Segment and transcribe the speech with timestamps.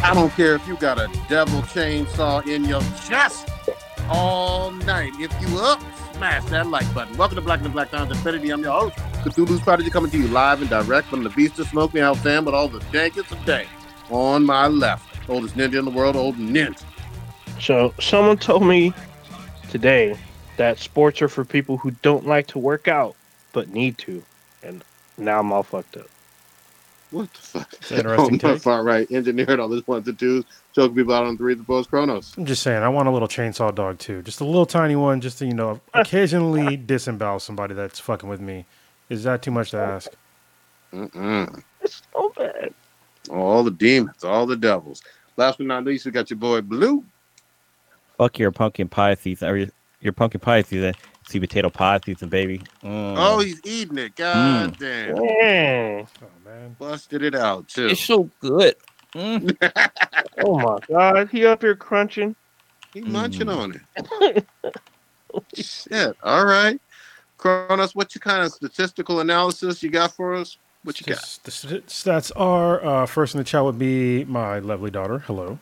[0.00, 3.50] I don't care if you got a devil chainsaw in your chest
[4.08, 5.12] all night.
[5.18, 5.80] If you up,
[6.14, 7.16] smash that like button.
[7.16, 8.50] Welcome to Black and the Black Times Infinity.
[8.50, 11.66] I'm your host, Cthulhu's Prodigy, coming to you live and direct from the Beast of
[11.66, 13.66] Smoking Out Sam with all the dankest of day.
[14.08, 16.80] On my left, oldest ninja in the world, old ninja.
[17.60, 18.92] So someone told me
[19.68, 20.16] today
[20.58, 23.16] that sports are for people who don't like to work out
[23.52, 24.22] but need to,
[24.62, 24.84] and
[25.18, 26.06] now I'm all fucked up.
[27.10, 27.72] What the fuck?
[27.72, 28.62] It's an interesting On my take.
[28.62, 30.44] far right, engineered all this ones and twos,
[30.74, 32.34] choking people out on three of the post chronos.
[32.36, 34.22] I'm just saying, I want a little chainsaw dog too.
[34.22, 38.40] Just a little tiny one, just to, you know, occasionally disembowel somebody that's fucking with
[38.40, 38.66] me.
[39.08, 40.10] Is that too much to ask?
[40.92, 41.62] Mm-mm.
[41.80, 42.74] It's so bad.
[43.30, 45.02] All the demons, all the devils.
[45.36, 47.04] Last but not least, we got your boy Blue.
[48.18, 49.68] Fuck your pumpkin pie season or your,
[50.00, 50.94] your pumpkin pie season.
[51.28, 52.58] Sweet potato pie season, baby.
[52.82, 53.14] Mm.
[53.16, 54.16] Oh, he's eating it.
[54.16, 55.14] God damn.
[55.14, 56.06] Man.
[56.48, 56.76] Man.
[56.78, 57.88] Busted it out, too.
[57.88, 58.74] it's so good.
[59.14, 59.56] Mm.
[60.44, 62.36] Oh my god, he up here crunching.
[62.94, 63.56] He munching Mm.
[63.56, 64.46] on it.
[65.56, 66.16] Shit.
[66.22, 66.80] All right.
[67.38, 70.56] Kronos, what you kind of statistical analysis you got for us?
[70.84, 71.18] What you got?
[71.24, 75.18] Stas- The stats are uh, first in the chat would be my lovely daughter.
[75.20, 75.58] Hello.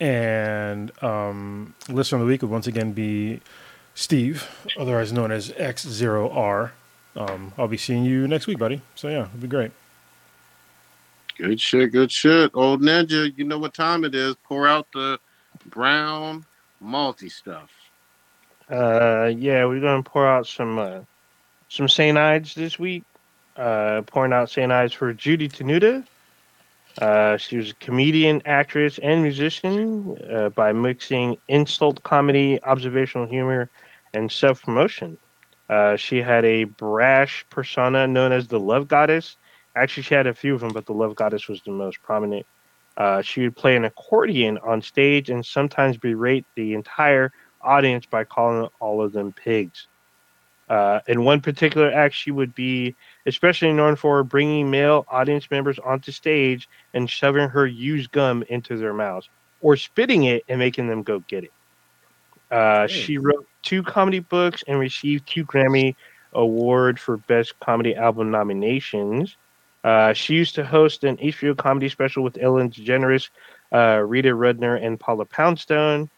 [0.00, 3.40] And um, listener of the week would once again be
[3.94, 6.70] Steve, otherwise known as X0R.
[7.14, 8.82] Um, I'll be seeing you next week, buddy.
[8.96, 9.70] So yeah, it'll be great.
[11.40, 12.50] Good shit, good shit.
[12.52, 14.36] Old Ninja, you know what time it is.
[14.44, 15.18] Pour out the
[15.64, 16.44] brown
[16.84, 17.70] malty stuff.
[18.68, 21.00] Uh, yeah, we're gonna pour out some uh,
[21.70, 23.04] some Saint Ides this week.
[23.56, 26.06] Uh, pouring out Saint Ides for Judy Tenuta.
[27.00, 33.70] Uh, she was a comedian, actress, and musician uh, by mixing insult comedy, observational humor,
[34.12, 35.16] and self promotion.
[35.70, 39.38] Uh, she had a brash persona known as the Love Goddess.
[39.76, 42.46] Actually, she had a few of them, but the Love Goddess was the most prominent.
[42.96, 48.24] Uh, she would play an accordion on stage and sometimes berate the entire audience by
[48.24, 49.86] calling all of them pigs.
[50.68, 52.94] Uh, in one particular act, she would be
[53.26, 58.76] especially known for bringing male audience members onto stage and shoving her used gum into
[58.76, 59.28] their mouths
[59.60, 61.52] or spitting it and making them go get it.
[62.50, 65.94] Uh, she wrote two comedy books and received two Grammy
[66.32, 69.36] Award for Best Comedy Album nominations.
[69.82, 73.30] Uh, she used to host an HBO comedy special with Ellen DeGeneres,
[73.72, 76.10] uh, Rita Rudner, and Paula Poundstone.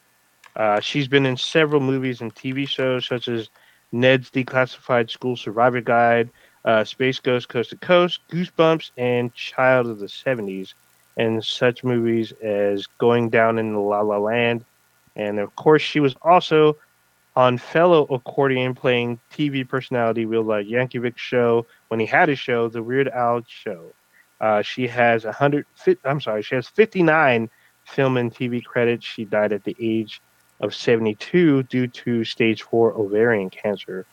[0.56, 3.49] Uh, she's been in several movies and TV shows such as
[3.93, 6.31] Ned's Declassified School Survival Guide,
[6.65, 10.75] uh, Space Ghost Coast to Coast, Goosebumps, and Child of the 70s,
[11.17, 14.65] and such movies as Going Down in the La La Land.
[15.15, 16.77] And of course, she was also
[17.37, 20.67] on fellow accordion playing TV personality Real Life
[21.17, 23.92] show when he had a show, The Weird Al Show.
[24.41, 25.66] Uh, she has a hundred.
[26.06, 27.50] I'm sorry, she has 59
[27.84, 29.04] film and TV credits.
[29.04, 30.22] She died at the age
[30.60, 34.06] of 72 due to stage four ovarian cancer.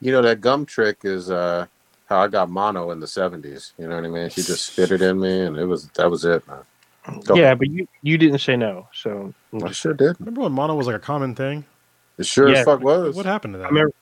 [0.00, 1.66] You know, that gum trick is uh
[2.06, 3.74] how I got mono in the 70s.
[3.78, 4.28] You know what I mean?
[4.30, 6.64] She just spit it in me and it was that was it, man.
[7.24, 7.58] Go Yeah, ahead.
[7.60, 10.16] but you you didn't say no, so I'm I just- sure did.
[10.18, 11.64] Remember when mono was like a common thing?
[12.18, 12.58] It sure Yeah.
[12.58, 13.14] as fuck was.
[13.14, 13.66] What happened to that?
[13.66, 13.92] I remember.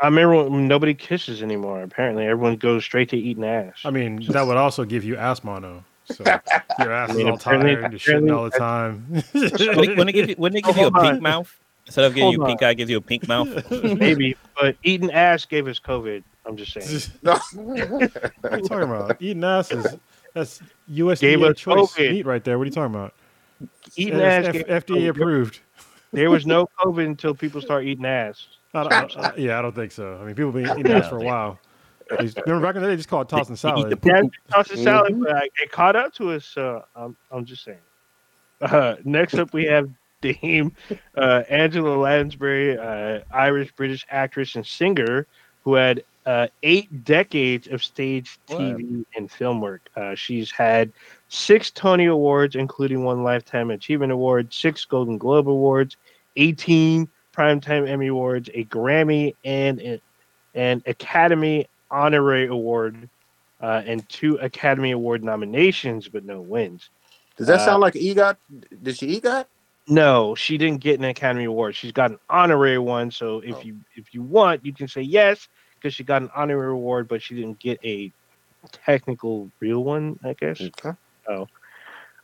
[0.00, 1.82] I remember when nobody kisses anymore.
[1.82, 3.74] Apparently, everyone goes straight to eating ass.
[3.84, 5.84] I mean, that would also give you ass mono.
[6.06, 6.24] So
[6.78, 9.06] your ass I is mean, all apparently- tired, you're shitting all the time.
[9.34, 11.20] Wouldn't it- give you, wouldn't it give you a pink on.
[11.22, 11.56] mouth?
[11.86, 13.48] Instead of giving you Hold pink eye, it gives you a pink mouth.
[13.98, 16.22] Maybe, but eating ass gave us COVID.
[16.46, 17.02] I'm just saying.
[17.22, 17.38] No.
[17.54, 19.20] What are you talking about?
[19.20, 19.96] Eating ass is
[20.32, 22.10] that's Gave USDA us choice COVID.
[22.12, 22.56] meat right there.
[22.58, 23.14] What are you talking about?
[23.96, 24.46] Eating It's ass.
[24.46, 25.08] F- gave FDA COVID.
[25.10, 25.60] approved.
[26.12, 28.46] There was no COVID until people start eating ass.
[28.74, 28.80] I
[29.16, 30.18] I yeah, I don't think so.
[30.20, 31.58] I mean, people been eating ass for a while.
[32.10, 34.02] They just- Remember back in the day, they just called it tossing They the salad.
[34.02, 34.04] poop.
[34.04, 34.22] Yeah,
[34.54, 35.24] toss a salad, Mhm.
[35.24, 36.44] but it caught up to us.
[36.44, 37.78] So I'm, I'm just saying.
[38.60, 39.88] Uh, next up, we have
[40.20, 40.72] Dame
[41.16, 45.26] uh, Angela Lansbury, uh, Irish British actress and singer,
[45.64, 49.88] who had uh, eight decades of stage, TV, and film work.
[49.96, 50.92] Uh, she's had
[51.28, 55.96] six Tony Awards, including one Lifetime Achievement Award, six Golden Globe Awards,
[56.36, 57.08] 18
[57.40, 60.00] Primetime Emmy Awards, a Grammy, and
[60.54, 63.08] an Academy Honorary Award,
[63.62, 66.90] uh, and two Academy Award nominations, but no wins.
[67.38, 68.36] Does that Uh, sound like EGOT?
[68.82, 69.46] Did she EGOT?
[69.88, 71.76] No, she didn't get an Academy Award.
[71.76, 73.10] She's got an honorary one.
[73.10, 73.62] So if Oh.
[73.64, 77.22] you if you want, you can say yes because she got an honorary award, but
[77.22, 78.12] she didn't get a
[78.72, 80.18] technical real one.
[80.24, 80.60] I guess.
[80.60, 80.92] Okay.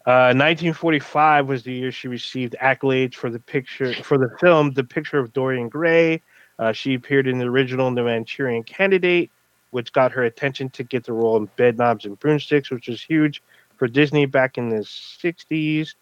[0.07, 4.85] Uh, 1945 was the year she received accolades for the picture for the film The
[4.85, 6.23] Picture of Dorian Gray.
[6.61, 9.33] Uh, she appeared in the original The Manchurian Candidate,
[9.71, 13.43] which got her attention to get the role in Bedknobs and Broomsticks, which was huge
[13.77, 15.95] for Disney back in the 60s.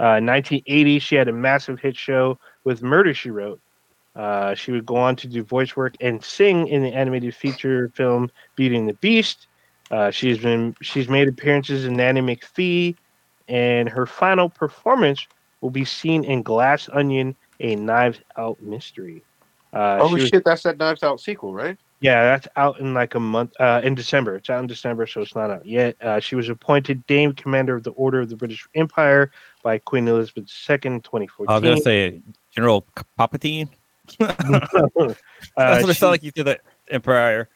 [0.00, 3.60] Uh, 1980, she had a massive hit show with Murder She Wrote.
[4.16, 7.90] Uh, she would go on to do voice work and sing in the animated feature
[7.94, 9.46] film Beauty and the Beast.
[9.90, 12.96] Uh, she's been she's made appearances in Nanny McPhee,
[13.48, 15.26] and her final performance
[15.60, 19.22] will be seen in Glass Onion, a Knives Out mystery.
[19.72, 21.76] Uh, oh she was- shit, that's that Knives Out sequel, right?
[22.00, 24.34] yeah, that's out in like a month, uh, in December.
[24.34, 25.94] It's out in December, so it's not out yet.
[26.02, 29.30] Uh, she was appointed Dame Commander of the Order of the British Empire
[29.62, 31.46] by Queen Elizabeth II 2014.
[31.48, 32.84] I was gonna say General
[33.18, 33.68] Palpatine.
[34.20, 35.14] Uh,
[35.56, 36.58] That's what it she- sounded like you said the
[36.90, 37.48] Empire.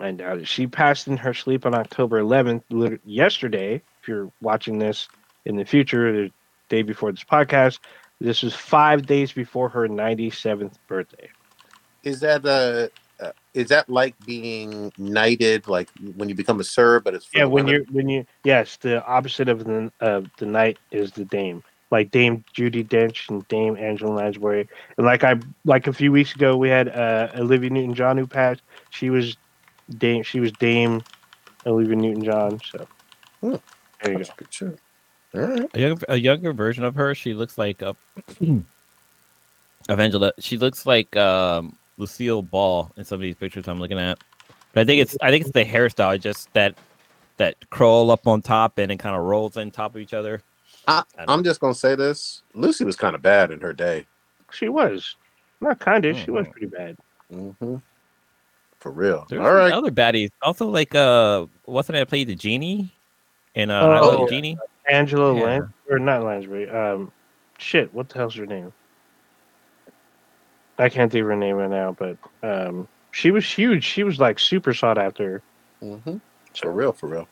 [0.00, 0.48] I doubt it.
[0.48, 3.80] She passed in her sleep on October 11th, yesterday.
[4.02, 5.08] If you're watching this
[5.46, 6.32] in the future, the
[6.68, 7.78] day before this podcast,
[8.20, 11.30] this was five days before her 97th birthday.
[12.02, 12.88] Is that uh,
[13.24, 17.38] uh is that like being knighted, like when you become a sir, but it's for
[17.38, 21.24] Yeah, when you're when you yes, the opposite of the of the knight is the
[21.24, 21.62] dame.
[21.90, 26.34] Like Dame Judi Dench and Dame Angela Lansbury, and like I like a few weeks
[26.34, 28.62] ago we had uh, Olivia Newton John who passed.
[28.90, 29.36] She was
[29.96, 30.22] Dame.
[30.22, 31.04] She was Dame
[31.66, 32.60] Olivia Newton John.
[32.64, 32.88] So
[33.42, 33.56] Hmm.
[34.02, 34.24] There you go.
[34.24, 34.80] That's good shit.
[35.34, 35.70] All right.
[35.74, 37.14] A, young, a younger version of her.
[37.14, 37.96] She looks like a
[39.88, 40.32] of Angela.
[40.38, 44.18] She looks like um, Lucille Ball in some of these pictures I'm looking at.
[44.72, 46.76] But I think it's I think it's the hairstyle, just that
[47.38, 50.42] that curl up on top and it kind of rolls on top of each other.
[50.86, 54.06] I, I I'm just gonna say this: Lucy was kind of bad in her day.
[54.50, 55.16] She was
[55.60, 56.16] not kind of.
[56.18, 56.52] She was Mhm.
[56.52, 56.96] pretty bad.
[57.30, 57.76] hmm
[58.80, 59.26] For real.
[59.28, 59.72] There's All right.
[59.72, 60.30] other baddies.
[60.42, 62.92] Also, like uh, what's the name that played the genie?
[63.54, 64.26] In uh, Oh, I Love yeah.
[64.36, 64.58] Genie.
[64.88, 65.42] Angela Yeah.
[65.44, 66.68] Lan or not Lansbury.
[66.70, 67.12] Um,
[67.58, 67.92] shit.
[67.94, 68.72] What the hell's her name?
[70.78, 73.84] I can't think of her name right now, but um, she was huge.
[73.84, 75.42] She was like super sought after.
[75.80, 76.16] hmm
[76.54, 76.92] For real.
[76.92, 77.28] For real.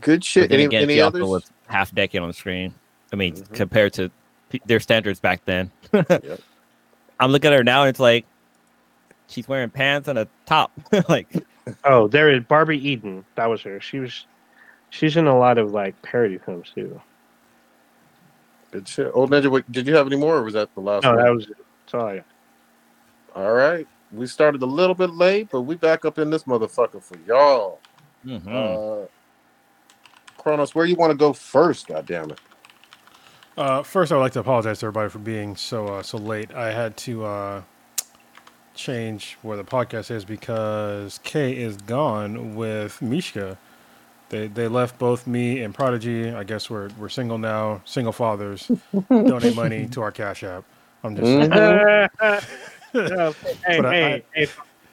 [0.00, 0.50] Good shit.
[0.50, 1.28] then Any, again, any she also others?
[1.28, 2.74] was half decade on the screen.
[3.12, 3.52] I mean, Mhm.
[3.54, 4.10] compared to
[4.50, 5.70] p- their standards back then.
[5.92, 6.40] Yep.
[7.20, 8.24] I'm looking at her now, and it's like
[9.26, 10.70] she's wearing pants and a top.
[11.08, 11.26] like,
[11.84, 13.24] Oh, there is Barbie Eden.
[13.34, 13.80] That was her.
[13.80, 14.24] She was.
[14.90, 17.00] She's in a lot of like parody films too.
[18.70, 19.10] Good shit.
[19.14, 21.24] Old Ninja, what- did you have any more, or was that the last No, one?
[21.24, 21.56] that was it.
[21.86, 22.24] That's all I got.
[23.34, 23.86] All right.
[24.12, 27.80] We started a little bit late, but we back up in this motherfucker for y'all.
[28.26, 28.46] mhm.
[29.04, 29.06] Uh,
[30.38, 31.86] Kronos, where you want to go first?
[31.88, 32.38] God damn it.
[33.56, 36.52] Uh, first, I would like to apologize to everybody for being so uh, so late.
[36.54, 37.62] I had to uh,
[38.74, 43.58] change where the podcast is because Kay is gone with Mishka.
[44.30, 46.30] They they left both me and Prodigy.
[46.30, 48.70] I guess we're we're single now, single fathers.
[49.10, 50.64] Donate money to our Cash App.
[51.04, 52.10] I'm just Mhm.
[52.94, 53.34] No,
[53.66, 54.46] hey, But I- hey, hey,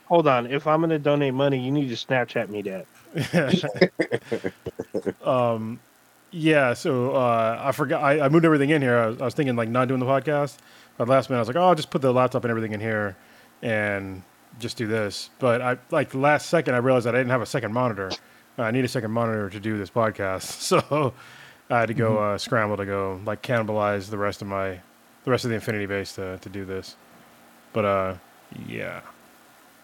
[0.05, 0.47] hold on.
[0.47, 2.85] If I'm gonna donate money, you need to Snapchat me that.
[5.25, 5.79] um,
[6.31, 6.73] yeah.
[6.73, 8.03] So uh, I forgot.
[8.03, 8.97] I, I moved everything in here.
[8.97, 10.57] I was, I was thinking like not doing the podcast.
[10.97, 12.79] But last minute, I was like, oh, I'll just put the laptop and everything in
[12.79, 13.15] here,
[13.61, 14.21] and
[14.59, 15.29] just do this.
[15.39, 18.11] But I like the last second, I realized that I didn't have a second monitor.
[18.57, 21.13] I need a second monitor to do this podcast, so
[21.69, 24.79] I had to go uh, scramble to go like cannibalize the rest of my
[25.23, 26.95] the rest of the Infinity base to to do this.
[27.73, 28.15] But uh,
[28.67, 29.01] yeah.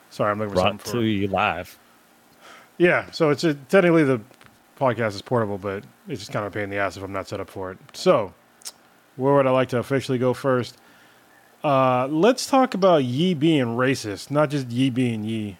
[0.10, 1.04] Sorry, I'm looking for brought something to for.
[1.04, 1.78] you live.
[2.78, 4.22] Yeah, so it's a, technically the
[4.78, 7.13] podcast is portable, but it's just kind of a pain in the ass if I'm
[7.13, 7.78] not set up for it.
[7.94, 8.34] So,
[9.16, 10.78] where would I like to officially go first?
[11.63, 15.60] Uh, let's talk about ye being racist, not just ye being Yi,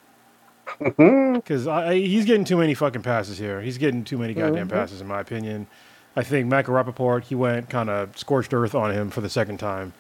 [0.80, 3.62] because I, I, he's getting too many fucking passes here.
[3.62, 4.72] He's getting too many goddamn Mhm.
[4.72, 5.68] passes, in my opinion.
[6.16, 9.58] I think Michael Rapaport, he went kind of scorched earth on him for the second
[9.60, 9.94] time,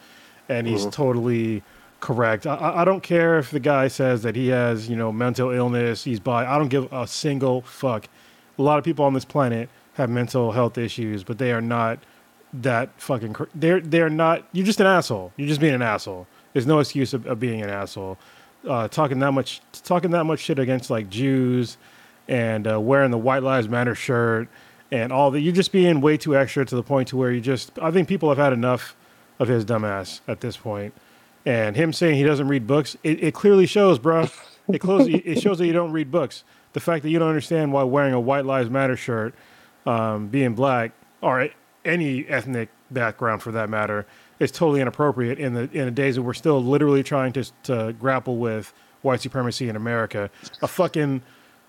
[0.49, 0.91] and he's Mhm.
[0.91, 1.63] totally
[1.99, 2.45] correct.
[2.47, 5.51] I- I, I don't care if the guy says that he has, you know, mental
[5.51, 6.45] illness, he's bi.
[6.45, 8.07] I don't give a single fuck.
[8.57, 11.99] A lot of people on this planet have mental health issues, but they are not
[12.53, 13.33] that fucking.
[13.33, 14.43] Cr- they're they're not.
[14.51, 15.31] You're just an asshole.
[15.37, 16.27] You're just being an asshole.
[16.53, 18.17] There's no excuse of, of being an asshole.
[18.67, 21.77] Uh, talking that much, talking that much shit against like Jews,
[22.27, 24.47] and uh, wearing the White Lives Matter shirt,
[24.91, 25.39] and all that.
[25.41, 27.77] You're just being way too extra to the point to where you just.
[27.79, 28.95] I think people have had enough
[29.41, 30.93] of his dumbass at this point.
[31.45, 34.27] And him saying he doesn't read books, it, it clearly shows, bro.
[34.67, 36.43] It, close, it shows that you don't read books.
[36.73, 39.33] The fact that you don't understand why wearing a White Lives Matter shirt,
[39.87, 41.49] um, being black, or
[41.83, 44.05] any ethnic background for that matter,
[44.41, 47.93] is totally inappropriate in the in the days that we're still literally trying to to
[47.99, 50.29] grapple with white supremacy in America.
[50.61, 51.21] A fucking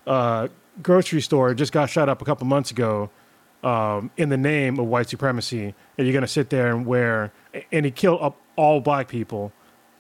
[0.07, 0.49] uh,
[0.83, 3.11] grocery store just got shut up a couple months ago
[3.63, 7.31] um, in the name of white supremacy, and you're gonna sit there and wear,
[7.71, 9.53] and he killed up all black people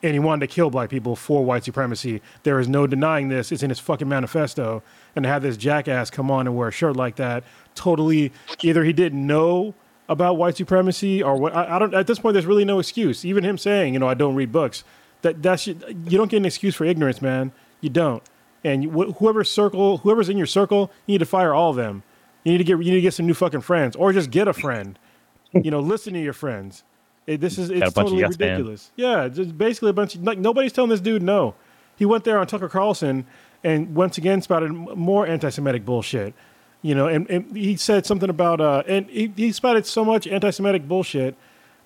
[0.02, 2.20] and he wanted to kill black people for white supremacy.
[2.42, 3.52] There is no denying this.
[3.52, 4.82] It's in his fucking manifesto.
[5.14, 7.44] And to have this jackass come on and wear a shirt like that,
[7.76, 9.74] totally either he didn't know
[10.08, 11.54] about white supremacy or what.
[11.54, 11.94] I, I don't.
[11.94, 13.24] At this point, there's really no excuse.
[13.24, 14.84] Even him saying, you know, I don't read books.
[15.22, 17.52] That that's you don't get an excuse for ignorance, man.
[17.80, 18.22] You don't.
[18.64, 21.76] And you, wh- whoever circle, whoever's in your circle, you need to fire all of
[21.76, 22.02] them.
[22.44, 24.48] You need to get you need to get some new fucking friends, or just get
[24.48, 24.98] a friend.
[25.52, 26.84] you know, listen to your friends.
[27.26, 28.90] It, this is it's totally yes ridiculous.
[28.96, 31.54] Yeah, just basically a bunch of like nobody's telling this dude no.
[31.96, 33.26] He went there on Tucker Carlson
[33.62, 36.34] and once again spouted more anti-Semitic bullshit.
[36.82, 40.26] You know, and, and he said something about uh, and he, he spouted so much
[40.26, 41.36] anti-Semitic bullshit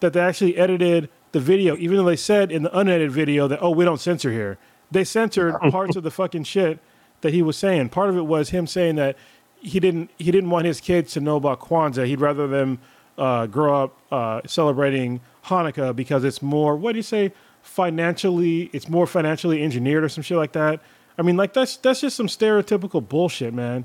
[0.00, 3.58] that they actually edited the video, even though they said in the unedited video that
[3.62, 4.58] oh we don't censor here.
[4.90, 6.78] They censored parts of the fucking shit
[7.20, 7.90] that he was saying.
[7.90, 9.16] Part of it was him saying that
[9.56, 12.06] he didn't he didn't want his kids to know about Kwanzaa.
[12.06, 12.78] He'd rather them
[13.18, 18.88] uh, grow up uh, celebrating Hanukkah because it's more what do you say financially it's
[18.88, 20.80] more financially engineered or some shit like that.
[21.18, 23.84] I mean like that's that's just some stereotypical bullshit, man.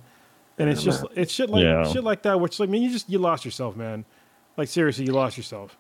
[0.62, 1.84] And it's just it's shit like Yeah.
[1.92, 4.06] shit like that, which like man, you just you lost yourself, man.
[4.58, 5.78] Like seriously, you lost yourself.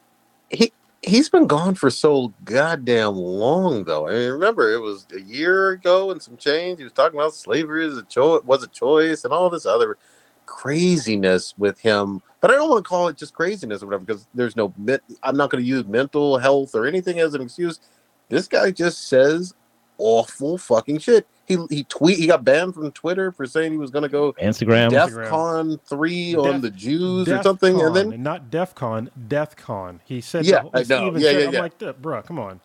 [0.50, 0.71] he
[1.03, 4.07] he's been gone for so goddamn long though.
[4.07, 6.77] I mean, remember it was a year ago and some change.
[6.79, 9.97] He was talking about slavery as a choice was a choice and all this other
[10.45, 12.21] craziness with him.
[12.39, 14.73] But I don't want to call it just craziness or whatever because there's no.
[15.23, 17.79] I'm not going to use mental health or anything as an excuse.
[18.29, 19.53] This guy just says
[19.97, 21.27] awful fucking shit.
[21.48, 24.33] He he tweet he got banned from Twitter for saying he was going to go
[24.33, 24.89] Instagram.
[24.89, 30.00] Def- DEFCON three on the Jews or something, and then not DEFCON, DEFCON.
[30.05, 30.83] He said, Yeah, the I know.
[30.86, 31.60] Steven Yeah, said- yeah, I'm yeah.
[31.62, 32.62] like, bruh, come on.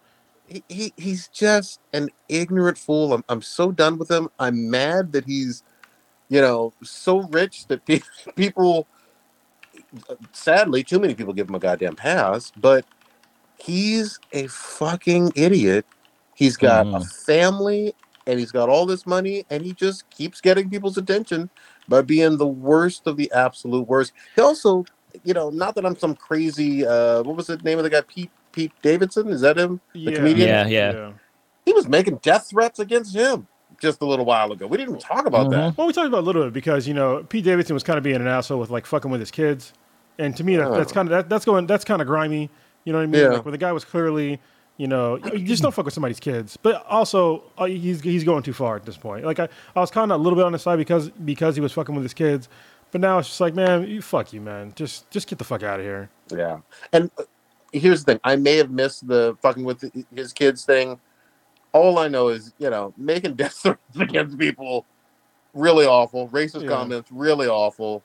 [0.46, 3.12] he, he he's just an ignorant fool.
[3.14, 4.28] I'm I'm so done with him.
[4.38, 5.64] I'm mad that he's,
[6.28, 8.00] you know, so rich that pe-
[8.36, 8.86] people,
[10.32, 12.52] sadly, too many people give him a goddamn pass.
[12.56, 12.84] But
[13.58, 15.86] he's a fucking idiot.
[16.34, 17.12] He's got a Mhm.
[17.24, 17.94] family
[18.26, 21.48] and he's got all this money and he just keeps getting people's attention
[21.88, 24.12] by being the worst of the absolute worst.
[24.34, 24.84] He also,
[25.24, 26.86] you know, not that I'm some crazy.
[26.86, 28.00] uh What was the name of the guy?
[28.02, 29.28] Pete Pete Davidson.
[29.28, 29.80] Is that him?
[29.92, 30.48] comedian?
[30.48, 31.12] Yeah, yeah.
[31.64, 33.46] he was making death threats against him
[33.80, 34.66] just a little while ago.
[34.66, 35.76] We didn't talk about that.
[35.76, 37.98] Well, we talked about it a little bit because you know Pete Davidson was kind
[37.98, 39.72] of being an asshole with like fucking with his kids,
[40.18, 40.94] and to me that, that's Oh.
[40.94, 42.48] kind of that, that's going that's kind of grimy.
[42.84, 43.20] You know what I mean?
[43.20, 43.28] Yeah.
[43.28, 44.40] Like where the guy was clearly,
[44.76, 46.56] you know, you just don't fuck with somebody's kids.
[46.56, 49.24] But also uh, he's he's going too far at this point.
[49.24, 51.60] Like I, I was kind of a little bit on the side because because he
[51.60, 52.48] was fucking with his kids,
[52.92, 54.72] but now it's just like man, you fuck you, man.
[54.74, 56.10] Just just get the fuck out of here.
[56.30, 56.58] Yeah.
[56.92, 57.24] And uh,
[57.72, 60.98] here's the thing I may have missed the fucking with his kids thing.
[61.72, 64.86] All I know is, you know, making death threats against people
[65.54, 66.28] really awful.
[66.28, 66.68] Racist Yeah.
[66.68, 68.02] comments really awful.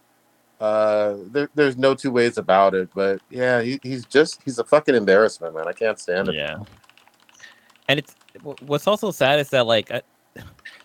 [0.61, 2.89] Uh, there, there's no two ways about it.
[2.93, 5.67] But yeah, he, he's just he's a fucking embarrassment, man.
[5.67, 6.35] I can't stand it.
[6.35, 6.59] Yeah.
[7.89, 8.15] And it's
[8.61, 10.01] what's also sad is that like, I,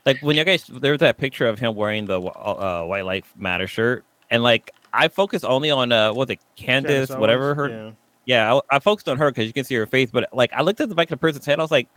[0.07, 3.67] like when you guys there's that picture of him wearing the uh, White Life Matter
[3.67, 7.69] shirt, and like I focus only on uh what was it Candace, Candace whatever her
[7.69, 7.91] yeah.
[8.25, 10.63] yeah, I, I focused on her because you can see her face, but like I
[10.63, 11.89] looked at the back of the person's head, I was like,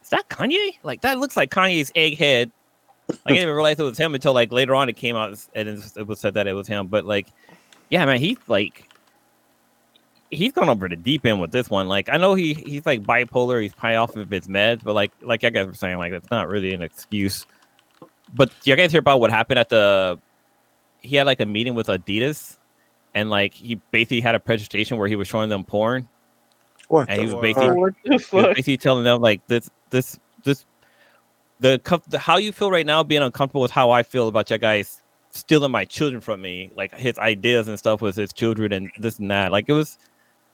[0.00, 0.76] is that Kanye?
[0.84, 2.52] Like that looks like Kanye's egghead.
[3.08, 5.68] I didn't even realize it was him until like later on it came out and
[5.68, 6.88] it was said that it was him.
[6.88, 7.28] But like,
[7.90, 8.90] yeah, man, he's like
[10.30, 11.88] he's gone over the deep end with this one.
[11.88, 15.12] Like I know he he's like bipolar, he's probably off of his meds, but like
[15.22, 17.46] like you guys were saying, like that's not really an excuse.
[18.34, 20.18] But do you guys hear about what happened at the
[21.00, 22.56] he had like a meeting with Adidas
[23.14, 26.08] and like he basically had a presentation where he was showing them porn
[26.88, 30.18] What and the he was basically, he was basically telling them like this this
[31.60, 34.58] the, the how you feel right now being uncomfortable with how I feel about you
[34.58, 38.90] guys stealing my children from me like his ideas and stuff with his children and
[38.98, 39.98] this and that like it was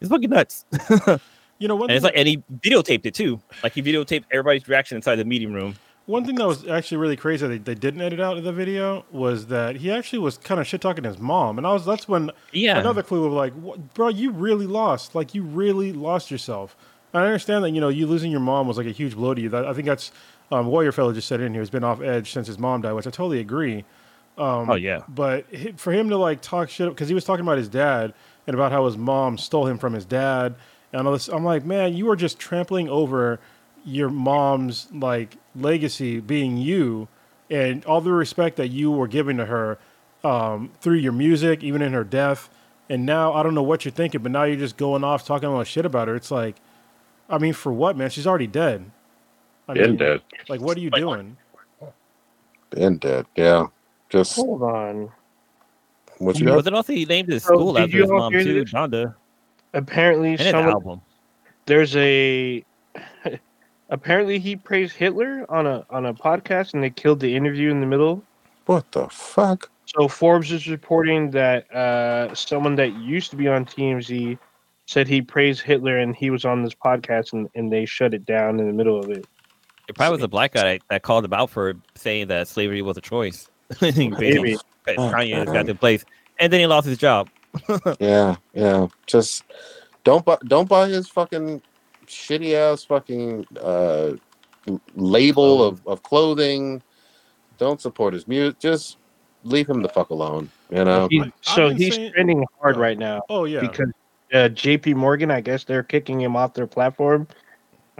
[0.00, 0.64] it's fucking nuts
[1.58, 4.66] You know, one it's thing, like and he videotaped it too like he videotaped everybody's
[4.66, 7.78] reaction inside the meeting room one thing that was actually really crazy that they, they
[7.78, 11.04] didn't edit out of the video was that he actually was kind of shit talking
[11.04, 13.54] his mom, and I was that's when yeah another clue of like,
[13.94, 15.14] bro, you really lost.
[15.14, 16.76] Like, you really lost yourself.
[17.14, 19.40] I understand that you know you losing your mom was like a huge blow to
[19.40, 19.48] you.
[19.50, 20.10] That, I think that's
[20.52, 21.62] um, Warrior Fellow just said in here.
[21.62, 23.84] He's been off edge since his mom died, which I totally agree.
[24.70, 27.68] oh yeah But for him to like talk shit because he was talking about his
[27.68, 28.14] dad
[28.46, 30.54] and about how his mom stole him from his dad
[30.92, 33.40] and all this, I'm like, man, you are just trampling over
[33.84, 37.08] your mom's like legacy being you
[37.50, 39.78] and all the respect that you were giving to her
[40.24, 42.48] um, through your music, even in her death.
[42.88, 45.48] And now I don't know what you're thinking, but now you're just going off talking
[45.48, 46.16] all shit about her.
[46.16, 46.56] It's like,
[47.28, 48.10] I mean, for what, man?
[48.10, 48.90] She's already dead.
[49.72, 50.20] I Been mean, dead.
[50.48, 51.36] Like, what are you doing?
[52.70, 53.26] Been dead.
[53.36, 53.66] Yeah.
[54.10, 55.10] Just Hold on.
[56.18, 56.72] what you was got?
[56.72, 58.60] it also he named his So, school did after you his all mom hear too
[58.64, 58.72] this?
[58.72, 59.14] Donda
[59.72, 61.00] Apparently, and his someone album
[61.64, 62.62] there's a
[63.88, 67.80] apparently he praised Hitler on a on a podcast, and they killed the interview in
[67.80, 68.22] the middle.
[68.66, 69.70] What the fuck?
[69.86, 74.38] So Forbes is reporting that uh, someone that used to be on TMZ
[74.86, 78.26] said he praised Hitler, and he was on this podcast, and, and they shut it
[78.26, 79.26] down in the middle of it.
[79.92, 82.96] It probably was a black guy that called him out for saying that slavery was
[82.96, 83.48] a choice.
[83.80, 84.56] Basically,
[84.86, 86.04] Kanye got to place,
[86.38, 87.28] and then he lost his job.
[88.00, 88.88] Yeah, yeah.
[89.06, 89.44] Just
[90.04, 91.60] don't buy don't buy his fucking
[92.06, 94.12] shitty ass fucking uh
[94.96, 96.82] label of, of clothing.
[97.58, 98.58] Don't support his music.
[98.58, 98.96] Just
[99.44, 100.50] leave him the fuck alone.
[100.70, 101.08] You know?
[101.10, 102.80] He's- so he's saying- trending hard Oh.
[102.80, 103.60] right now Oh yeah.
[103.60, 103.90] because
[104.32, 104.94] uh, J.P.
[104.94, 107.28] Morgan, I guess they're kicking him off their platform.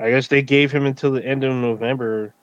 [0.03, 2.35] I guess they gave him until the end of November,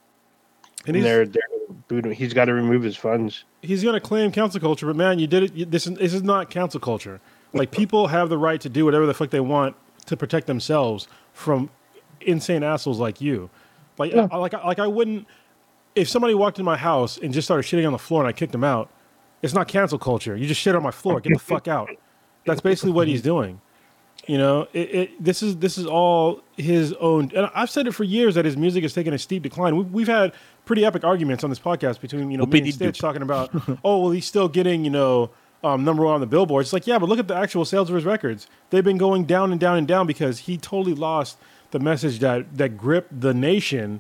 [0.86, 3.44] and and he's, they're they're he's got to remove his funds.
[3.62, 5.54] he's gonna claim cancel culture, but man, you did it.
[5.54, 7.20] You, this is this is not cancel culture.
[7.52, 9.76] Like people have the right to do whatever the fuck they want
[10.06, 11.70] to protect themselves from
[12.22, 13.50] insane assholes like you.
[13.98, 15.28] Like I, like like I wouldn't
[15.96, 18.32] if somebody walked in my house and just started shitting on the floor and I
[18.32, 18.90] kicked him out.
[19.42, 20.36] It's not cancel culture.
[20.36, 21.20] You just shit on my floor.
[21.20, 21.90] Get the fuck out.
[22.46, 23.62] That's basically what he's doing.
[24.30, 27.32] You know, it, it this is this is all his own.
[27.36, 29.76] And I've said it for years that his music has taken a steep decline.
[29.76, 30.34] We've, we've had
[30.66, 32.72] pretty epic arguments on this podcast between you know me and.
[32.72, 33.50] Stitch talking about,
[33.84, 35.32] oh well, he's still getting you know
[35.64, 36.68] um, number one on the billboards.
[36.68, 38.46] It's like yeah, but look at the actual sales of his records.
[38.70, 41.40] They've been going down and down and down because he totally lost
[41.72, 44.00] the message that that gripped the nation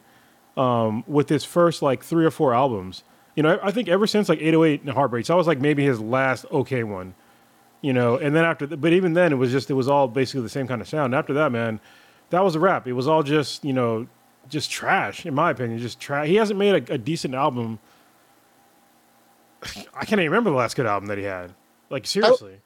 [0.55, 3.03] um, with his first like three or four albums.
[3.35, 5.83] You know, I, I think ever since like 808 and Heartbreaks, that was like maybe
[5.83, 7.15] his last okay one.
[7.81, 10.07] You know, and then after, th- but even then, it was just it was all
[10.09, 11.15] basically the same kind of sound.
[11.15, 11.79] After that, man,
[12.29, 12.87] that was a wrap.
[12.87, 14.07] It was all just you know,
[14.49, 15.79] just trash in my opinion.
[15.79, 16.27] Just trash.
[16.27, 17.79] He hasn't made a, a decent album.
[19.93, 21.53] I can't even remember the last good album that he had.
[21.89, 22.59] Like seriously,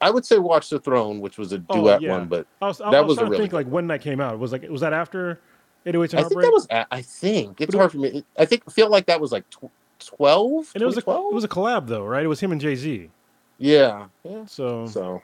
[0.00, 2.10] I would say Watch the Throne, which was a Oh, duet yeah.
[2.10, 3.86] one, but I was, I, that I was, was trying to really think like when
[3.88, 4.34] that came out.
[4.34, 5.40] It was like was that after
[5.86, 8.24] 808s and I think that was I think it's hard for me.
[8.38, 11.32] I think feel like that was like tw- 12 and it was a 2012?
[11.32, 12.24] it was a collab though, right?
[12.24, 13.10] It was him and Jay Z.
[13.58, 14.44] yeah, yeah.
[14.46, 15.22] So So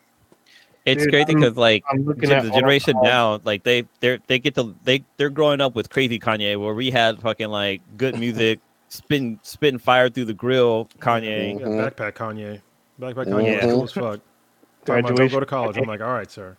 [0.87, 4.19] It's Dude, crazy because like I'm the at the generation all- now, like they they
[4.27, 7.83] they get to they they're growing up with crazy Kanye, where we had fucking like
[7.97, 11.61] good music, spitting spitting fire through the grill, Kanye.
[11.61, 11.91] yeah, Mhm.
[11.93, 12.61] backpack Kanye,
[13.01, 13.71] backpack Kanye, Mhm.
[13.71, 14.03] cool as fuck.
[14.03, 15.37] Talking about don't Graduation.
[15.37, 15.77] go to college.
[15.77, 16.57] I'm like, all right, sir.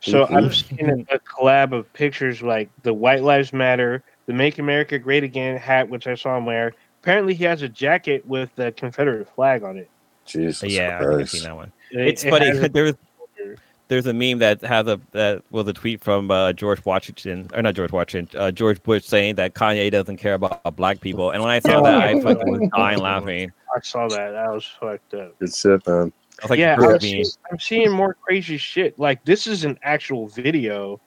[0.00, 0.36] So Mhm.
[0.36, 4.98] I'm seeing a, a collab of pictures like the White Lives Matter, the Make America
[4.98, 6.74] Great Again hat, which I saw him wear.
[7.02, 9.88] Apparently, he has a jacket with the Confederate flag on it.
[10.26, 11.32] Jesus Yeah, I think I've Christ.
[11.32, 11.72] seen that one.
[11.90, 12.46] It- It's it funny.
[12.46, 12.94] has There's
[13.88, 17.60] there's a meme that has a that was a tweet from uh, George Washington or
[17.62, 21.30] not George Washington, uh, George Bush saying that Kanye doesn't care about black people.
[21.30, 23.52] And when I saw that, I fucking was dying laughing.
[23.76, 24.30] I saw that.
[24.32, 25.38] That was fucked up.
[25.38, 26.12] Good shit, man.
[26.40, 28.98] I was like, yeah, I'm me." seeing, I'm seeing more crazy shit.
[28.98, 30.98] Like this is an actual video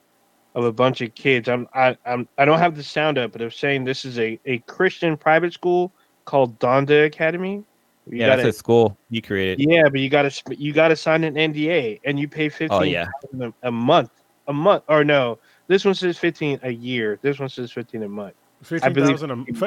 [0.54, 1.48] of a bunch of kids.
[1.48, 4.38] I'm I, I'm I don't have the sound up, but I'm saying this is a,
[4.46, 5.92] a Christian private school
[6.24, 7.64] called Donda Academy.
[8.10, 9.60] You yeah, gotta, that's a school he created.
[9.60, 12.82] yeah, but you gotta you gotta sign an NDA and you pay oh, fifteen Oh
[12.82, 13.08] yeah,
[13.40, 14.10] a, a month,
[14.46, 15.38] a month or no.
[15.66, 17.18] This one says fifteen a year.
[17.22, 18.34] This one says fifteen a month.
[18.62, 19.22] Fifteen believe-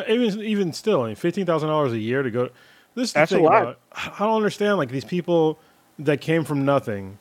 [0.09, 2.49] Even even still, I mean, fifteen thousand dollars a year to go.
[2.95, 3.61] This is That's a lot.
[3.61, 3.79] about.
[3.95, 5.59] I don't understand like these people
[5.99, 7.17] that came from nothing,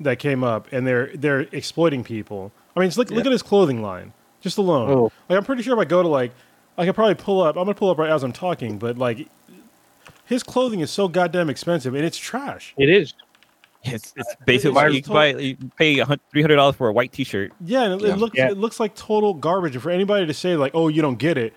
[0.00, 2.52] that came up and they're they're exploiting people.
[2.76, 4.90] I mean, just look look at his clothing line, just alone.
[4.90, 5.12] Oh.
[5.28, 6.32] Like I'm pretty sure if I go to like,
[6.78, 7.56] I could probably pull up.
[7.56, 9.28] I'm gonna pull up right as I'm talking, but like,
[10.24, 12.74] his clothing is so goddamn expensive and it's trash.
[12.78, 13.14] It is.
[13.84, 15.96] it's, it's basically it's you can buy you pay
[16.30, 17.52] three hundred dollars for a white T-shirt.
[17.64, 18.12] Yeah, and it, Yeah.
[18.14, 18.50] it looks Yeah.
[18.50, 19.74] it looks like total garbage.
[19.74, 21.52] And for anybody to say like, "Oh, you don't get it,"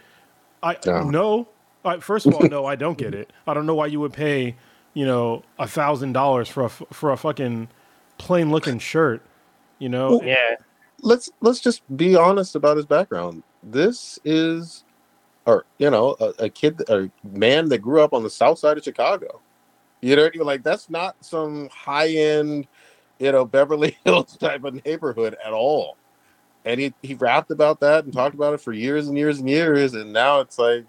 [0.64, 1.04] I Yeah.
[1.06, 1.48] no.
[1.84, 3.32] I, first of all, no, I don't get it.
[3.46, 4.56] I don't know why you would pay,
[4.96, 7.68] you know, a thousand dollars for a for a fucking
[8.18, 9.22] plain looking shirt.
[9.78, 10.56] You know, Well, Yeah.
[11.04, 13.44] let's let's just be honest about his background.
[13.62, 14.84] This is,
[15.46, 18.78] or you know, a, a kid, a man that grew up on the south side
[18.78, 19.42] of Chicago.
[20.02, 22.68] You know, you're like that's not some high end,
[23.20, 25.98] you know, Beverly Hills type of neighborhood at all.
[26.66, 29.50] And he he rapped about that and talked about it for years and years and
[29.50, 30.86] years, and now it's like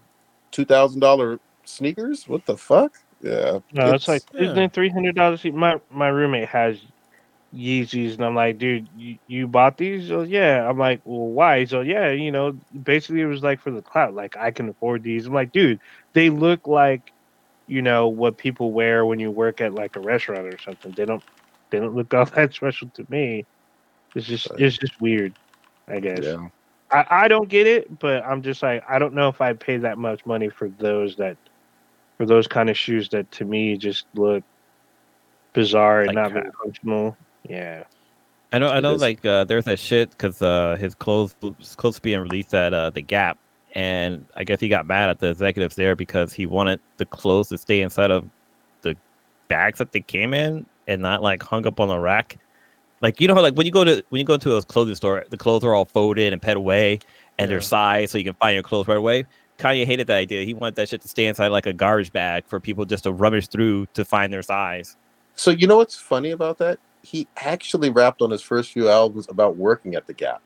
[0.51, 2.27] two thousand dollar sneakers.
[2.27, 2.97] What the fuck?
[3.21, 4.41] Yeah, No, it's, like yeah.
[4.41, 5.43] isn't it three hundred dollars?
[5.45, 6.79] My my roommate has
[7.53, 10.11] Yeezys, and I'm like, dude, you, you bought these?
[10.11, 10.67] Oh yeah.
[10.67, 11.65] I'm like, well, why?
[11.65, 14.13] So yeah, you know, basically it was like for the clout.
[14.13, 15.25] Like I can afford these.
[15.27, 15.79] I'm like, dude,
[16.13, 17.13] they look like,
[17.67, 20.93] you know, what people wear when you work at like a restaurant or something.
[20.93, 21.23] They don't
[21.71, 23.45] they don't look all that special to me.
[24.15, 24.59] It's just Right.
[24.59, 25.35] it's just weird.
[25.89, 26.49] I guess yeah.
[26.91, 29.77] I, I don't get it, but I'm just like I don't know if I'd pay
[29.79, 31.37] that much money for those that
[32.17, 34.43] for those kind of shoes that to me just look
[35.53, 37.17] bizarre and Like not very functional.
[37.47, 37.83] Yeah.
[38.51, 38.95] I know, I know.
[38.95, 42.73] Like, uh, there's that shit because uh, his clothes was close to being released at
[42.73, 43.37] uh, the Gap,
[43.75, 47.49] and I guess he got mad at the executives there because he wanted the clothes
[47.49, 48.25] to stay inside of
[48.83, 48.95] the
[49.49, 52.37] bags that they came in and not like hung up on the rack.
[53.01, 54.95] Like, you know, how, like when you go to when you go to a clothing
[54.95, 56.99] store, the clothes are all folded and put away,
[57.37, 57.55] and Yeah.
[57.55, 59.25] they're sized so you can find your clothes right away.
[59.59, 60.45] Kanye hated that idea.
[60.45, 63.11] He wanted that shit to stay inside like a garbage bag for people just to
[63.11, 64.95] rummage through to find their size.
[65.35, 66.79] So you know what's funny about that?
[67.07, 70.41] He actually rapped on his first few albums about working at the Gap.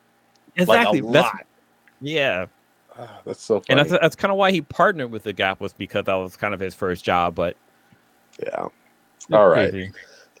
[0.54, 1.00] Exactly.
[1.00, 1.46] Like a that's, lot.
[2.00, 2.46] yeah.
[2.96, 3.80] Ah, that's so funny.
[3.80, 6.36] And that's, that's kind of why he partnered with the Gap was because that was
[6.36, 7.34] kind of his first job.
[7.34, 7.56] But
[8.40, 8.68] yeah.
[9.32, 9.70] All right.
[9.70, 9.90] Crazy.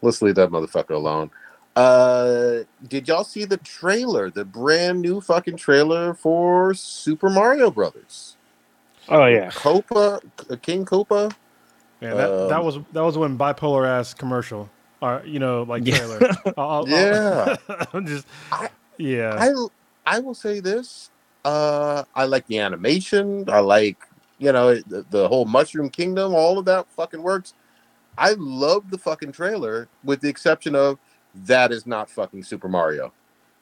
[0.00, 1.30] Let's leave that motherfucker alone.
[1.74, 4.30] Uh, did y'all see the trailer?
[4.30, 8.36] The brand new fucking trailer for Super Mario Brothers.
[9.08, 9.50] Oh yeah.
[9.50, 10.20] Koopa,
[10.62, 11.34] King Koopa.
[12.00, 14.68] Yeah, that, that Um, was that was when bipolar ass commercial,
[15.02, 15.98] or you know, like Yeah.
[15.98, 16.20] trailer.
[16.56, 17.56] I'll- I'll- Yeah.
[17.92, 19.36] I'm just I- yeah.
[19.38, 21.10] I I will say this.
[21.44, 23.50] Uh, I like the animation.
[23.50, 23.98] I like
[24.38, 26.34] you know the, the whole Mushroom Kingdom.
[26.34, 27.52] All of that fucking works.
[28.16, 30.98] I love the fucking trailer, with the exception of
[31.46, 33.12] that is not fucking Super Mario.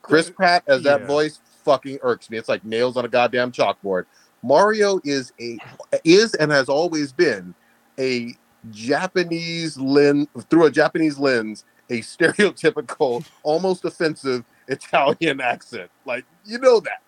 [0.02, 1.06] Chris Pratt as that Yeah.
[1.06, 2.36] voice fucking irks me.
[2.38, 4.06] It's like nails on a goddamn chalkboard.
[4.42, 5.58] Mario is a
[6.04, 7.54] is and has always been
[7.98, 8.34] a
[8.70, 15.90] Japanese lens through a Japanese lens, a stereotypical, almost offensive Italian accent.
[16.04, 17.02] Like you know that.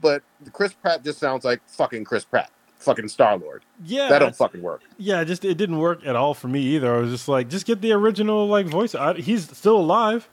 [0.00, 0.22] But
[0.52, 3.64] Chris Pratt just sounds like fucking Chris Pratt, fucking Star Lord.
[3.84, 4.82] yeah, that don't fucking work.
[4.96, 5.24] yeah.
[5.24, 6.94] Just it didn't work at all for me either.
[6.94, 8.94] I was just like, just get the original like voice.
[8.94, 10.28] I, he's still alive.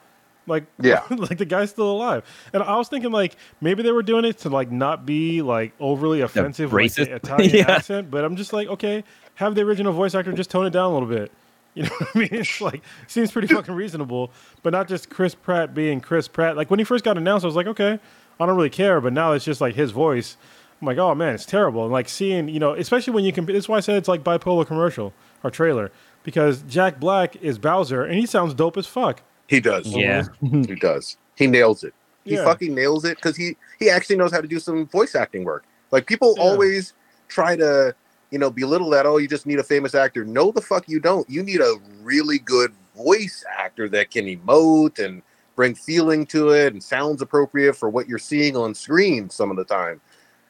[0.48, 1.02] Like Yeah.
[1.10, 2.24] like the guy's still alive.
[2.54, 5.74] And I was thinking like maybe they were doing it to like not be like
[5.80, 7.06] overly offensive with racist.
[7.08, 7.72] the Italian Yeah.
[7.72, 9.04] accent, but I'm just like, okay,
[9.36, 11.32] have the original voice actor just tone it down a little bit.
[11.74, 12.30] You know what I mean?
[12.34, 14.32] It's like seems pretty fucking reasonable,
[14.64, 16.56] but not just Chris Pratt being Chris Pratt.
[16.56, 18.00] Like when he first got announced, I was like, okay,
[18.40, 19.02] I don't really care.
[19.02, 20.38] But now it's just like his voice.
[20.82, 21.84] I'm like, oh man, it's terrible.
[21.84, 23.46] And like seeing, you know, especially when you can.
[23.46, 25.92] That's why I said it's like bipolar commercial or trailer
[26.24, 29.22] because Jack Black is Bowser and he sounds dope as fuck.
[29.48, 29.86] He does.
[29.88, 30.24] Yeah.
[30.42, 31.18] He does.
[31.36, 31.94] He nails it.
[32.24, 32.44] He Yeah.
[32.46, 35.66] fucking nails it because he he actually knows how to do some voice acting work.
[35.92, 36.44] Like people Yeah.
[36.44, 36.94] always
[37.28, 37.94] try to
[38.32, 39.06] you know belittle that.
[39.06, 40.26] Oh, you just need a famous actor.
[40.26, 41.30] No, the fuck you don't.
[41.30, 45.22] You need a really good voice actor that can emote and
[45.56, 49.58] bring feeling to it and sounds appropriate for what you're seeing on screen some of
[49.58, 50.02] the time.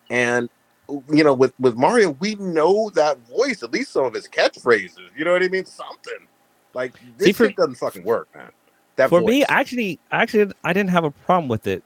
[0.09, 0.49] And
[1.11, 5.09] you know, with with Mario, we know that voice, at least some of his catchphrases.
[5.17, 5.65] You know what I mean?
[5.65, 6.27] Something
[6.73, 8.51] like this See, for- shit doesn't fucking work, man.
[8.95, 11.83] That For me, actually, actually, I didn't have a problem with it.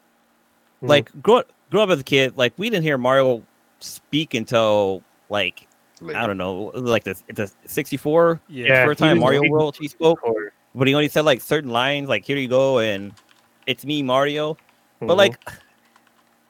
[0.84, 0.89] Mhm.
[0.89, 3.43] Like, grow, grow up as a kid, like we didn't hear Mario
[3.80, 5.65] speak until like
[6.15, 10.19] I don't know, like the the 64 Yeah, first time Mario big World he spoke,
[10.23, 13.13] Or- but he only said like certain lines, like "Here you go" and
[13.67, 14.57] "It's me, Mario."
[15.01, 15.17] But Mhm.
[15.17, 15.35] like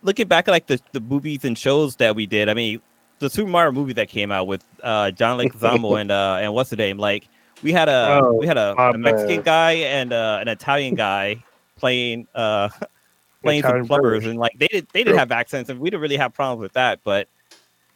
[0.01, 2.81] looking back at like the, the movies and shows that we did, I mean,
[3.19, 6.69] the Super Mario movie that came out with uh John Leguizamo and uh and what's
[6.69, 6.97] the name?
[6.97, 7.27] Like
[7.63, 11.43] we had a Oh, we had a, a Mexican guy and uh, an Italian guy
[11.77, 12.69] playing uh
[13.43, 14.25] playing Italian some plumbers brothers.
[14.31, 16.73] and like they did they didn't have accents and we didn't really have problems with
[16.73, 17.27] that, but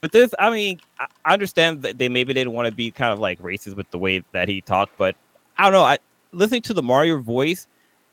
[0.03, 3.13] but this, I mean, I I understand that they maybe didn't want to be kind
[3.13, 5.15] of like racist with the way that he talked, but
[5.57, 5.83] I don't know.
[5.83, 5.97] I
[6.33, 7.67] listening to the Mario voice,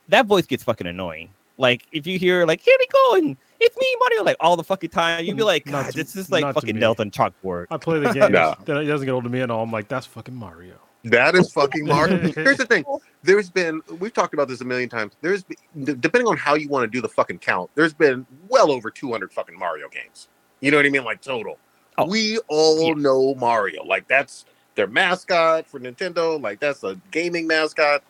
[0.09, 1.31] that voice gets fucking annoying.
[1.59, 4.63] Like if you hear like "Here we go" and "It's me, Mario" like all the
[4.63, 6.81] fucking time, you'd be like, Not God, to- this is like fucking me.
[6.81, 7.67] nailed on chalkboard.
[7.73, 8.55] I play the game, No.
[8.65, 9.65] then it doesn't get old to me at all.
[9.65, 10.77] I'm like, that's fucking Mario.
[11.05, 12.19] That is fucking Mario.
[12.35, 12.85] Here's the thing.
[13.25, 15.15] There's been we've talked about this a million times.
[15.23, 17.69] There's been, d- depending on how you want to do the fucking count.
[17.75, 20.29] There's been well over 200 fucking Mario games.
[20.61, 21.05] You know what I mean?
[21.05, 21.59] Like total.
[22.03, 22.95] Oh, we all yeah.
[23.03, 23.85] know Mario.
[23.85, 26.41] Like that's their mascot for Nintendo.
[26.41, 28.03] Like that's a gaming mascot.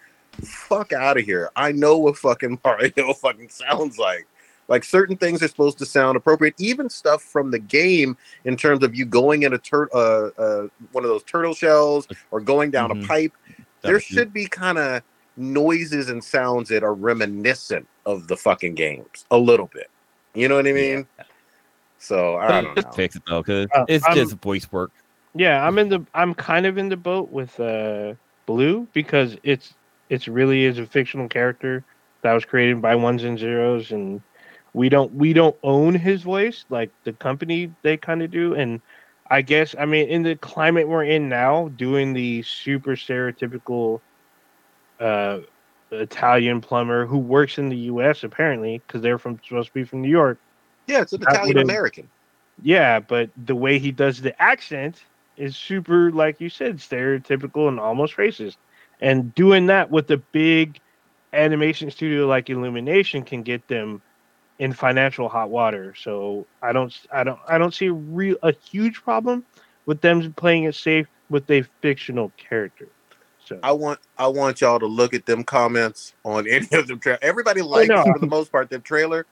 [0.43, 1.51] Fuck out of here.
[1.57, 4.27] I know what fucking Mario fucking sounds like.
[4.69, 6.55] Like certain things are supposed to sound appropriate.
[6.59, 10.69] Even stuff from the game in terms of you going in a tur- uh, uh,
[10.93, 13.07] one of those turtle shells or going down a Mhm.
[13.07, 13.33] pipe
[13.83, 15.03] there That's- should be kind of
[15.37, 19.89] noises and sounds that are reminiscent of the fucking games a little bit.
[20.35, 21.07] You know what I mean?
[22.01, 22.93] So I don't just know.
[22.95, 24.91] fix it though, because Uh, it's I'm- just voice work.
[25.35, 28.15] Yeah, I'm in the I'm kind of in the boat with uh
[28.47, 29.75] Blue because it's
[30.09, 31.85] it's really is a fictional character
[32.23, 34.21] that was created by ones and zeros and
[34.75, 38.81] we don't we don't own his voice like the company they kind of do and
[39.31, 44.01] I guess I mean in the climate we're in now doing the super stereotypical
[44.99, 45.39] uh
[45.93, 50.03] Italian plumber who works in the US apparently because they're from supposed to be from
[50.03, 50.39] New York
[50.87, 52.09] Yeah, it's an Italian American.
[52.63, 55.05] yeah, but the way he does the accent
[55.37, 58.57] is super, like you said, stereotypical and almost racist.
[59.01, 60.79] And doing that with a big
[61.33, 64.03] animation studio like Illumination can get them
[64.59, 65.95] in financial hot water.
[65.95, 69.45] So I don't I don't I don't see a real a huge problem
[69.87, 72.89] with them playing it safe with a fictional character.
[73.43, 77.01] So I want I want y'all to look at them comments on any of them.
[77.01, 78.05] Tra- Everybody oh, likes no.
[78.05, 79.27] for the most part them trailer.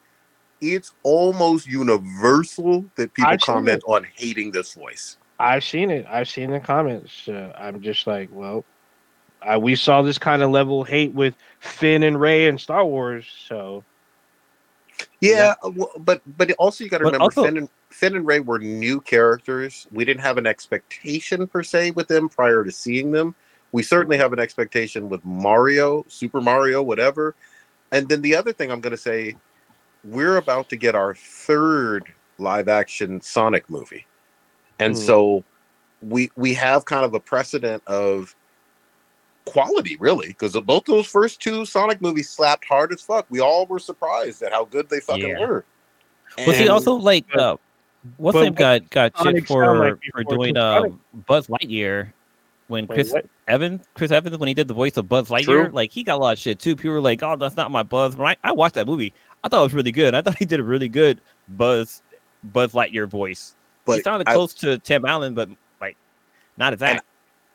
[0.61, 5.19] It's almost universal that people I've comment on hating this voice.
[5.39, 6.05] I've seen it.
[6.09, 7.29] I've seen the comments.
[7.29, 8.65] Uh, I'm just like, well,
[9.41, 12.85] I, we saw this kind of level of hate with Finn and Rey and Star
[12.85, 13.25] Wars.
[13.47, 13.85] So
[15.21, 18.27] Yeah, uh, well, but but also you got to remember also- Finn and Finn and
[18.27, 19.87] Rey were new characters.
[19.93, 23.35] We didn't have an expectation per se with them prior to seeing them.
[23.73, 27.35] We certainly have an expectation with Mario, Super Mario, whatever.
[27.93, 29.37] And then the other thing I'm going to say,
[30.05, 32.05] we're about to get our third
[32.39, 34.07] live action Sonic movie,
[34.79, 35.01] and Hmm.
[35.01, 35.45] so
[36.03, 38.35] we we have kind of a precedent of
[39.45, 43.27] quality, really, because both those first two Sonic movies slapped hard as fuck.
[43.31, 45.41] We all were surprised at how good they fucking Yeah.
[45.41, 45.65] were.
[46.47, 47.57] Was he And- also like but- uh,
[48.19, 52.13] what's but name got got shit for like for doing two um Buzz Lightyear
[52.69, 53.25] when Wait, Chris what?
[53.49, 55.71] Evans Chris Evans when he did the voice of Buzz Lightyear True.
[55.73, 56.77] like he got a lot of shit too.
[56.77, 59.15] People were like, "Oh, that's not my Buzz." When I, I watched that movie,
[59.49, 60.15] I thought it was really good.
[60.15, 62.03] I thought he did a really good Buzz
[62.45, 63.55] Buzz Lightyear voice.
[63.87, 65.49] he but sounded I- close to Tim Allen, but
[65.81, 65.97] like
[66.59, 67.03] not exact.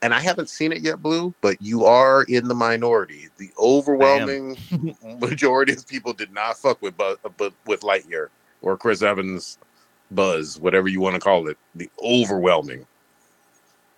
[0.02, 3.28] and I haven't seen it yet, Blue, but you are in the minority.
[3.38, 4.58] The overwhelming
[5.20, 8.30] majority of people did not fuck with Buzz, uh, but with Lightyear
[8.64, 9.60] or Chris Evans
[10.10, 11.58] Buzz, whatever you want to call it.
[11.76, 12.88] The overwhelming.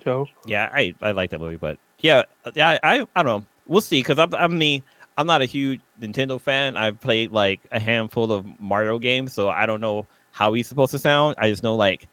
[0.04, 3.42] so Yeah, I I like that movie, but yeah, uh, yeah, I I, I don't
[3.42, 3.46] know.
[3.68, 4.84] We'll see because I'm I mean
[5.18, 6.76] I'm not a huge Nintendo fan.
[6.76, 10.92] I've played like a handful of Mario games, so I don't know how he's supposed
[10.92, 11.36] to sound.
[11.38, 12.08] I just know like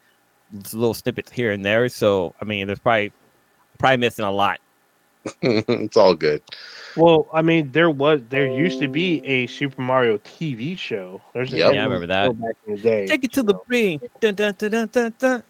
[0.71, 1.89] little snippets here and there.
[1.89, 3.11] So I mean, there's probably
[3.77, 4.59] probably missing a lot.
[5.41, 6.41] it's all good.
[6.97, 11.21] well, I mean, there was there used to be a Super Mario TV show.
[11.33, 11.73] There's a Yep.
[11.73, 12.39] Yeah, I remember that.
[12.39, 13.07] back in the day.
[13.07, 14.01] Take it to the so- ring.
[14.19, 15.43] Dun, dun, dun, dun, dun, dun.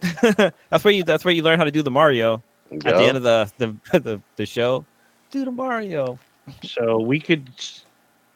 [0.70, 3.18] that's where you that's where you learn how to do the Mario at the end
[3.18, 4.86] of the the, the the show.
[5.32, 6.20] Do the Mario.
[6.63, 7.49] So we could,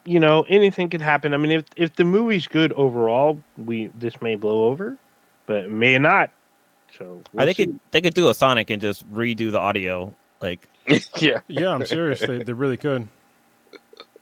[0.05, 1.33] you know, anything could happen.
[1.33, 4.97] I mean, if if the movie's good overall, we this may blow over,
[5.45, 6.29] but may not.
[6.97, 10.13] So I we'll think it, they could do a Sonic and just redo the audio.
[10.41, 10.67] Like
[11.17, 11.39] yeah.
[11.47, 12.19] Yeah, I'm serious.
[12.21, 13.07] They, they really could.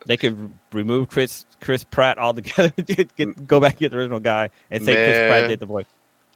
[0.08, 4.20] they could remove Chris Chris Pratt altogether, get, get, go back to get the original
[4.20, 5.86] guy, and say Chris Pratt did the voice.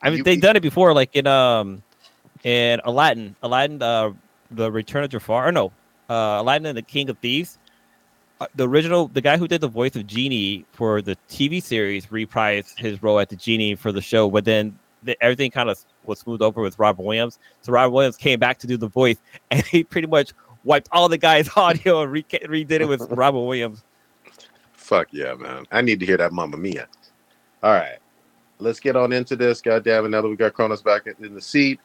[0.02, 1.82] I mean, You- they've done it before, like in um
[2.44, 4.12] in Aladdin, Aladdin, uh,
[4.52, 5.72] the Return of Jafar, or no,
[6.10, 7.58] uh, Aladdin and the King of Thieves.
[8.42, 12.08] Uh, the original, the guy who did the voice of Genie for the TV series
[12.08, 15.78] reprised his role at the Genie for the show, but then the, everything kind of
[16.06, 17.40] was smoothed over with Robert Williams.
[17.62, 19.18] So Robert Williams came back to do the voice,
[19.52, 23.42] and he pretty much wiped all the guy's audio and re- redid it with Robert
[23.42, 23.84] Williams.
[24.74, 25.66] Fuck yeah, man.
[25.72, 26.88] I need to hear that Mamma Mia.
[27.62, 27.98] All right.
[28.60, 29.62] Let's get on into this.
[29.62, 30.10] God damn it.
[30.10, 31.80] Now that we got Cronus back in the seat,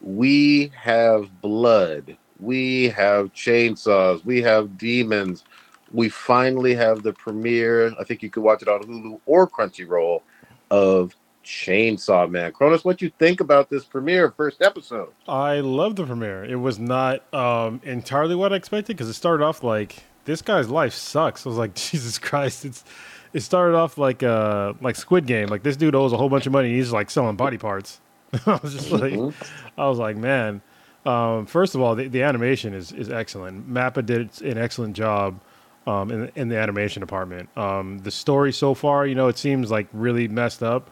[0.00, 2.16] we have blood.
[2.42, 4.24] We have chainsaws.
[4.24, 5.44] We have demons.
[5.92, 7.92] We finally have the premiere.
[8.00, 10.22] I think you could watch it on Hulu or Crunchyroll
[10.70, 12.52] of Chainsaw Man.
[12.52, 15.10] Cronus, what you think about this premiere first episode?
[15.28, 16.44] I love the premiere.
[16.44, 20.68] It was not um, entirely what I expected because it started off like this guy's
[20.68, 21.44] life sucks.
[21.46, 22.64] I was like, Jesus Christ!
[22.64, 22.84] It's
[23.32, 25.48] it started off like uh like Squid Game.
[25.48, 26.72] Like this dude owes a whole bunch of money.
[26.74, 28.00] He's like selling body parts.
[28.46, 29.34] I was just like, Mhm.
[29.76, 30.62] I was like, man.
[31.04, 33.68] Um, first of all, the, the animation is is excellent.
[33.68, 35.40] Mappa did an excellent job
[35.86, 37.48] um, in in the animation department.
[37.56, 40.90] Um, the story so far, you know, it seems like really messed up,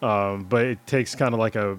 [0.00, 1.76] um, but it takes kind of like a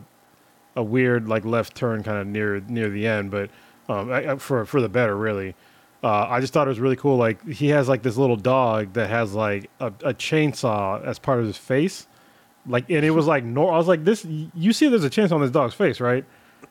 [0.76, 3.50] a weird like left turn kind of near near the end, but
[3.88, 5.56] um, I, I- for for the better, really.
[6.02, 7.18] Uh, I just thought it was really cool.
[7.18, 11.39] Like he has like this little dog that has like a, a chainsaw as part
[11.39, 12.08] of his face,
[12.65, 13.74] like and it was like nor.
[13.74, 14.26] I was like, this.
[14.26, 16.24] You see, there's a chainsaw on this dog's face, right?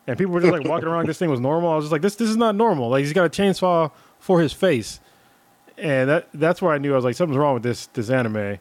[0.08, 1.06] And people were just like walking around.
[1.06, 1.70] This thing was normal.
[1.70, 2.16] I was just like, this.
[2.16, 2.88] This is not normal.
[2.88, 5.00] Like he's got a chainsaw for his face,
[5.76, 8.58] and that that's where I knew I was like, something's wrong with this this anime.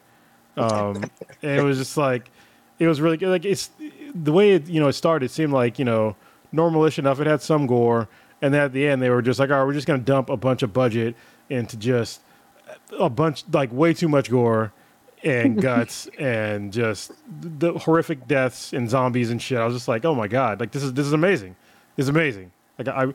[0.58, 1.04] Um,
[1.42, 2.30] and it was just like,
[2.78, 3.30] it was really good.
[3.30, 3.70] Like it's
[4.14, 5.24] the way it you know it started.
[5.24, 6.16] It seemed like you know
[6.52, 7.18] normalish enough.
[7.18, 8.10] It had some gore,
[8.42, 10.28] and then at the end they were just like, all right, we're just gonna dump
[10.28, 11.16] a bunch of budget
[11.48, 12.20] into just
[12.98, 14.70] a bunch like way too much gore
[15.24, 19.58] and guts and just the horrific deaths and zombies and shit.
[19.58, 21.56] I was just like, oh my god, like this is this is amazing.
[21.96, 22.52] It's amazing.
[22.78, 23.12] Like I.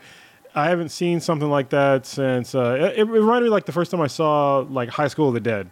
[0.56, 2.54] I haven't seen something like that since.
[2.54, 5.34] Uh, it, it reminded me like the first time I saw like High School of
[5.34, 5.72] the Dead.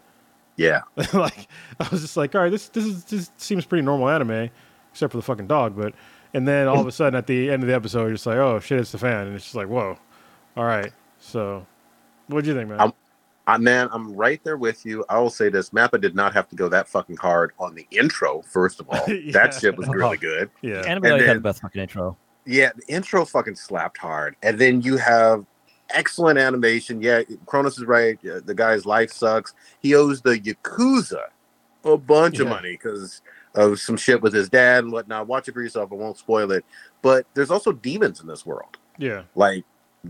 [0.58, 0.82] Yeah.
[1.14, 1.48] like
[1.80, 4.50] I was just like, all right, this this is this seems pretty normal anime,
[4.92, 5.76] except for the fucking dog.
[5.76, 5.94] But
[6.34, 8.38] and then all of a sudden at the end of the episode, you're just like,
[8.38, 9.98] oh shit, it's the fan, and it's just like, whoa,
[10.58, 10.92] all right.
[11.20, 11.66] So,
[12.28, 12.80] what do you think, man?
[12.80, 12.94] I'm-
[13.48, 15.04] Uh, man, I'm right there with you.
[15.10, 17.88] I will say this: Mappa did not have to go that fucking hard on the
[17.92, 18.42] intro.
[18.44, 19.32] First of all, Yeah.
[19.34, 20.50] that shit was really good.
[20.62, 20.82] Yeah.
[20.82, 22.18] Anime And always had then- the best fucking intro.
[22.46, 25.46] Yeah, the intro fucking slapped hard, and then you have
[25.90, 27.02] excellent animation.
[27.02, 28.18] Yeah, Cronus is right.
[28.24, 29.54] Yeah, The guy's life sucks.
[29.80, 31.22] He owes the yakuza
[31.84, 33.22] a bunch of money because
[33.56, 35.28] of some shit with his dad and whatnot.
[35.28, 35.92] Watch it for yourself.
[35.92, 36.64] I won't spoil it.
[37.02, 38.78] But there's also demons in this world.
[38.98, 39.24] Yeah.
[39.36, 39.64] like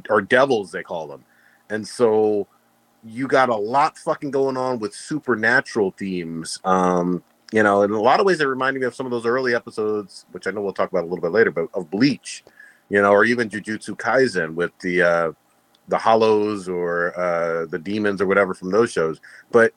[0.09, 1.23] or devils they call them
[1.69, 2.47] and so
[3.03, 7.99] you got a lot fucking going on with supernatural themes um you know in a
[7.99, 10.61] lot of ways it reminded me of some of those early episodes which i know
[10.61, 12.43] we'll talk about a little bit later but of bleach
[12.89, 15.31] you know or even jujutsu kaisen with the uh
[15.87, 19.19] the hollows or uh the demons or whatever from those shows
[19.51, 19.73] but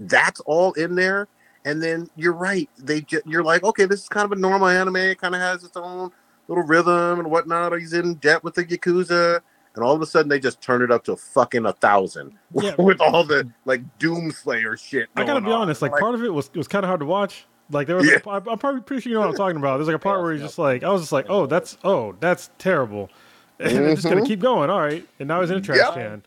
[0.00, 1.28] that's all in there
[1.64, 4.66] and then you're right they ju- you're like okay this is kind of a normal
[4.66, 6.10] anime it kind of has its own
[6.48, 7.78] little rhythm and whatnot.
[7.78, 9.40] He's in debt with the Yakuza.
[9.74, 12.38] And all of a sudden, they just turn it up to a fucking a thousand
[12.54, 12.74] Yeah.
[12.78, 15.08] with all the like Doomslayer shit.
[15.16, 15.62] I gotta be on.
[15.62, 15.82] honest.
[15.82, 17.46] Like, Like, part of it was was kind of hard to watch.
[17.70, 18.18] Like there was, Yeah.
[18.24, 19.78] a, I, I'm probably pretty sure you know what I'm talking about.
[19.78, 20.46] There's like a part Yeah, where he's yeah.
[20.46, 23.10] just like, I was just like, oh, that's oh, that's terrible,
[23.58, 24.26] and they're just gonna Mhm.
[24.26, 24.70] keep going.
[24.70, 25.92] All right, and now he's in a trash Yeah.
[25.94, 26.22] can.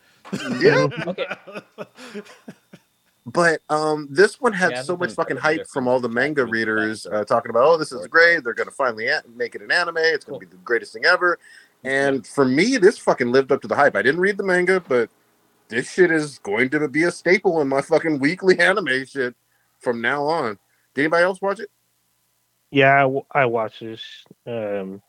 [0.60, 1.26] yeah, Okay.
[3.26, 7.06] but um, this one had Yeah, so much fucking hype from all the manga readers
[7.06, 8.42] uh, talking about, oh, this is great.
[8.42, 9.98] They're gonna finally a- make it an anime.
[9.98, 11.38] It's gonna be the greatest thing ever.
[11.84, 13.96] And for me, this fucking lived up to the hype.
[13.96, 15.10] I didn't read the manga, but
[15.68, 19.34] this shit is going to be a staple in my fucking weekly anime shit
[19.78, 20.58] from now on.
[20.94, 21.70] Did anybody else watch it?
[22.70, 24.02] Yeah, I, watched this.
[24.46, 25.00] Um,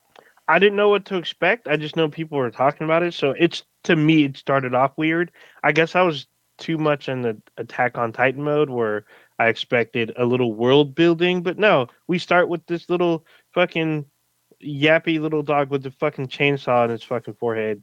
[0.47, 1.67] I didn't know what to expect.
[1.67, 3.13] I just know people were talking about it.
[3.13, 5.31] So it's to me, it started off weird.
[5.63, 6.27] I guess I was
[6.57, 9.05] too much in the Attack on Titan mode where
[9.39, 14.05] I expected a little world building, but no, we start with this little fucking
[14.63, 17.81] yappy little dog with the fucking chainsaw in his fucking forehead.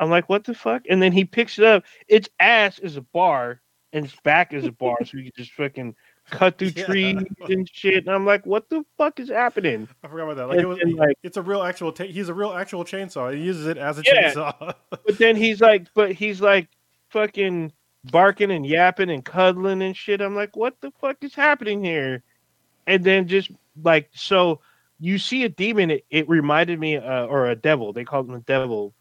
[0.00, 0.82] I'm like, what the fuck?
[0.88, 1.84] And then he picks it up.
[2.08, 3.60] Its ass is a bar
[3.92, 5.94] and its back is a bar, so you can just fucking
[6.30, 6.86] cut through Yeah.
[6.86, 8.06] trees and shit.
[8.06, 9.86] And I'm like, what the fuck is happening?
[10.02, 10.46] I forgot about that.
[10.48, 11.92] Like, it was, like- it's a real actual.
[11.92, 13.32] Ta- he's a real actual chainsaw.
[13.32, 14.32] He uses it as a Yeah.
[14.32, 14.74] chainsaw.
[14.90, 16.68] But then he's like, but he's like
[17.10, 17.72] fucking
[18.10, 20.20] barking and yapping and cuddling and shit.
[20.20, 22.22] I'm like, what the fuck is happening here?
[22.88, 23.50] And then just
[23.82, 24.60] like, so
[24.98, 27.92] you see a demon, it, it reminded me, uh, or a devil.
[27.92, 28.94] They called him a devil.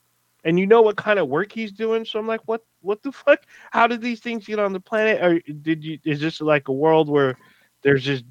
[0.44, 2.04] And you know what kind of work he's doing.
[2.04, 3.42] So I'm like, what, what the fuck?
[3.72, 5.24] How did these things get on the planet?
[5.24, 7.38] Or did you, is this like a world where
[7.82, 8.26] there's just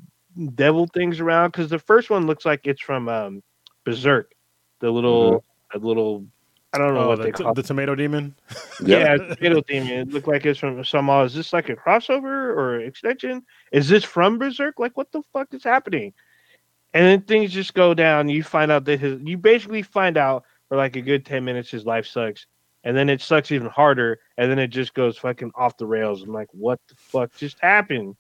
[0.55, 1.51] devil things around?
[1.51, 3.43] Because the first one looks like it's from um,
[3.85, 4.33] Berserk,
[4.81, 6.27] the little, the little,
[6.75, 8.35] I don't know Oh, what the, they call the tomato demon.
[8.85, 9.91] yeah, Tomato Demon.
[9.91, 11.11] It looked like it's from some.
[11.11, 13.45] Uh, is this like a crossover or extension?
[13.73, 14.79] Is this from Berserk?
[14.79, 16.15] Like, what the fuck is happening?
[16.95, 18.29] And then things just go down.
[18.29, 19.21] You find out that his.
[19.23, 22.47] You basically find out for like a good ten minutes his life sucks,
[22.85, 26.23] and then it sucks even harder, and then it just goes fucking off the rails.
[26.23, 28.17] I'm like, what the fuck just happened?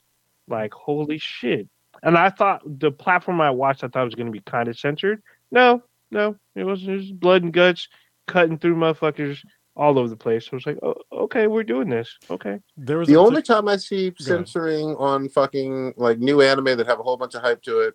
[0.48, 1.68] Like, holy shit!
[2.02, 4.68] And I thought the platform I watched, I thought it was going to be kind
[4.68, 5.22] of censored.
[5.50, 7.88] No, no, it was just blood and guts
[8.26, 9.38] cutting through motherfuckers
[9.76, 10.46] all over the place.
[10.46, 12.18] So I was like, oh, okay, we're doing this.
[12.30, 12.58] Okay.
[12.76, 14.20] There was The a, only time I see ahead.
[14.20, 17.94] censoring on fucking like new anime that have a whole bunch of hype to it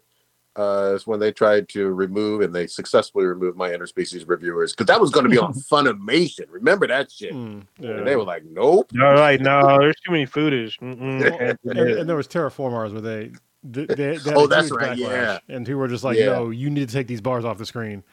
[0.57, 4.87] uh, is when they tried to remove and they successfully removed my interspecies reviewers because
[4.87, 6.45] that was going to be on Funimation.
[6.49, 7.33] Remember that shit?
[7.33, 7.91] Mm, yeah.
[7.91, 10.77] And they were like, "Nope." No, like, no, there's too many footage.
[10.81, 13.31] And, and there was Terra Formars where they,
[13.63, 15.39] they, they, they had Oh, a that's huge right, yeah.
[15.49, 16.27] and who were just like, Yeah.
[16.27, 18.03] "No, you need to take these bars off the screen,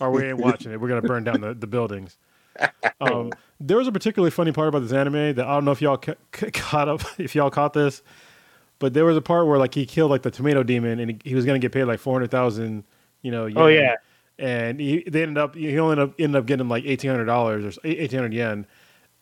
[0.00, 0.80] or we ain't watching it.
[0.80, 2.18] We're gonna burn down the, the buildings."
[3.00, 5.80] Um, there was a particularly funny part about this anime that I don't know if
[5.80, 8.02] y'all ca- ca- caught up, if y'all caught this,
[8.80, 11.18] but there was a part where like he killed like the tomato demon, and he,
[11.30, 12.82] he was gonna get paid like four hundred thousand,
[13.22, 13.48] you know.
[13.54, 13.94] Oh, yeah.
[14.40, 17.26] and he they ended up he only ended up, ended up getting like eighteen hundred
[17.26, 18.66] dollars or eighteen hundred yen,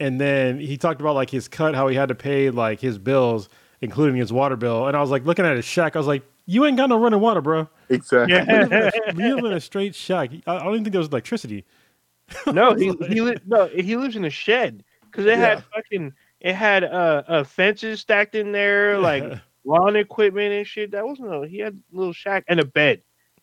[0.01, 2.97] and then he talked about like his cut, how he had to pay like his
[2.99, 3.49] bills,
[3.83, 6.23] including his water bill, and I was like looking at his shack, I was like,
[6.47, 7.69] you ain't got no running water, bro.
[7.91, 8.35] Exactly.
[8.35, 8.91] You live in Yeah.
[9.07, 10.31] a, you live in a straight shack.
[10.47, 11.65] I, I don't even think there was electricity.
[12.47, 16.55] no, he he li- no, he lives in a shed because it had fucking it
[16.55, 19.25] had uh, uh fences stacked in there, like
[19.69, 20.93] lawn equipment and shit.
[20.93, 23.03] That wasn't a he had a little shack and a bed.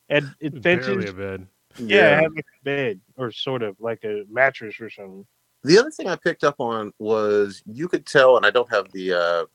[0.09, 1.47] And it barely a bed.
[1.77, 5.25] Yeah, it had like a bed or sort of like a mattress or something.
[5.63, 8.91] The other thing I picked up on was you could tell, and I don't have
[8.91, 9.45] the uh,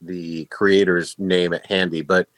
[0.00, 2.28] the creator's name at handy, but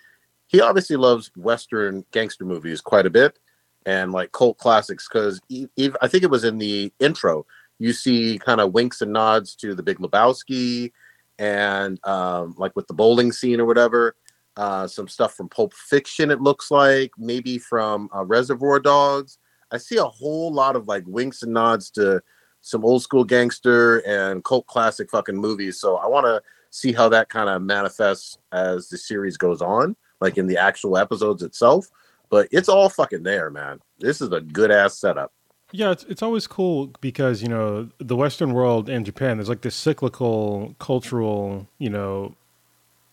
[0.47, 3.39] he obviously loves Western gangster movies quite a bit
[3.87, 5.09] and like cult classics.
[5.09, 7.47] Because I think it was in the intro,
[7.79, 10.93] you see kind of winks and nods to the Big Lebowski,
[11.39, 14.17] and um, like with the bowling scene or whatever.
[14.57, 19.39] Uh, some stuff from Pulp Fiction, it looks like, maybe from uh, Reservoir Dogs.
[19.73, 22.23] I see a whole lot of like winks and nods to
[22.61, 25.81] some old school gangster and cult classic fucking movies.
[25.81, 29.97] So I want to see how that kind of manifests as the series goes on,
[30.21, 31.89] like in the actual episodes itself.
[32.31, 33.81] But it's all fucking there, man.
[33.99, 35.33] This is a good ass setup.
[35.75, 39.39] Yeah, it's it's always cool because you know the Western world and Japan.
[39.39, 42.37] There's like this cyclical cultural, you know,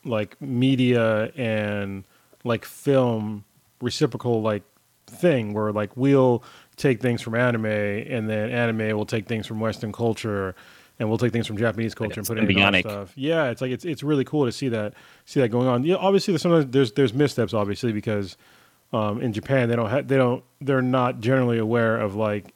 [0.05, 2.03] like media and
[2.43, 3.45] like film
[3.81, 4.61] reciprocal like
[5.07, 6.43] thing where like we'll
[6.75, 10.53] take things from anime and then anime will take things from Western culture
[10.99, 13.13] and we'll take things from Japanese culture and put it in our stuff.
[13.15, 14.93] Yeah, it's like it's it's really cool to see that
[15.25, 15.83] see that going on.
[15.83, 18.37] Yeah, obviously there's sometimes there's there's missteps obviously because
[18.93, 22.53] um, in Japan they don't ha- they don't they're not generally aware of like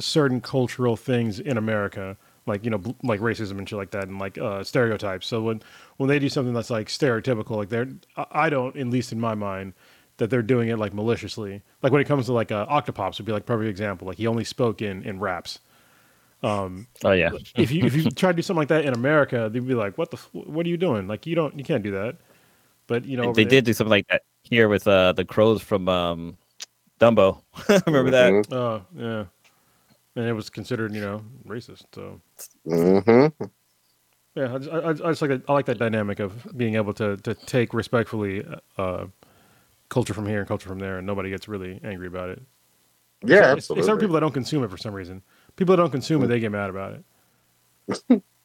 [0.00, 4.08] certain cultural things in America like you know bl- like racism and shit like that
[4.08, 5.26] and like uh, stereotypes.
[5.26, 5.62] So when
[5.98, 9.34] when they do something that's like stereotypical, like they're I don't at least in my
[9.34, 9.74] mind
[10.16, 11.62] that they're doing it like maliciously.
[11.82, 14.08] Like when it comes to like uh, Octopops would be like perfect example.
[14.08, 15.58] Like he only spoke in in raps.
[16.42, 17.30] Um, Oh yeah.
[17.56, 19.98] if you if you try to do something like that in America, they'd be like,
[19.98, 20.16] "What the?
[20.32, 21.06] What are you doing?
[21.08, 22.16] Like you don't you can't do that."
[22.86, 25.62] But you know they there- did do something like that here with uh the crows
[25.62, 26.36] from um
[27.00, 27.42] Dumbo.
[27.86, 28.32] Remember that?
[28.32, 28.52] Mhm.
[28.52, 29.24] Oh yeah,
[30.16, 31.84] and it was considered you know racist.
[31.94, 32.20] So
[32.66, 33.44] Mm-hmm.
[34.34, 36.92] yeah, I just, I, I just like that, I like that dynamic of being able
[36.94, 38.44] to to take respectfully
[38.76, 39.06] uh,
[39.88, 42.42] culture from here and culture from there, and nobody gets really angry about it.
[43.24, 43.80] Yeah, Except- absolutely.
[43.82, 45.22] Except for people that don't consume it for some reason.
[45.56, 48.22] People that don't consume it, they get mad about it.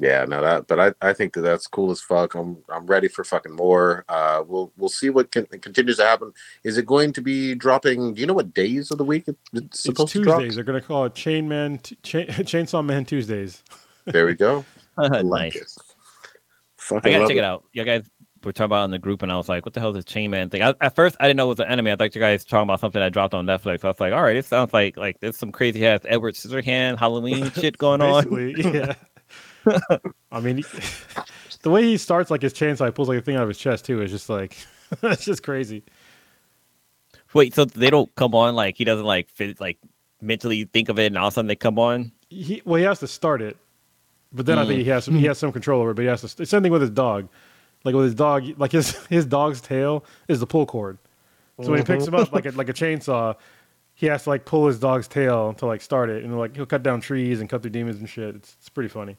[0.00, 0.66] Yeah, no, that.
[0.66, 2.34] But I, I think that that's cool as fuck.
[2.34, 4.04] I'm, I'm ready for fucking more.
[4.08, 6.32] Uh, we'll, we'll see what can, continues to happen.
[6.64, 8.14] Is it going to be dropping?
[8.14, 10.38] Do you know what days of the week it's It's supposed to drop?
[10.38, 10.54] Tuesdays.
[10.54, 13.62] They're gonna call it Chain Man, T- Chain, Chainsaw Man Tuesdays.
[14.04, 14.64] There we go.
[14.98, 15.56] I like nice.
[15.56, 15.72] it.
[16.90, 17.64] I gotta check it out.
[17.72, 18.08] You guys
[18.44, 19.96] were talking about it in the group, and I was like, "What the hell is
[19.96, 21.88] this Chain Man thing?" I, at first, I didn't know it was an anime.
[21.88, 23.84] I thought you guys talking about something that dropped on Netflix.
[23.84, 26.98] I was like, "All right, it sounds like like there's some crazy ass Edward Scissorhand
[26.98, 28.94] Halloween shit going on." Basically, yeah.
[30.32, 30.62] I mean,
[31.62, 33.58] the way he starts like his chainsaw, he pulls like a thing out of his
[33.58, 34.02] chest too.
[34.02, 34.56] Is just like
[35.02, 35.82] it's just crazy.
[37.34, 39.78] Wait, so they don't come on like he doesn't like fit, like
[40.20, 42.12] mentally think of it, and all of a sudden they come on.
[42.30, 43.56] He well, he has to start it,
[44.32, 44.84] but then I think mm.
[44.84, 45.28] he has some, he mm.
[45.28, 45.94] has some control over it.
[45.94, 46.42] But he has to.
[46.42, 47.28] It's something with his dog,
[47.84, 50.98] like with his dog, like his his dog's tail is the pull cord.
[51.60, 53.34] So when he picks him up like a, like a chainsaw,
[53.94, 56.66] he has to like pull his dog's tail to like start it, and like he'll
[56.66, 58.36] cut down trees and cut through demons and shit.
[58.36, 59.16] It's it's pretty funny.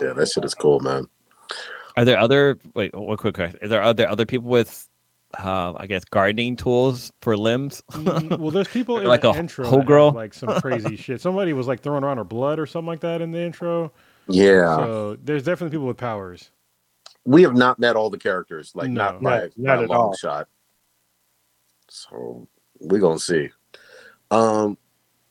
[0.00, 1.06] Yeah, that shit is cool, man.
[1.96, 2.94] Are there other wait?
[2.94, 4.88] One quick question: Is there are there other people with,
[5.42, 7.82] uh, I guess, gardening tools for limbs?
[7.92, 10.12] Mm, well, there's people in Like the a intro hoe that have, girl?
[10.12, 11.20] like some crazy shit.
[11.20, 13.92] Somebody was like throwing around her blood or something like that in the intro.
[14.28, 16.50] Yeah, So there's definitely people with powers.
[17.24, 19.04] we have not met all the characters, like No.
[19.12, 20.14] not by, Not- by not a long all.
[20.14, 20.48] shot.
[21.88, 22.46] So
[22.80, 23.48] we're gonna see.
[24.30, 24.76] Um,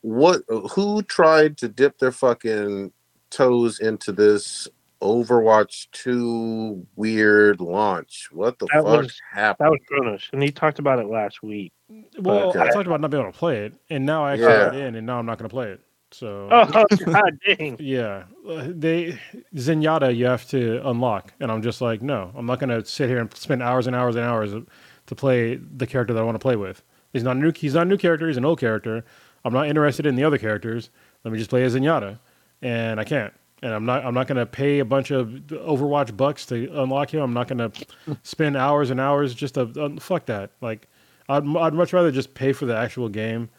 [0.01, 0.41] what?
[0.71, 2.91] Who tried to dip their fucking
[3.30, 4.67] toes into this
[5.01, 8.30] Overwatch Two weird launch?
[8.32, 9.65] What the That fuck was- happened?
[9.65, 11.71] That was Kronos, and he talked about it last week.
[12.19, 12.59] Well, Okay.
[12.59, 14.65] I talked about not being able to play it, and now I actually Yeah.
[14.65, 15.82] got in, and now I'm not going to play it.
[16.11, 17.75] So Oh god dang!
[17.80, 19.19] yeah, they
[19.55, 23.09] Zenyatta you have to unlock, and I'm just like, no, I'm not going to sit
[23.09, 26.36] here and spend hours and hours and hours to play the character that I want
[26.36, 26.82] to play with.
[27.13, 27.51] He's not a new.
[27.55, 28.28] He's not a new character.
[28.28, 29.03] He's an old character.
[29.45, 30.89] I'm not interested in the other characters.
[31.23, 32.19] Let me just play as Zenyatta,
[32.61, 33.33] and I can't.
[33.63, 34.05] And I'm not.
[34.05, 37.21] I'm not going to pay a bunch of Overwatch bucks to unlock him.
[37.21, 40.51] I'm not going to spend hours and hours just to uh, fuck that.
[40.61, 40.87] Like,
[41.27, 43.49] I'd I'd much rather just pay for the actual game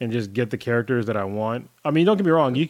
[0.00, 1.68] and just get the characters that I want.
[1.84, 2.54] I mean, don't get me wrong.
[2.54, 2.68] You,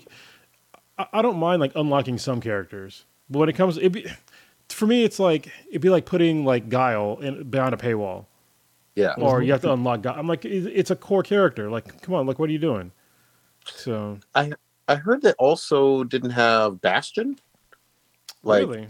[0.99, 4.07] I, I don't mind like unlocking some characters, but when it comes, it be
[4.69, 8.27] for me, it's like it'd be like putting like Guile in behind a paywall,
[8.97, 10.03] Yeah, or you have to unlock.
[10.03, 10.17] Guile.
[10.19, 11.71] I'm like, it's a core character.
[11.71, 12.91] Like, come on, like, what are you doing?
[13.67, 14.53] So I
[14.97, 17.39] heard that also didn't have Bastion.
[18.43, 18.89] Like, really,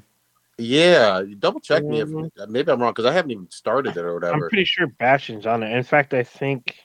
[0.59, 2.31] yeah, double check me if Mhm.
[2.49, 4.45] maybe I'm wrong because I haven't even started it or whatever.
[4.45, 5.77] I'm pretty sure Bastion's on it.
[5.77, 6.77] In fact, I think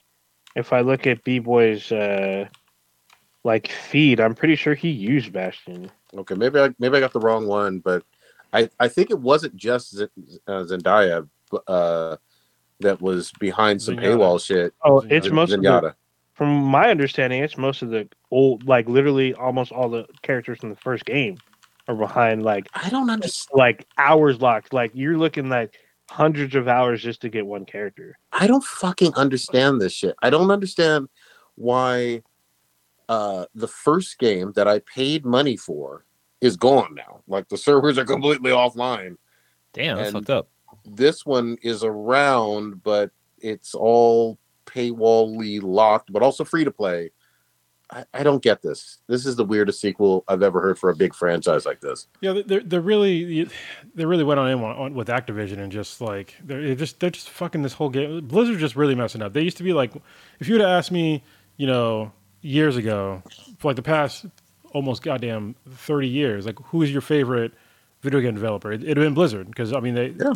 [0.56, 2.46] if I look at B Boy's uh,
[3.44, 5.90] like feed, I'm pretty sure he used Bastion.
[6.14, 8.02] Okay, maybe I maybe I got the wrong one, but
[8.52, 10.08] I I think it wasn't just Z-
[10.46, 11.28] uh, Zendaya
[11.66, 12.16] uh,
[12.80, 14.02] that was behind some Zenyatta.
[14.02, 14.74] paywall shit.
[14.84, 15.94] Oh, it's most of the, Zenyatta.
[16.38, 20.70] From my understanding, it's most of the old, like literally almost all the characters from
[20.70, 21.36] the first game
[21.88, 23.58] are behind like I don't understand.
[23.58, 24.72] like hours locked.
[24.72, 25.74] Like you're looking like
[26.08, 28.16] hundreds of hours just to get one character.
[28.32, 30.14] I don't fucking understand this shit.
[30.22, 31.08] I don't understand
[31.56, 32.22] why
[33.08, 36.04] uh, the first game that I paid money for
[36.40, 37.22] is gone now.
[37.26, 39.16] Like the servers are completely offline.
[39.72, 40.48] Damn, that's And- fucked up.
[40.84, 44.38] This one is around, but it's all
[44.68, 47.10] paywall-y locked, but also free to play.
[47.90, 48.98] I, I don't get this.
[49.06, 52.06] This is the weirdest sequel I've ever heard for a big franchise like this.
[52.20, 53.48] Yeah, they're they're really
[53.94, 57.00] they really went on in on, on with Activision and just like they're they're just
[57.00, 58.26] they're just fucking this whole game.
[58.26, 59.32] Blizzard just really messing up.
[59.32, 59.92] They used to be like,
[60.38, 61.22] if you would have asked me,
[61.56, 62.12] you know,
[62.42, 63.22] years ago,
[63.58, 64.26] for like the past
[64.72, 67.52] almost goddamn thirty years, like who is your favorite
[68.02, 68.70] video game developer?
[68.70, 70.08] It, it'd have been Blizzard because I mean they.
[70.08, 70.34] Yeah.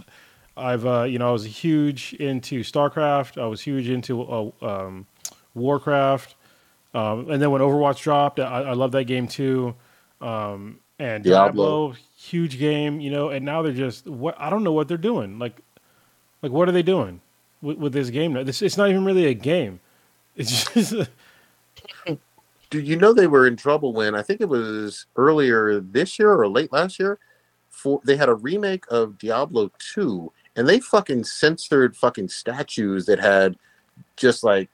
[0.57, 3.40] I've uh, you know I was huge into StarCraft.
[3.40, 5.07] I was huge into uh, um,
[5.55, 6.34] Warcraft.
[6.94, 9.74] Um, and then when Overwatch dropped, I, I love that game too.
[10.20, 11.88] Um, and Diablo.
[11.88, 11.96] Diablo.
[12.16, 13.30] huge game, you know.
[13.30, 15.38] And now they're just what I don't know what they're doing.
[15.38, 15.61] Like,
[16.42, 17.20] like what are they doing
[17.62, 18.34] with, with this game?
[18.34, 18.42] Now?
[18.42, 19.80] This it's not even really a game.
[20.36, 20.94] It's just
[22.70, 26.32] Do you know they were in trouble when I think it was earlier this year
[26.32, 27.18] or late last year?
[27.68, 33.18] For they had a remake of Diablo 2 and they fucking censored fucking statues that
[33.18, 33.57] had
[34.16, 34.68] just like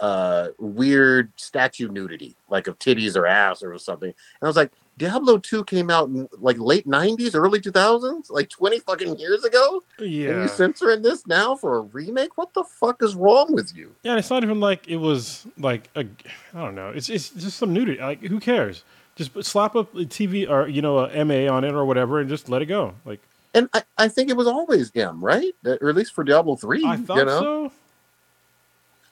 [0.00, 4.08] uh weird statue nudity, like of titties or ass or something.
[4.08, 8.48] And I was like, Diablo 2 came out in like late 90s, early 2000s, like
[8.48, 9.82] 20 fucking years ago.
[9.98, 12.38] And yeah, you censoring this now for a remake?
[12.38, 13.94] What the fuck is wrong with you?
[14.04, 14.16] yeah.
[14.16, 16.06] It's not even like it was like a
[16.54, 16.90] I don't know.
[16.90, 18.00] It's it's just some nudity.
[18.00, 18.84] Like who cares?
[19.16, 22.28] Just slap up a TV or you know a MA on it or whatever and
[22.28, 22.94] just let it go.
[23.04, 23.20] Like
[23.54, 25.54] And I, I think it was always M, right?
[25.64, 26.84] Uh, or at least for Diablo 3.
[26.84, 27.40] I thought you know?
[27.40, 27.72] so.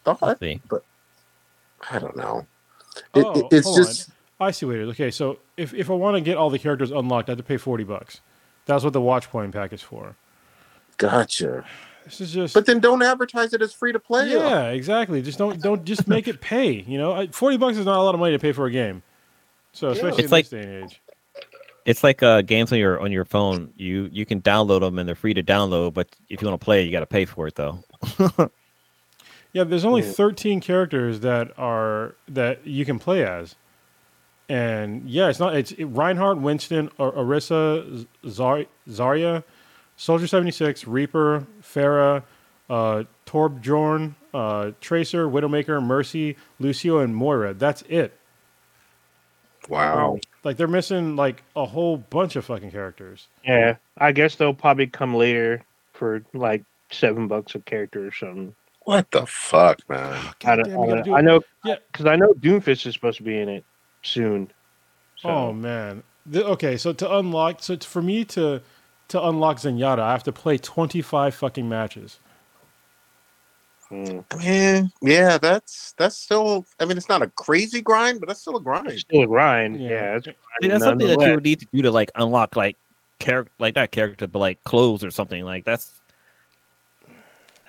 [0.05, 0.61] Thought- Let's see.
[1.91, 2.47] I don't know.
[3.15, 3.85] It, Oh, it- it's hold on.
[3.85, 4.89] just I see what it is.
[4.91, 7.45] Okay, so if, if I want to get all the characters unlocked, I have to
[7.45, 8.21] pay forty bucks.
[8.67, 10.17] That's what the Watchpoint Pack is for.
[10.99, 11.65] gotcha.
[12.05, 14.29] This is just But then don't advertise it as free to play.
[14.31, 15.23] yeah, exactly.
[15.23, 16.73] Just don't don't just make it pay.
[16.73, 19.03] You know, forty bucks is not a lot of money to pay for a game.
[19.73, 19.93] So Yeah.
[19.95, 21.01] especially It's in like- this day and age.
[21.85, 23.73] It's like uh, games on your on your phone.
[23.77, 26.65] You you can download them and they're free to download, but if you want to
[26.65, 27.83] play, you got to pay for it though.
[29.55, 30.13] Yeah, there's only Yeah.
[30.13, 33.55] thirteen characters that are that you can play as,
[34.49, 39.45] and yeah, it's not it's it, Reinhardt, Winston, or Orisa, Zar, Zarya,
[39.97, 42.23] Soldier seventy six, Reaper, Pharah,
[42.71, 47.53] uh, Torbjorn, uh, Tracer, Widowmaker, Mercy, Lucio, and Moira.
[47.53, 48.19] That's it.
[49.69, 50.15] Wow.
[50.15, 53.29] Um, like they're missing like a whole bunch of fucking characters.
[53.45, 58.55] Yeah, I guess they'll probably come later for like seven bucks a character or something.
[58.85, 60.01] What the fuck, man?
[60.45, 61.23] I, don't, Goddamn, I, don't- do I it.
[61.23, 61.77] know, Yeah.
[61.93, 63.65] because I know Doomfist is supposed to be in it
[64.03, 64.51] soon.
[65.17, 66.03] So, Oh man.
[66.27, 68.61] The- okay, so to unlock, so t- for me to
[69.09, 72.19] to unlock Zenyatta, I have to play twenty five fucking matches.
[73.93, 74.25] Mm.
[74.39, 76.65] Man, yeah, that's that's still.
[76.81, 78.99] I mean, it's not a crazy grind, but that's still a It's grind.
[78.99, 79.81] still a grind.
[79.81, 79.91] Yeah.
[79.91, 82.57] Yeah, it's a See, that's something that you would need to do to like unlock
[82.57, 82.77] like
[83.19, 85.45] character, like not character, but like clothes or something.
[85.45, 86.01] Like that's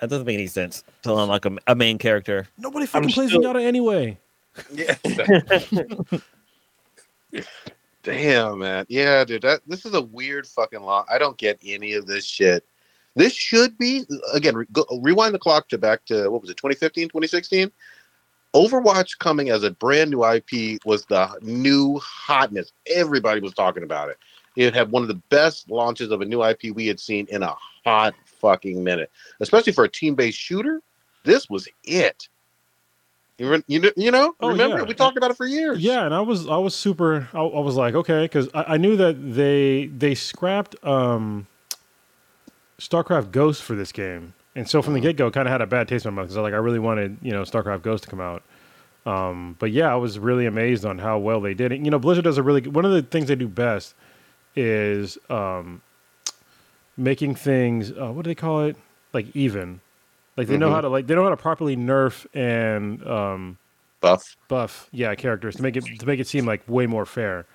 [0.00, 2.46] that doesn't make any sense to unlock a, a main character.
[2.58, 4.18] Nobody fucking I'm plays still- Zenyatta anyway.
[4.72, 4.94] Yeah.
[8.02, 8.84] Damn, man.
[8.88, 9.42] Yeah, dude.
[9.42, 11.04] That this is a weird fucking law.
[11.10, 12.64] I don't get any of this shit.
[13.16, 14.56] This should be again.
[14.56, 17.70] Re- go, rewind the clock to back to what was it, 2015, 2016.
[18.54, 22.72] Overwatch coming as a brand new IP was the new hotness.
[22.92, 24.18] Everybody was talking about it.
[24.56, 27.42] It had one of the best launches of a new IP we had seen in
[27.42, 27.54] a
[27.84, 29.10] hot fucking minute,
[29.40, 30.80] especially for a team-based shooter.
[31.24, 32.28] This was it.
[33.38, 34.84] You, you, you know, Oh, remember yeah.
[34.84, 35.80] we talked about it for years.
[35.80, 37.28] Yeah, and I was I was super.
[37.34, 41.48] I, I was like, okay, because I, I knew that they they scrapped um,
[42.88, 45.66] StarCraft Ghost for this game, and so from the get go, kind of had a
[45.66, 48.04] bad taste in my mouth because I like I really wanted you know StarCraft Ghost
[48.04, 48.42] to come out.
[49.06, 51.80] Um, but yeah, I was really amazed on how well they did it.
[51.80, 53.94] You know, Blizzard does a really good, one of the things they do best
[54.56, 55.82] is um,
[56.96, 57.92] making things.
[57.92, 58.76] Uh, what do they call it?
[59.12, 59.80] Like even.
[60.36, 60.74] Like they know Mhm.
[60.74, 63.58] how to like they know how to properly nerf and um,
[64.00, 64.36] Buff.
[64.48, 67.46] buff yeah characters to make it to make it seem like way more fair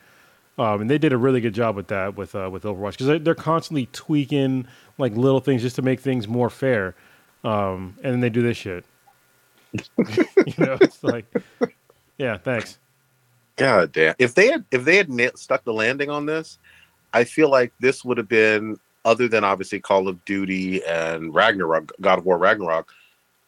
[0.57, 3.07] um, and they did a really good job with that with uh, with overwatch because
[3.07, 4.65] they're, they're constantly tweaking
[4.99, 6.95] like little things just to make things more fair
[7.43, 8.85] um, and then they do this shit
[9.97, 11.25] you know it's like
[12.17, 12.77] yeah thanks
[13.59, 14.15] God damn!
[14.17, 16.57] If they had if they had na- stuck the landing on this,
[17.13, 21.91] I feel like this would have been other than obviously Call of Duty and Ragnarok,
[21.99, 22.93] God of War Ragnarok,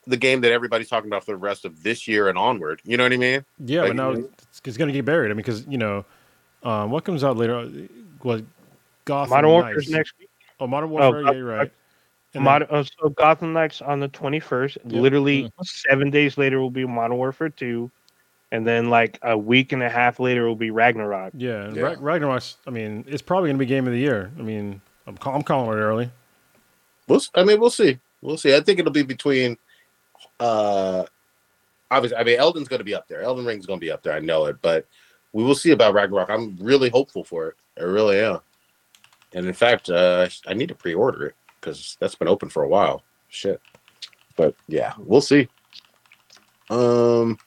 [0.06, 2.82] the game that everybody's talking about for the rest of this year and onward.
[2.84, 3.46] You know what I mean?
[3.66, 6.04] yeah Like, but now it's, it's gonna get buried i mean because you know
[6.64, 7.88] um, what comes out later
[8.22, 8.44] was
[9.06, 10.30] Gotham Modern Warfare's next week.
[10.62, 11.74] Oh modern Oh, warfare yeah you're right Knights.
[12.34, 14.78] And then- Mod- uh, so Gotham Knights on the 21st.
[14.86, 15.02] Yep.
[15.02, 17.92] Literally seven days later will be Modern Warfare 2.
[18.54, 21.34] And then like a week and a half later will be Ragnarok.
[21.36, 21.82] yeah, and Yeah.
[21.84, 25.18] Rag- ragnarok's i mean it's probably gonna be game of the year i mean i'm,
[25.18, 26.10] call- I'm calling it early
[27.08, 28.00] We'll, s- I mean, we'll see.
[28.22, 28.56] We'll see.
[28.56, 29.58] I think it'll be between
[30.40, 31.04] uh,
[31.90, 33.22] obviously, I mean, Elden's going to be up there.
[33.22, 34.14] Elden Ring's going to be up there.
[34.14, 34.86] I know it, but
[35.34, 36.30] we will see about Ragnarok.
[36.30, 37.56] I'm really hopeful for it.
[37.78, 38.40] I really am.
[39.34, 42.68] And in fact, uh, I need to pre-order it because that's been open for a
[42.68, 43.04] while.
[43.30, 43.62] Shit.
[44.36, 45.48] But yeah, we'll see.
[46.70, 47.38] Um,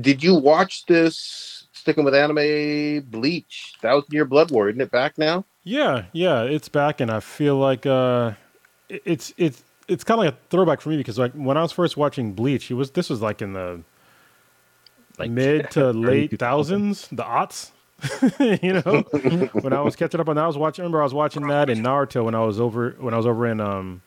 [0.00, 1.66] did you watch this?
[1.72, 5.46] Sticking with anime, Bleach, Thousand Year Blood War, isn't it back now?
[5.64, 8.32] Yeah, yeah, it's back, and I feel like uh,
[8.90, 11.72] it's it's it's kind of like a throwback for me because like when I was
[11.72, 13.82] first watching Bleach, it was this was like in the
[15.18, 17.70] Like mid to late thousands, the aughts.
[18.62, 19.04] you know,
[19.52, 20.82] when I was catching up on that, I was watching.
[20.82, 23.46] Remember I was watching that in Naruto when I was over when I was over
[23.46, 24.02] in um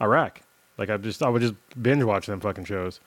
[0.00, 0.40] Iraq.
[0.78, 3.00] Like I just I would just binge watch them fucking shows.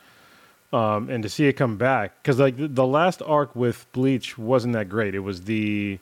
[0.72, 4.38] Um, and to see it come back because like the, the last arc with Bleach
[4.38, 5.14] wasn't that great.
[5.14, 6.00] It was the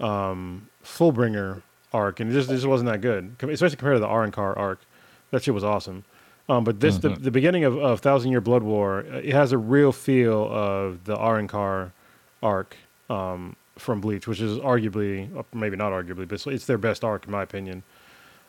[0.00, 1.62] um, Fullbringer
[1.92, 4.80] arc, and it just, it just wasn't that good, especially compared to the Arrancar arc.
[5.30, 6.04] That shit was awesome.
[6.48, 9.58] Um, but this, the, the beginning of, of Thousand Year Blood War, it has a
[9.58, 11.92] real feel of the Arrancar
[12.42, 12.76] arc
[13.10, 17.26] um, from Bleach, which is arguably, uh, maybe not arguably, but it's, their best arc
[17.26, 17.82] in my opinion.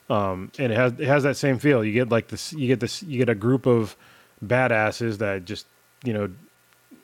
[0.09, 1.83] Um, and it has it has that same feel.
[1.83, 3.95] You get like this, you get this, you get a group of
[4.45, 5.67] badasses that just
[6.03, 6.29] you know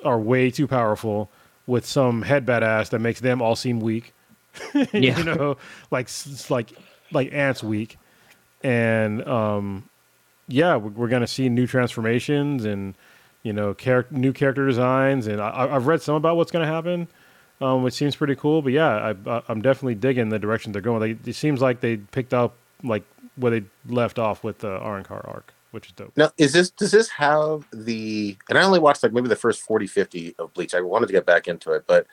[0.06, 1.30] are way too powerful
[1.68, 4.14] with some head badass that makes them all seem weak.
[4.94, 5.18] Yeah.
[5.18, 5.58] you know,
[5.92, 6.08] like
[6.50, 6.72] like
[7.12, 7.98] like ants weak,
[8.64, 9.90] and um,
[10.48, 12.94] yeah, we're, we're gonna see new transformations and
[13.42, 17.08] you know character new character designs, and I- I've read some about what's gonna happen,
[17.62, 18.62] um, which seems pretty cool.
[18.62, 21.00] But yeah, I, I'm definitely digging the direction they're going.
[21.24, 23.04] They, it seems like they picked up like
[23.36, 26.14] where they left off with the Arrancar arc, which is dope.
[26.18, 28.38] Now, is this does this have the?
[28.50, 30.74] And I only watched like maybe the first 40, 50 of Bleach.
[30.76, 32.08] I wanted to get back into it, but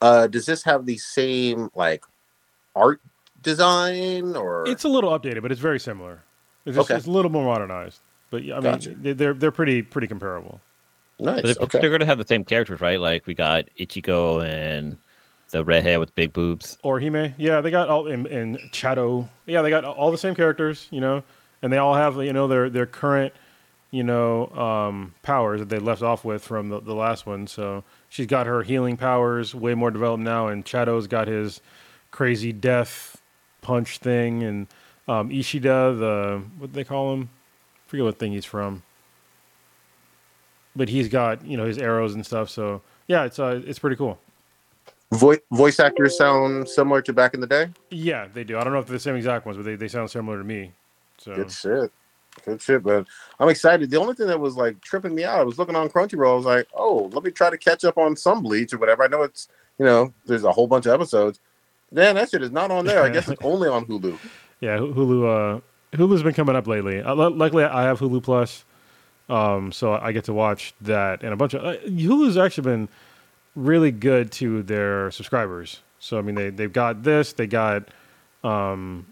[0.00, 2.04] uh does this have the same like
[2.74, 3.00] art
[3.42, 4.64] design or?
[4.66, 6.22] It's a little updated, but it's very similar.
[6.66, 6.98] It's, just, Okay.
[6.98, 8.00] it's a little more modernized,
[8.30, 8.94] but yeah, I mean, Gotcha.
[9.14, 10.60] they're they're pretty pretty comparable.
[11.18, 11.42] Nice.
[11.42, 11.78] But they're, Okay.
[11.80, 13.00] they're gonna have the same characters, right?
[13.00, 14.98] Like we got Ichigo and
[15.50, 16.78] the red redhead with big boobs.
[16.84, 20.88] Orihime, yeah, they got all in, in Chato, yeah, they got all the same characters,
[20.90, 21.22] you know,
[21.62, 23.32] and they all have you know their their current
[23.90, 27.46] you know um, powers that they left off with from the, the last one.
[27.46, 31.60] So she's got her healing powers way more developed now, and Chato's got his
[32.10, 33.20] crazy death
[33.62, 34.66] punch thing, and
[35.06, 37.30] um, Ishida, the what do they call him,
[37.86, 38.82] forget what thing he's from,
[40.76, 42.50] but he's got you know his arrows and stuff.
[42.50, 44.18] So yeah, it's uh, it's pretty cool.
[45.12, 47.68] Voice voice actors sound similar to back in the day.
[47.90, 48.58] Yeah, they do.
[48.58, 50.44] I don't know if they're the same exact ones, but they, they sound similar to
[50.44, 50.72] me.
[51.18, 51.92] So Good shit.
[52.44, 53.06] Good shit, man.
[53.38, 53.90] I'm excited.
[53.90, 56.32] The only thing that was like tripping me out, I was looking on Crunchyroll.
[56.32, 59.04] I was like, oh, let me try to catch up on some Bleach or whatever.
[59.04, 59.46] I know it's,
[59.78, 61.38] you know, there's a whole bunch of episodes.
[61.92, 63.04] Man, that shit is not on there.
[63.04, 64.18] I guess it's only on Hulu.
[64.60, 65.58] yeah, Hulu.
[65.58, 65.60] Uh,
[65.96, 67.00] Hulu's been coming up lately.
[67.00, 68.64] Uh, lu- luckily, I have Hulu Plus,
[69.28, 72.88] um, so I get to watch that and a bunch of uh, Hulu's actually been
[73.56, 75.80] really good to their subscribers.
[75.98, 77.32] So I mean, they they've got this.
[77.32, 77.88] They got.
[78.42, 79.06] Um,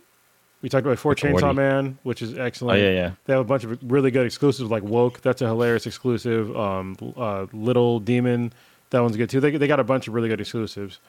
[0.60, 1.54] we talked about before and Chainsaw.
[1.54, 2.78] Man, which is excellent.
[2.78, 3.10] Oh yeah, yeah.
[3.24, 5.20] They have a bunch of really good exclusives like Woke.
[5.22, 6.54] That's a hilarious exclusive.
[6.56, 8.52] Um, uh, Little Demon.
[8.90, 9.40] That one's good too.
[9.40, 11.00] They they got a bunch of really good exclusives.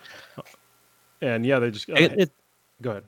[1.21, 2.31] And yeah, they just uh, It, it,
[2.81, 3.03] go ahead.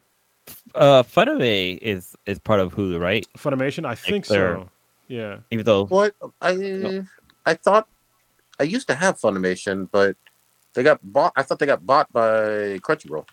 [0.75, 3.25] uh, Funimation is is part of Hulu, right?
[3.37, 4.69] Funimation, I think they're- so.
[5.07, 5.37] Yeah.
[5.51, 7.03] Even though What I
[7.45, 7.87] I thought
[8.59, 10.15] I used to have Funimation, but
[10.73, 11.33] they got bought.
[11.35, 13.27] I thought they got bought by Crunchyroll.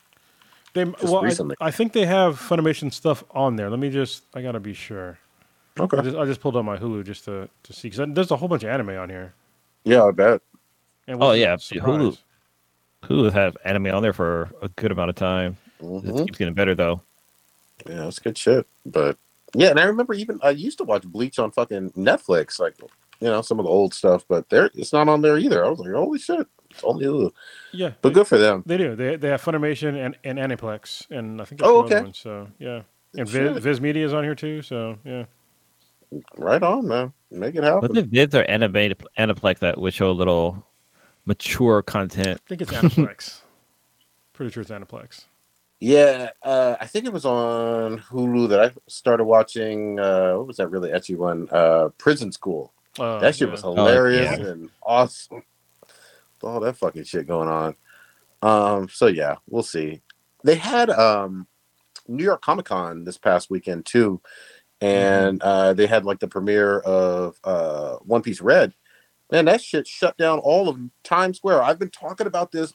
[0.74, 1.56] They Just well, I, recently.
[1.60, 3.70] I think they have Funimation stuff on there.
[3.70, 5.18] Let me just I gotta be sure.
[5.78, 5.96] Okay.
[5.96, 8.36] I just I just pulled up my Hulu just to to see because there's a
[8.36, 9.34] whole bunch of anime on here.
[9.84, 10.40] Yeah, I bet.
[11.08, 11.96] And Oh, what's yeah, the surprise?
[12.00, 12.18] Hulu.
[13.04, 15.56] Hulu have anime on there for a good amount of time.
[15.82, 16.20] Mhm.
[16.20, 17.02] It keeps getting better though.
[17.88, 18.66] Yeah, it's good shit.
[18.86, 19.18] But
[19.54, 22.74] yeah, and I remember even I used to watch Bleach on fucking Netflix, like
[23.20, 25.64] you know some of the old stuff, but there it's not on there either.
[25.64, 27.32] I was like, holy shit, it's only Hulu.
[27.72, 28.62] Yeah, But good for them.
[28.66, 28.96] They do.
[28.96, 32.02] They they have Funimation and, and Aniplex, and I think there's Oh, okay.
[32.02, 32.18] ones.
[32.18, 32.82] So yeah,
[33.16, 34.62] and Viz, Viz Media is on here too.
[34.62, 35.24] So yeah,
[36.36, 37.12] Right on, man.
[37.30, 37.80] Make it happen.
[37.80, 38.10] But happen.
[38.10, 40.66] the vids are animated Aniplex that would show a little
[41.24, 42.40] mature content.
[42.44, 43.40] I think it's Aniplex.
[44.34, 45.24] Pretty sure it's Aniplex.
[45.82, 49.98] Yeah, uh, I think it was on Hulu that I started watching.
[49.98, 51.48] Uh, what was that really ecchi one?
[51.50, 52.72] Uh, Prison School.
[53.00, 53.52] Uh, That shit yeah.
[53.52, 54.46] was hilarious yeah.
[54.46, 55.42] and awesome.
[55.80, 57.74] With All that fucking shit going on.
[58.42, 60.02] Um, so yeah, we'll see.
[60.44, 61.48] They had um
[62.06, 64.20] New York Comic Con this past weekend too,
[64.80, 68.72] and uh, they had like the premiere of uh, One Piece Red.
[69.32, 71.62] Man, that shit shut down all of Times Square.
[71.62, 72.74] I've been talking about this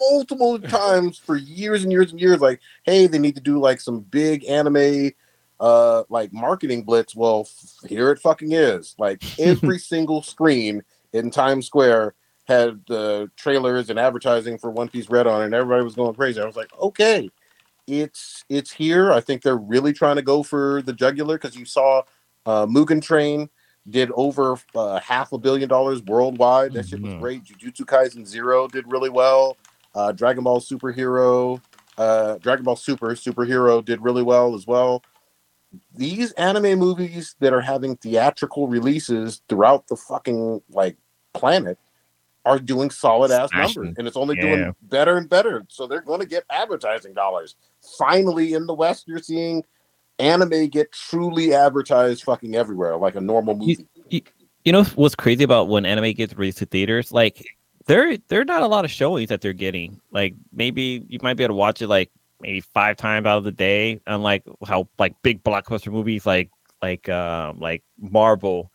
[0.00, 2.40] multiple times for years and years and years.
[2.40, 5.12] Like, hey, they need to do like some big anime
[5.60, 7.14] uh like marketing blitz.
[7.14, 8.96] Well, f- here it fucking is.
[8.98, 10.82] Like every single screen
[11.12, 12.14] in Times Square
[12.48, 16.14] had the trailers and advertising for One Piece Red on, it, and everybody was going
[16.14, 16.40] crazy.
[16.40, 17.30] I was like, okay,
[17.86, 19.12] it's it's here.
[19.12, 22.02] I think they're really trying to go for the jugular because you saw
[22.44, 23.48] uh, Mugen Train
[23.88, 26.72] did over uh, half a billion dollars worldwide.
[26.74, 27.20] That shit was Mhm.
[27.20, 27.44] great.
[27.44, 29.56] Jujutsu Kaisen Zero did really well.
[29.94, 31.60] Uh, Dragon Ball Superhero,
[31.98, 35.02] uh, Dragon Ball Super Superhero did really well as well.
[35.94, 40.96] These anime movies that are having theatrical releases throughout the fucking like
[41.34, 41.78] planet
[42.44, 44.42] are doing solid ass numbers, and it's only Yeah.
[44.42, 45.64] doing better and better.
[45.68, 47.56] So they're going to get advertising dollars.
[47.98, 49.64] Finally, in the West, you're seeing
[50.18, 53.86] anime get truly advertised fucking everywhere, like a normal movie.
[54.64, 57.10] You know what's crazy about when anime gets released to theaters?
[57.10, 57.44] Like
[57.86, 60.00] there there are not a lot of showings that they're getting.
[60.12, 62.10] Like maybe you might be able to watch it like
[62.40, 64.00] maybe five times out of the day.
[64.06, 66.50] Unlike how like big blockbuster movies like
[66.80, 68.70] like um like Marvel,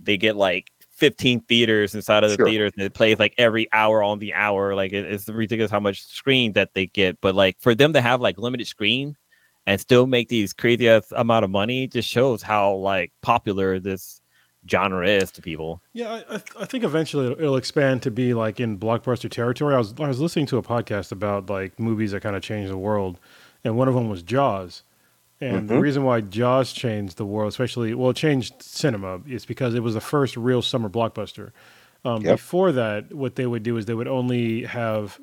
[0.00, 2.46] they get like 15 theaters inside of the Sure.
[2.46, 4.76] theaters and it plays like every hour on the hour.
[4.76, 7.20] Like it, it's ridiculous how much screen that they get.
[7.20, 9.16] But like for them to have like limited screen
[9.66, 14.20] and still make these crazy ass amount of money just shows how like popular this
[14.70, 15.80] genre is to people.
[15.92, 19.30] Yeah, I, I, th- I think eventually it'll, it'll expand to be like in blockbuster
[19.30, 19.74] territory.
[19.74, 22.70] I was I was listening to a podcast about like movies that kind of changed
[22.72, 23.18] the world,
[23.64, 24.82] and one of them was Jaws.
[25.40, 25.80] And the Mhm.
[25.80, 29.94] reason why Jaws changed the world, especially well, it changed cinema, is because it was
[29.94, 31.50] the first real summer blockbuster.
[32.04, 32.34] Um, Yep.
[32.36, 35.18] Before that, what they would do is they would only have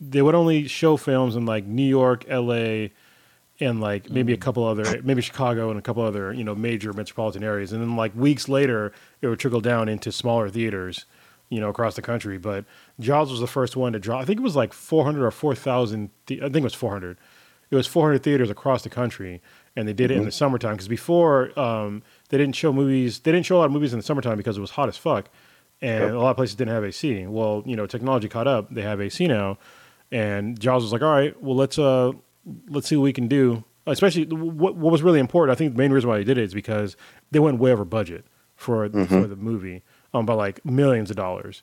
[0.00, 2.92] they would only show films in like New York, L.A.,
[3.60, 6.92] and like maybe a couple other maybe Chicago and a couple other you know major
[6.92, 7.72] metropolitan areas.
[7.72, 11.04] And then like weeks later it would trickle down into smaller theaters
[11.50, 12.38] you know across the country.
[12.38, 12.64] But
[12.98, 16.10] Jaws was the first one to draw I think it was like 400 or 4000
[16.26, 17.18] the- I think it was 400
[17.70, 19.40] it was 400 theaters across the country
[19.76, 20.72] and they did it in the summertime.
[20.74, 23.98] Because before um, they didn't show movies they didn't show a lot of movies in
[23.98, 25.28] the summertime because it was hot as fuck
[25.82, 26.12] and Yep.
[26.14, 28.72] a lot of places didn't have AC well you know technology caught up.
[28.74, 29.58] They have AC now
[30.10, 32.12] and Jaws was like all right well let's uh
[32.68, 33.64] let's see what we can do.
[33.86, 35.56] Especially what what was really important.
[35.56, 36.96] I think the main reason why they did it is because
[37.30, 38.24] they went way over budget
[38.54, 39.82] for for the movie,
[40.12, 41.62] um, by like millions of dollars.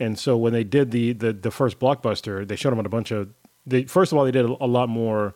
[0.00, 2.88] And so when they did the the, the first blockbuster, they showed them on a
[2.88, 3.30] bunch of.
[3.66, 5.34] They first of all they did a, a lot more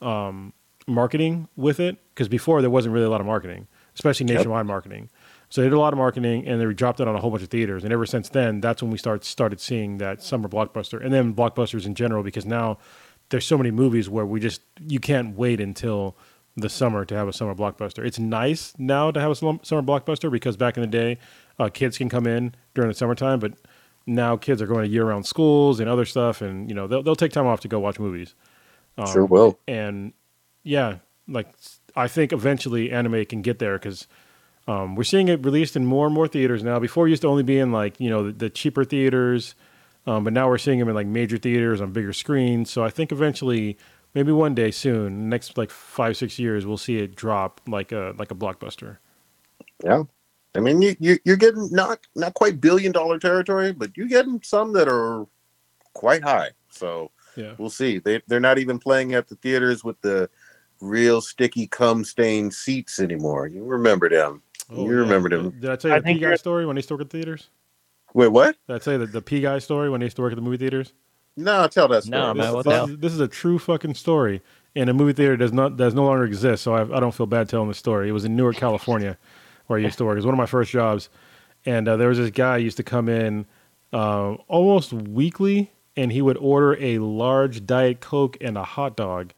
[0.00, 0.54] um,
[0.86, 4.36] marketing with it because before there wasn't really a lot of marketing, especially Yep.
[4.38, 5.10] nationwide marketing.
[5.48, 7.42] So they did a lot of marketing and they dropped it on a whole bunch
[7.42, 7.84] of theaters.
[7.84, 11.34] And ever since then, that's when we start started seeing that summer blockbuster and then
[11.34, 12.78] blockbusters in general because now
[13.30, 16.16] there's so many movies where we just you can't wait until
[16.56, 18.04] the summer to have a summer blockbuster.
[18.04, 21.18] It's nice now to have a summer blockbuster because back in the day,
[21.58, 23.52] uh, kids can come in during the summertime, but
[24.06, 27.16] now kids are going to year-round schools and other stuff, and you know they'll they'll
[27.16, 28.34] take time off to go watch movies.
[28.98, 29.58] Um, sure will.
[29.68, 30.12] and
[30.62, 30.98] yeah,
[31.28, 31.48] like
[31.94, 34.06] I think eventually anime can get there because
[34.68, 36.78] um, we're seeing it released in more and more theaters now.
[36.78, 39.54] Before it used to only be in like you know the, the cheaper theaters,
[40.06, 42.70] um, but now we're seeing them in like major theaters on bigger screens.
[42.70, 43.76] So I think eventually,
[44.14, 48.14] maybe one day soon, next like five six years, we'll see it drop like a
[48.18, 48.98] like a blockbuster.
[49.84, 50.04] Yeah.
[50.54, 54.40] I mean, you, you you're getting not not quite billion dollar territory, but you're getting
[54.42, 55.26] some that are
[55.92, 56.50] quite high.
[56.70, 57.54] So Yeah.
[57.58, 57.98] we'll see.
[57.98, 60.30] They they're not even playing at the theaters with the
[60.80, 63.48] real sticky cum stained seats anymore.
[63.48, 64.42] You remember them?
[64.70, 65.50] Oh, you remember them?
[65.60, 67.00] Did I tell you I the P think guy story when they used to at
[67.00, 67.50] the theaters?
[68.16, 68.56] Wait, what?
[68.66, 70.36] Did I tell you the, the P guy story when they used to work at
[70.36, 70.94] the movie theaters?
[71.36, 72.18] No, I tell that story.
[72.18, 74.40] No, man, this, what this the is, this is a true fucking story.
[74.74, 77.26] And a movie theater does not does no longer exist, so I, I don't feel
[77.26, 78.08] bad telling the story.
[78.08, 79.18] It was in Newark, California,
[79.66, 80.14] where I used to work.
[80.14, 81.10] It was one of my first jobs,
[81.66, 83.44] and uh, there was this guy who used to come in
[83.92, 89.34] uh, almost weekly, and he would order a large diet coke and a hot dog,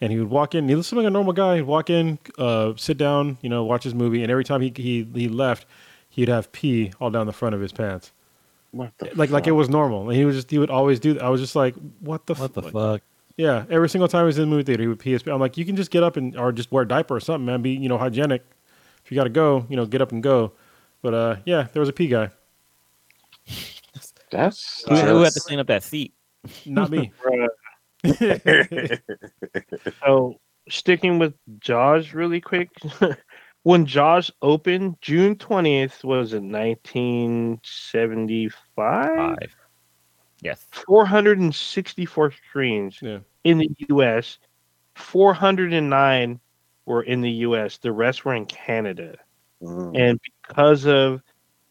[0.00, 0.70] and he would walk in.
[0.70, 1.56] He looked like a normal guy.
[1.56, 4.72] He'd walk in, uh, sit down, you know, watch his movie, and every time he
[4.74, 5.66] he he left,
[6.08, 8.10] he'd have pee all down the front of his pants
[8.72, 10.08] What the like like it was normal.
[10.08, 11.14] And he was just he would always do.
[11.14, 11.22] that.
[11.22, 12.72] I was just like, what the What the fuck?
[12.72, 13.02] fuck?
[13.36, 15.26] Yeah, every single time he was in the movie theater, he would pee his.
[15.26, 17.46] I'm like, you can just get up and or just wear a diaper or something,
[17.46, 17.62] man.
[17.62, 18.44] Be you know hygienic.
[19.04, 20.52] If you got to go, you know, get up and go.
[21.02, 22.30] But uh, yeah, there was a pee guy,
[24.30, 26.14] That's Who, who had to clean up that seat?
[26.66, 27.12] not me.
[30.04, 32.70] So sticking with Jaws really quick.
[33.62, 39.16] when Jaws opened, June twentieth was in nineteen seventy five.
[39.16, 39.56] Five.
[40.40, 40.66] Yes.
[40.70, 44.38] Four hundred and sixty four screens yeah, in the US.
[44.94, 46.40] Four hundred and nine
[46.86, 47.78] were in the US.
[47.78, 49.16] The rest were in Canada.
[49.62, 49.98] Mm.
[49.98, 51.22] And because of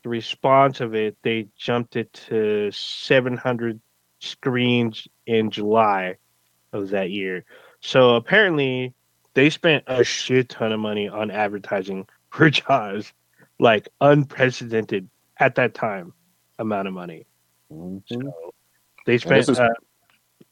[0.03, 3.79] the response of it, they jumped it to 700
[4.19, 6.15] screens in July
[6.73, 7.45] of that year.
[7.81, 8.93] So apparently,
[9.33, 13.11] they spent a shit ton of money on advertising for Jaws,
[13.59, 15.09] like unprecedented
[15.39, 16.13] at that time
[16.59, 17.25] amount of money.
[17.71, 18.01] Mhm.
[18.11, 18.53] So
[19.05, 19.35] they spent.
[19.47, 19.69] this is- uh,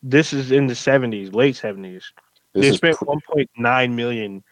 [0.01, 2.11] this is in the seventies, late seventies.
[2.53, 4.43] They spent pr- 1.9 million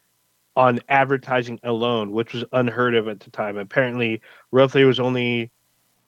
[0.55, 3.57] on advertising alone, which was unheard of at the time.
[3.57, 4.21] Apparently,
[4.51, 5.49] roughly it was only a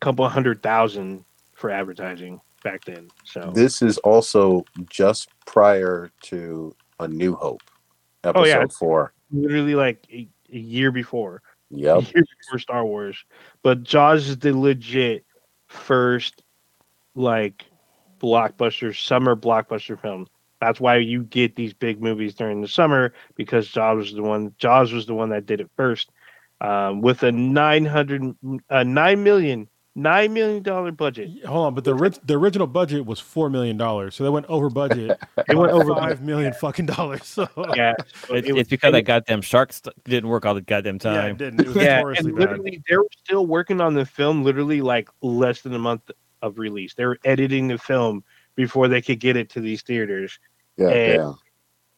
[0.01, 3.09] couple hundred thousand for advertising back then.
[3.23, 7.61] So This is also just prior to A New Hope,
[8.23, 8.65] episode Oh, yeah.
[8.77, 9.13] four.
[9.31, 11.41] literally like a, a year before,
[11.71, 11.97] Yep.
[11.97, 13.23] a year before Star Wars.
[13.63, 15.25] But Jaws is the legit
[15.67, 16.43] first
[17.15, 17.65] like
[18.19, 20.27] blockbuster summer blockbuster film.
[20.61, 24.53] That's why you get these big movies during the summer because Jaws was the one.
[24.57, 26.09] Jaws was the one that did it first,
[26.59, 28.35] um, with a nine hundred,
[28.69, 29.69] a nine million,
[30.01, 31.43] nine million dollar budget.
[31.45, 34.45] Hold on, but the ri- the original budget was four million dollars, so they went
[34.47, 35.19] over budget.
[35.49, 37.25] It went over five million fucking dollars.
[37.25, 37.93] So Yeah,
[38.29, 41.13] It's, it was- it's because that goddamn shark st- didn't work all the goddamn time.
[41.15, 41.37] yeah, it time.
[41.37, 41.59] didn't.
[41.61, 42.49] It was yeah, notoriously and bad.
[42.49, 44.43] literally they were still working on the film.
[44.43, 46.09] Literally, like less than a month
[46.41, 46.93] of release.
[46.93, 48.23] They were editing the film
[48.55, 50.39] before they could get it to these theaters.
[50.77, 50.89] Yeah.
[50.89, 51.31] And- yeah.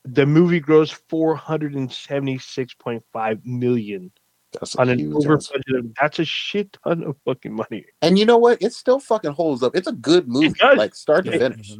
[0.06, 4.12] The movie grossed four hundred and seventy six point five million
[4.54, 5.96] That's a on an over budget.
[6.00, 7.86] That's a shit ton of fucking money.
[8.02, 8.62] And you know what?
[8.62, 9.76] It still fucking holds up.
[9.76, 11.42] It's a good movie, like start to mm-hmm.
[11.42, 11.50] Yeah.
[11.50, 11.78] finish.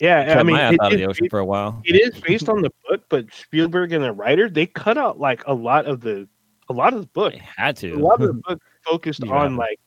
[0.00, 1.82] Yeah, I mean, it out of the ocean for a while.
[1.84, 5.46] it is based on the book, but Spielberg and the writer they cut out like
[5.46, 6.28] a lot of the
[6.68, 7.32] a lot of the book.
[7.34, 7.92] They had to.
[7.92, 9.32] A lot of the book focused Yeah.
[9.32, 9.78] on like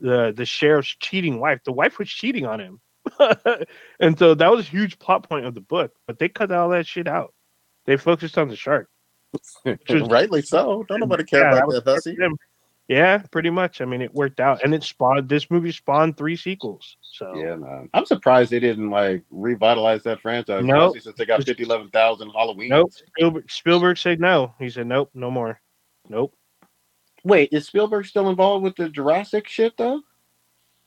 [0.00, 1.60] the the sheriff's cheating wife.
[1.64, 2.80] The wife was cheating on him,
[4.00, 5.92] and so that was a huge plot point of the book.
[6.06, 7.34] But they cut all that shit out.
[7.84, 8.88] They focused on the shark.
[9.86, 10.84] Just- Rightly so.
[10.88, 12.16] Don't nobody care Yeah, about that that hussy.
[12.88, 13.80] Yeah, pretty much.
[13.80, 15.28] I mean, it worked out, and it spawned.
[15.28, 16.96] This movie spawned three sequels.
[17.00, 17.88] So Yeah, man.
[17.94, 20.64] I'm surprised they didn't like revitalize that franchise.
[20.64, 20.98] Nope.
[21.00, 22.68] since they got 50, 11,000 Halloween.
[22.68, 22.92] Nope.
[22.92, 24.54] Spielberg, Spielberg said no.
[24.58, 25.60] He said nope, no more.
[26.08, 26.34] Nope.
[27.24, 30.02] Wait, is Spielberg still involved with the Jurassic shit though?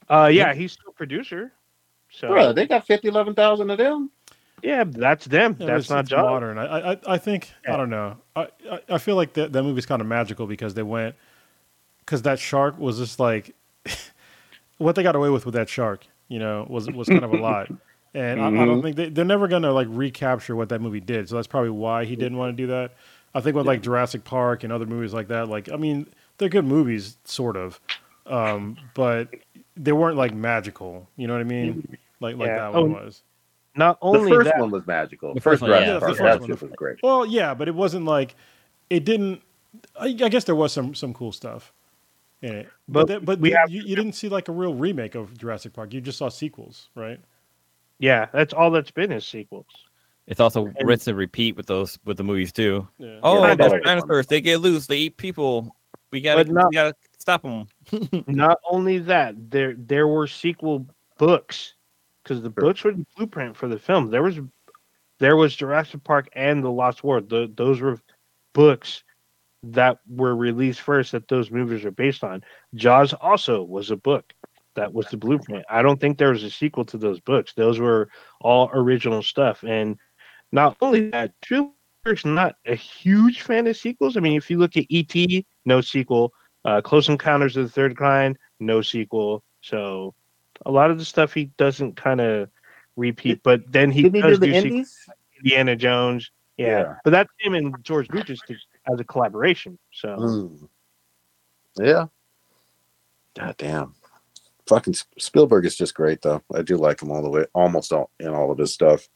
[0.10, 1.54] Uh, yeah, he's still producer.
[2.12, 4.12] So Bro, they got 50, 11,000 of them.
[4.66, 5.56] Yeah, that's them.
[5.60, 6.26] Yeah, that's not Jaws.
[6.26, 6.58] modern.
[6.58, 8.18] I, I I think I don't know.
[8.36, 11.16] I I, I feel like that that movie's kind of magical because they went
[12.00, 13.56] because that shark was just like
[14.78, 16.06] what they got away with with that shark.
[16.28, 17.72] You know, was was kind of a lot.
[18.14, 18.82] And I, I don't Mhm.
[18.82, 21.28] think they, they're never gonna like recapture what that movie did.
[21.28, 22.94] So that's probably why he didn't want to do that.
[23.34, 26.08] I think with like Jurassic Park and other movies like that, like I mean,
[26.38, 27.82] they're good movies, sort of,
[28.26, 29.36] um, but
[29.76, 31.10] they weren't like magical.
[31.18, 31.82] You know what I mean?
[32.22, 32.56] Like like Yeah.
[32.56, 33.22] that Oh, one was.
[33.78, 35.30] Not only The only first that, one was magical.
[35.30, 35.94] The The first first one, Jurassic yeah.
[35.94, 36.70] Yeah, the Park, first that one.
[36.70, 36.98] was great.
[37.04, 38.36] Well, yeah, but it wasn't like
[38.90, 39.42] it didn't.
[40.00, 41.74] I, I guess there was some some cool stuff
[42.42, 44.52] in it, but But th- but we th- have- you, you didn't see like a
[44.52, 45.94] real remake of Jurassic Park.
[45.94, 47.20] You just saw sequels, right?
[48.00, 49.68] yeah, that's all that's been is sequels.
[50.28, 52.88] It's also And- rinse and repeat with those with the movies too.
[52.98, 53.20] Yeah.
[53.24, 54.28] Oh, Yeah, those dinosaurs!
[54.28, 54.88] They get loose.
[54.88, 55.76] They eat people.
[56.12, 57.68] We gotta, not- we gotta stop them.
[58.28, 60.86] Not only that, there there were sequel
[61.18, 61.75] books
[62.26, 62.64] because the Sure.
[62.66, 64.10] books were the blueprint for the film.
[64.10, 64.40] There was
[65.20, 67.30] there was Jurassic Park and the Lost World.
[67.30, 68.00] Tho- those were
[68.54, 69.04] books
[69.64, 72.44] that were released first that those movies are based on.
[72.74, 74.34] Jaws also was a book
[74.76, 75.64] that was the blueprint.
[75.70, 77.54] I don't think there was a sequel to those books.
[77.54, 78.10] Those were
[78.42, 79.64] all original stuff.
[79.64, 79.98] And
[80.52, 84.18] not only that, Spielberg's not a huge fan of sequels.
[84.18, 86.34] I mean, if you look at E.T., no sequel.
[86.66, 89.44] Uh, Close Encounters of the Third Kind, no sequel.
[89.62, 90.14] So
[90.66, 92.50] a lot of the stuff he doesn't kind of
[92.96, 94.72] repeat, but then he Didn't he does do do, the sequels.
[94.72, 95.10] Indies?
[95.38, 96.32] Indiana Jones.
[96.58, 96.68] Yeah.
[96.68, 96.94] Yeah.
[97.04, 99.78] but that's him and George Lucas as a collaboration.
[99.92, 100.70] So Mm.
[101.78, 102.06] Yeah.
[103.38, 103.94] God damn.
[104.68, 106.42] Fucking Spielberg is just great though.
[106.54, 109.08] I do like him all the way, almost all in all of his stuff.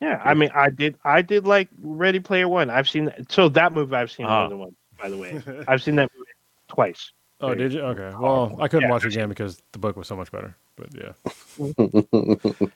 [0.00, 2.70] yeah, I mean, I did, I did like Ready Player One.
[2.70, 3.30] I've seen that.
[3.32, 4.40] So that movie I've seen Ah.
[4.42, 5.42] more than once, by the way.
[5.68, 6.30] I've seen that movie
[6.68, 7.12] twice.
[7.40, 7.80] Oh, did you?
[7.80, 8.16] Okay.
[8.18, 8.90] Well, I couldn't Yeah.
[8.92, 10.56] watch it again because the book was so much better.
[10.76, 11.12] But yeah,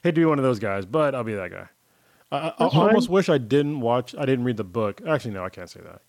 [0.03, 1.67] hate to be one of those guys, but I'll be that guy.
[2.31, 2.87] I, I, I That's fine.
[2.87, 4.15] almost wish I didn't watch.
[4.17, 5.01] I didn't read the book.
[5.07, 6.01] Actually, no, I can't say that.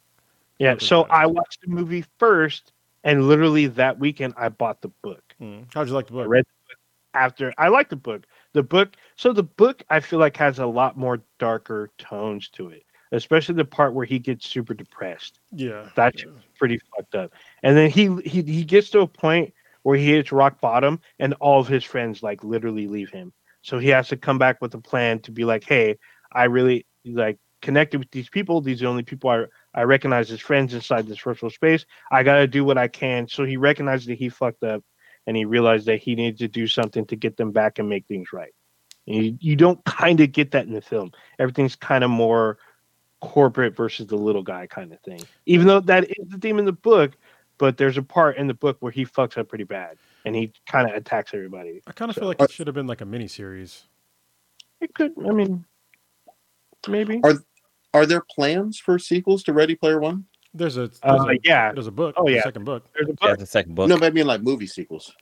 [0.58, 0.76] Yeah.
[0.78, 1.14] So better.
[1.14, 2.72] I watched the movie first,
[3.04, 5.22] and literally that weekend I bought the book.
[5.40, 5.66] Mm.
[5.72, 6.28] How'd you like the I book?
[6.28, 6.78] read the book
[7.14, 8.26] after I like the book.
[8.52, 12.68] The book, so the book, I feel like has a lot more darker tones to
[12.68, 15.40] it, especially the part where he gets super depressed.
[15.52, 16.30] yeah, That's yeah.
[16.58, 17.32] pretty fucked up.
[17.62, 19.52] And then he he he gets to a point
[19.82, 23.32] where he hits rock bottom, and all of his friends like literally leave him.
[23.62, 25.98] So he has to come back with a plan to be like, hey,
[26.32, 28.60] I really like connected with these people.
[28.60, 29.44] These are the only people I
[29.74, 31.84] I recognize as friends inside this virtual space.
[32.10, 33.28] I gotta do what I can.
[33.28, 34.82] So he recognized that he fucked up,
[35.26, 38.06] and he realized that he needed to do something to get them back and make
[38.06, 38.52] things right.
[39.06, 41.12] And you, you don't kind of get that in the film.
[41.38, 42.58] Everything's kind of more
[43.20, 45.20] corporate versus the little guy kind of thing.
[45.46, 47.12] Even though that is the theme in the book,
[47.58, 50.52] but there's a part in the book where he fucks up pretty bad and he
[50.66, 51.82] kind of attacks everybody.
[51.86, 53.84] I kind of So- feel like it should have been like a mini series.
[54.80, 55.64] It could, I mean,
[56.88, 57.20] maybe.
[57.24, 57.44] Are-
[57.92, 60.24] Are there plans for sequels to Ready Player One?
[60.54, 62.14] There's a, there's Uh, a yeah, there's a book.
[62.16, 62.42] Oh, yeah.
[62.42, 62.86] second book.
[62.94, 63.18] there's a book.
[63.22, 63.38] Yeah, book.
[63.40, 63.88] the second book.
[63.88, 65.12] No, but I mean like movie sequels.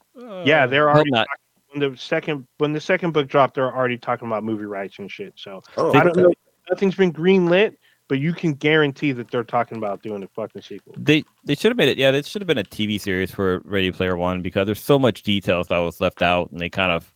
[0.44, 1.26] yeah, Uh, they're not.
[1.70, 3.54] when the second when the second book dropped.
[3.54, 5.32] They're already talking about movie rights and shit.
[5.36, 6.32] So Oh, I don't know.
[6.70, 7.76] Nothing's been greenlit,
[8.08, 10.94] but you can guarantee that they're talking about doing a fucking sequel.
[10.96, 11.98] They they should have made it.
[11.98, 14.98] Yeah, it should have been a TV series for Ready Player One because there's so
[14.98, 17.12] much details that was left out, and they kind of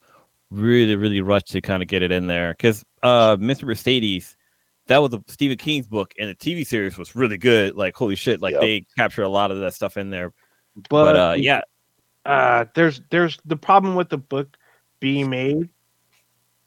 [0.51, 2.53] really really rushed to kind of get it in there.
[2.53, 3.65] Because uh, Mr.
[3.65, 4.37] Mercedes,
[4.87, 7.75] that was a Stephen King's book, and the TV series was really good.
[7.75, 8.61] Like holy shit, like Yep.
[8.61, 10.33] they captured a lot of that stuff in there.
[10.77, 11.63] But, But uh, yeah,
[12.27, 14.57] uh, there's there's the problem with the book
[15.01, 15.69] being made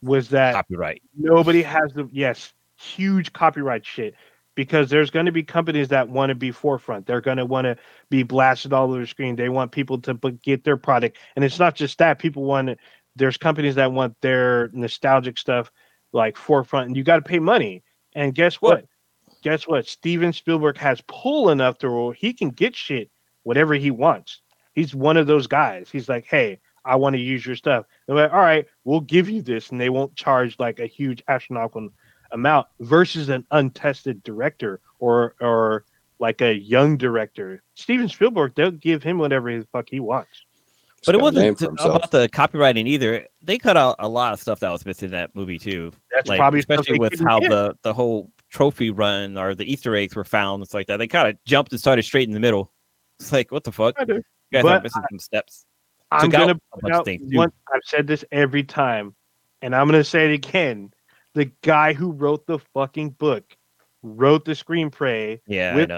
[0.02, 1.02] was that copyright.
[1.18, 2.54] nobody has the yes
[2.86, 4.16] huge copyright shit
[4.56, 7.06] because there's going to be companies that want to be forefront.
[7.06, 7.78] They're going to want to
[8.10, 9.36] be blasted all over the screen.
[9.36, 10.14] They want people to
[10.44, 11.18] get their product.
[11.36, 12.20] And it's not just that.
[12.20, 12.78] People want to,
[13.16, 15.72] there's companies that want their nostalgic stuff
[16.14, 16.88] like forefront.
[16.88, 17.84] And you got to pay money.
[18.14, 18.86] And guess what?
[19.44, 19.88] Guess what?
[19.88, 23.12] Steven spielberg has pull enough to where he can get shit
[23.44, 24.42] whatever he wants.
[24.74, 25.90] He's one of those guys.
[25.92, 27.86] He's like hey I want to use your stuff.
[28.06, 31.24] They're like, all right, we'll give you this, and they won't charge like a huge
[31.28, 31.90] astronomical
[32.36, 35.86] amount versus an untested director or or
[36.20, 37.64] like a young director.
[37.74, 40.46] Steven Spielberg, they'll give him whatever the fuck he wants.
[40.98, 41.96] He's But it got a name wasn't for t- himself.
[41.96, 43.28] about the copywriting either.
[43.42, 45.92] They cut out a lot of stuff that was missing in that movie too.
[46.12, 47.50] That's like probably especially with how get.
[47.50, 50.64] the the whole trophy run or the Easter eggs were found.
[50.64, 50.98] It's like that.
[50.98, 52.72] They kind of jumped and started straight in the middle.
[53.20, 53.96] It's like what the fuck?
[54.08, 54.24] You
[54.54, 55.66] guys But are missing some steps.
[56.12, 57.52] I'm took gonna a put out one.
[57.74, 59.16] I've said this every time,
[59.62, 60.92] and I'm gonna say it again.
[61.36, 63.56] The guy who wrote the fucking book
[64.02, 65.92] wrote the screenplay Yeah, with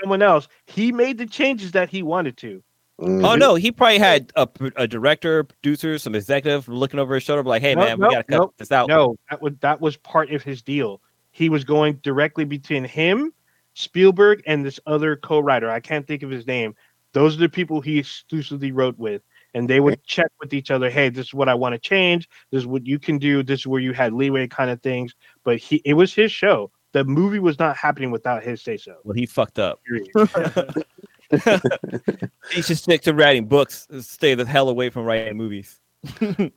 [0.00, 0.48] someone else.
[0.66, 2.62] He made the changes that he wanted to.
[3.00, 3.26] Mhm.
[3.26, 7.42] Oh no, he probably had a, a director, producer, some executive looking over his shoulder,
[7.42, 9.80] like, "Hey No, man, no, we gotta cut no, this out." No, that was that
[9.82, 11.02] was part of his deal.
[11.32, 13.34] He was going directly between him,
[13.74, 15.68] Spielberg, and this other co-writer.
[15.68, 16.74] I can't think of his name.
[17.12, 19.20] Those are the people he exclusively wrote with,
[19.56, 20.90] and they would check with each other.
[20.90, 22.28] Hey, this is what I want to change.
[22.50, 23.42] This is what you can do.
[23.42, 25.14] This is where you had leeway, kind of things.
[25.44, 26.70] But he, it was his show.
[26.92, 28.96] The movie was not happening without his say so.
[29.02, 29.80] Well, he fucked up.
[29.84, 30.84] Period.
[32.52, 33.86] He should stick to writing books.
[33.90, 35.80] and Stay the hell away from writing movies.
[36.04, 36.52] I think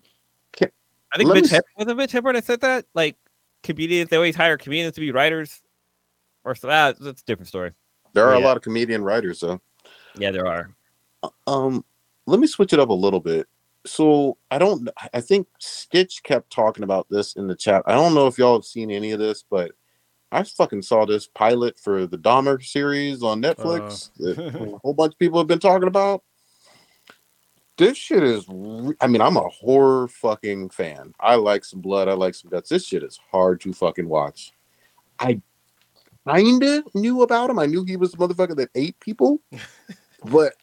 [1.14, 2.86] Let me Mitch s- Hep- was it Mitch Hedberg that said that?
[2.94, 3.16] Like
[3.64, 5.62] comedians, they always hire comedians to be writers,
[6.44, 7.72] or so that, that's a different story.
[8.14, 9.60] There are a lot of comedian writers, though.
[10.18, 10.76] Yeah, there are.
[11.48, 11.84] Um,
[12.30, 13.48] let me switch it up a little bit.
[13.86, 14.90] So I don't.
[15.14, 17.84] I think Stitch kept talking about this in the chat.
[17.86, 19.72] I don't know if y'all have seen any of this, but
[20.32, 24.34] I fucking saw this pilot for the Dahmer series on Netflix uh.
[24.36, 26.24] that a whole bunch of people have been talking about.
[27.78, 28.46] This shit is.
[28.50, 31.14] Re- I mean, I'm a horror fucking fan.
[31.20, 32.10] I like some blood.
[32.10, 32.70] I like some guts.
[32.70, 34.52] This shit is hard to fucking watch.
[35.20, 35.42] I
[36.28, 37.60] kinda knew about him.
[37.60, 39.40] I knew he was the motherfucker that ate people,
[40.26, 40.54] but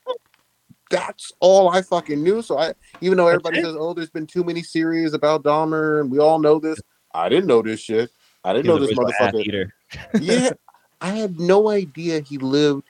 [0.90, 2.42] that's all I fucking knew.
[2.42, 6.10] So I, even though everybody says, "Oh, there's been too many series about Dahmer," and
[6.10, 6.80] we all know this,
[7.14, 8.10] I didn't know this shit.
[8.44, 9.70] I didn't know this motherfucker.
[10.20, 10.50] yeah,
[11.00, 12.84] I had no idea he lived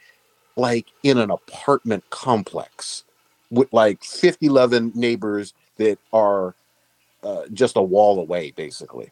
[0.57, 3.05] like in an apartment complex
[3.51, 6.55] with like 50, 11 neighbors that are
[7.23, 9.11] uh, just a wall away, basically.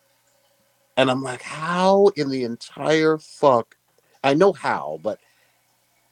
[0.96, 3.76] And I'm like, how in the entire fuck?
[4.22, 5.18] I know how, but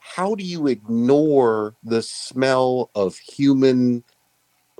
[0.02, 4.04] how do you ignore the smell of human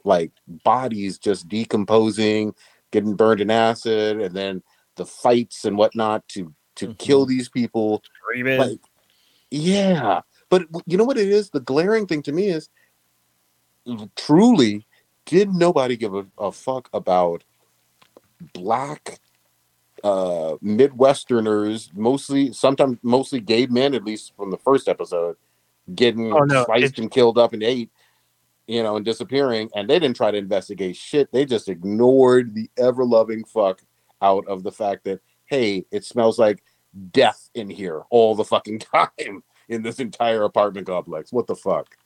[0.05, 0.33] like
[0.65, 2.55] bodies just decomposing,
[2.91, 4.63] getting burned in acid, and then
[4.97, 6.99] the fights and whatnot to to Mhm.
[6.99, 8.03] kill these people?
[8.59, 8.81] Like,
[9.51, 11.51] yeah, but you know what it is?
[11.51, 12.69] The glaring thing to me is
[14.17, 14.87] truly,
[15.27, 17.45] did nobody give a, a fuck about
[18.53, 19.21] black
[20.05, 25.37] uh midwesterners mostly sometimes mostly gay men at least from the first episode
[25.95, 27.91] getting Oh, no, sliced it's- and killed up and ate
[28.67, 31.31] you know and disappearing and they didn't try to investigate shit.
[31.33, 33.83] They just ignored the ever-loving fuck
[34.21, 36.63] out of the fact that hey it smells like
[37.13, 41.33] death in here all the fucking time in this entire apartment complex.
[41.33, 41.97] What the fuck?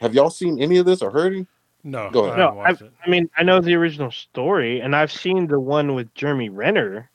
[0.00, 1.46] Have y'all seen any of this or heard any?
[1.84, 2.34] No, Go ahead.
[2.34, 2.92] I No, haven't.
[3.06, 7.10] I mean, I know the original story, and I've seen the one with Jeremy Renner,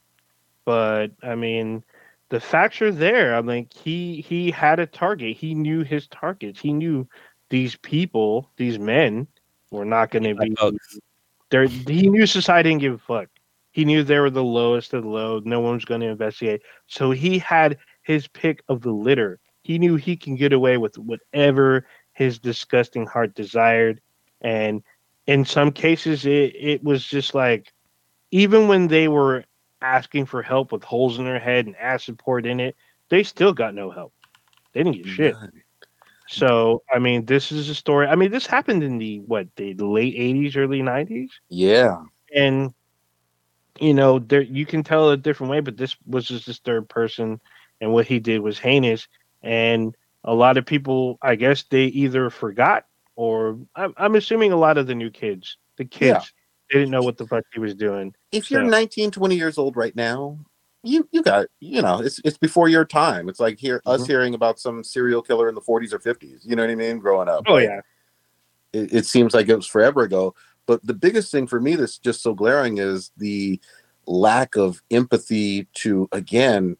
[0.65, 1.83] but I mean,
[2.29, 3.35] the facts are there.
[3.35, 5.35] I mean, he he had a target.
[5.35, 6.59] He knew his targets.
[6.59, 7.07] He knew
[7.49, 9.27] these people, these men,
[9.71, 10.55] were not going to be.
[11.49, 13.27] There, he knew society didn't give a fuck.
[13.71, 15.39] He knew they were the lowest of the low.
[15.43, 16.61] No one was going to investigate.
[16.87, 19.39] So he had his pick of the litter.
[19.63, 24.01] He knew he can get away with whatever his disgusting heart desired.
[24.41, 24.83] And
[25.27, 27.71] in some cases, it, it was just like,
[28.31, 29.45] even when they were
[29.81, 32.75] asking for help with holes in their head and acid poured in it,
[33.09, 34.13] they still got no help.
[34.73, 35.35] They didn't get shit.
[36.27, 38.07] So, I mean, this is a story.
[38.07, 42.03] I mean, this happened in the what the late '80s, early '90s, Yeah.
[42.35, 42.73] and
[43.79, 45.59] you know, there you can tell a different way.
[45.59, 47.39] But this was just this third person,
[47.81, 49.07] and what he did was heinous.
[49.41, 52.85] And a lot of people, I guess, they either forgot
[53.19, 56.23] or I'm, I'm assuming a lot of the new kids, the kids, Yeah.
[56.71, 58.15] they didn't know what the fuck he was doing.
[58.31, 60.39] If you're 19, 20 years old right now,
[60.83, 63.27] you you got you know it's it's before your time.
[63.27, 64.07] It's like here us Mhm.
[64.07, 66.45] hearing about some serial killer in the 40s or 50s.
[66.45, 66.99] You know what I mean?
[66.99, 67.43] Growing up.
[67.47, 67.81] Oh yeah,
[68.71, 70.33] it, it seems like it was forever ago.
[70.65, 73.59] But the biggest thing for me that's just so glaring is the
[74.05, 76.77] lack of empathy to again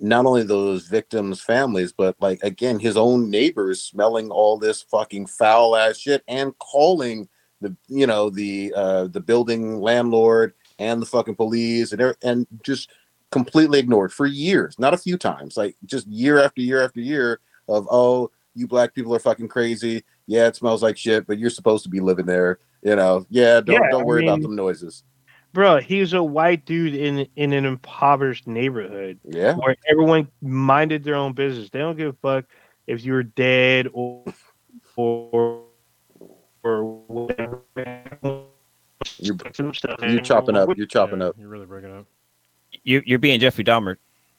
[0.00, 5.26] not only those victims' families, but like again his own neighbors smelling all this fucking
[5.26, 7.28] foul ass shit and calling
[7.60, 12.90] the you know the uh the building landlord and the fucking police and and just
[13.30, 17.40] completely ignored for years, not a few times, like just year after year after year
[17.68, 20.02] of oh you black people are fucking crazy.
[20.26, 22.58] Yeah, it smells like shit, but you're supposed to be living there.
[22.82, 25.04] You know, yeah, don't Yeah, don't I worry about mean- them noises.
[25.52, 29.18] Bro, he's a white dude in in an impoverished neighborhood.
[29.24, 31.70] Yeah, where everyone minded their own business.
[31.70, 32.44] They don't give a fuck
[32.86, 34.24] if you're dead or
[34.96, 35.62] or
[36.62, 37.60] or whatever.
[39.18, 39.98] You- Some stuff.
[40.02, 40.76] you're chopping up.
[40.76, 41.36] You're chopping Yeah, up.
[41.38, 42.06] You're really breaking up.
[42.84, 43.96] You, you're being Jeffrey Dahmer.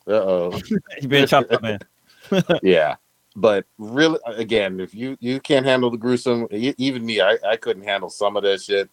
[0.08, 0.62] Uh oh.
[1.00, 1.80] You're being chopped up, man.
[2.64, 2.96] yeah,
[3.36, 7.56] but really, again, if you you can't handle the gruesome, e- even me, I I
[7.56, 8.90] couldn't handle some of that shit.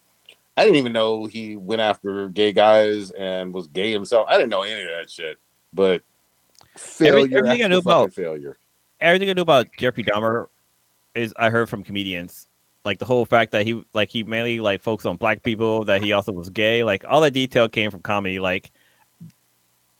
[0.59, 4.27] I didn't even know he went after gay guys and was gay himself.
[4.27, 5.37] I didn't know any of that shit.
[5.71, 6.01] But
[6.75, 8.57] failure everything I knew about- failure.
[8.99, 10.47] Everything I know about Jeffrey Dahmer
[11.15, 12.47] is I heard from comedians.
[12.83, 16.03] Like the whole fact that he like he mainly like focused on black people, that
[16.03, 16.83] he also was gay.
[16.83, 18.39] Like all that detail came from comedy.
[18.39, 18.69] Like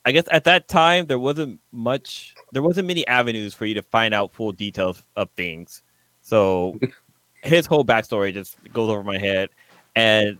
[0.04, 3.82] I guess at that time there wasn't much there wasn't many avenues for you to
[3.82, 5.82] find out full details of things.
[6.20, 6.78] So
[7.42, 9.48] his whole backstory just goes over my head.
[9.96, 10.38] And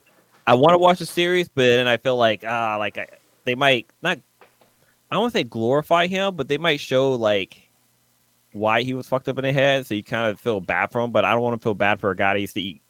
[0.51, 3.07] I want to watch the series, but then I feel like ah like I,
[3.45, 4.19] they might not
[5.09, 7.71] I don't want to say glorify him, but they might show like
[8.51, 11.03] why he was fucked up in the head, so you kind of feel bad for
[11.03, 11.13] him.
[11.13, 12.83] But I don't want to feel bad for a guy that used to eat,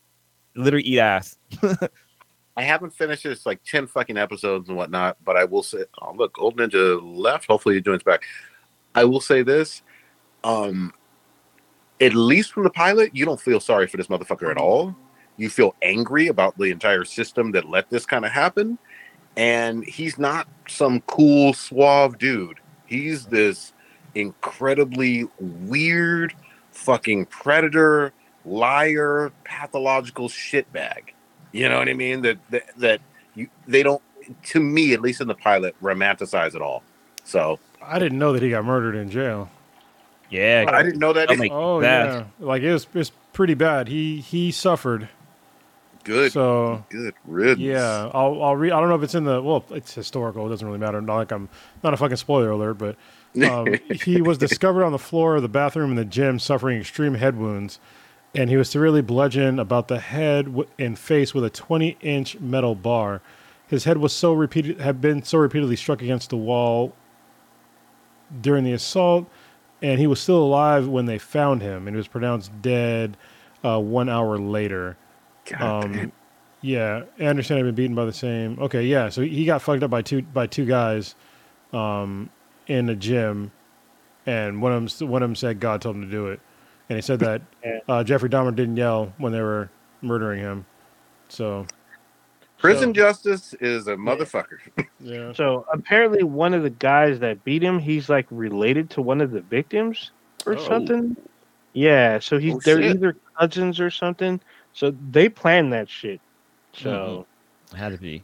[0.54, 1.36] literally eat ass.
[2.56, 3.26] I haven't finished.
[3.26, 6.98] It's like 10 fucking episodes and whatnot, but I will say, oh, look, Old Ninja
[7.02, 7.44] left.
[7.44, 8.24] Hopefully he joins back.
[8.94, 9.82] I will say this.
[10.44, 10.94] Um,
[12.00, 14.96] at least from the pilot, you don't feel sorry for this motherfucker at all.
[15.40, 18.76] You feel angry about the entire system that let this kind of happen.
[19.38, 22.58] And he's not some cool, suave dude.
[22.84, 23.72] He's this
[24.14, 26.34] incredibly weird
[26.72, 28.12] fucking predator,
[28.44, 31.12] liar, pathological shitbag.
[31.52, 32.20] You know what I mean?
[32.20, 33.00] That that, that
[33.34, 34.02] you they don't
[34.44, 36.82] to me, at least in the pilot, romanticize it all.
[37.24, 39.48] So I didn't know that he got murdered in jail.
[40.28, 41.30] Yeah, I didn't know that.
[41.30, 43.88] Oh my- Oh yeah, like it was it's pretty bad.
[43.88, 45.08] He he suffered.
[46.04, 47.60] Good, So good riddance.
[47.60, 48.72] yeah, I'll I'll read.
[48.72, 50.46] I don't know if it's in the well, it's historical.
[50.46, 51.00] It doesn't really matter.
[51.00, 51.48] Not like I'm
[51.82, 52.96] not a fucking spoiler alert, but
[53.48, 53.74] um,
[54.04, 57.36] he was discovered on the floor of the bathroom in the gym, suffering extreme head
[57.36, 57.78] wounds,
[58.34, 63.20] and he was severely bludgeoned about the head and face with a 20-inch metal bar.
[63.68, 66.92] His head was so repeated had been so repeatedly struck against the wall
[68.40, 69.28] during the assault,
[69.82, 73.16] and he was still alive when they found him, and he was pronounced dead
[73.64, 74.96] uh, one hour later.
[75.46, 76.12] God Um, damn.
[76.60, 78.58] yeah, Anderson had been beaten by the same.
[78.60, 81.14] Okay, yeah, so he got fucked up by two by two guys,
[81.72, 82.30] um,
[82.66, 83.50] in a gym,
[84.26, 86.40] and one of them one of them said God told him to do it,
[86.88, 87.42] and he said that
[87.88, 89.70] uh, Jeffrey Dahmer didn't yell when they were
[90.02, 90.66] murdering him,
[91.28, 91.66] so
[92.58, 94.58] Prison so- justice is a motherfucker.
[95.00, 95.32] yeah.
[95.32, 99.30] So apparently, one of the guys that beat him, he's like related to one of
[99.30, 100.10] the victims
[100.46, 100.68] or Oh.
[100.68, 101.16] something.
[101.72, 102.96] Yeah, so he's Oh, they're shit.
[102.96, 104.40] either cousins or something.
[104.72, 106.20] So they planned that shit.
[106.72, 107.26] So
[107.74, 108.22] had to be.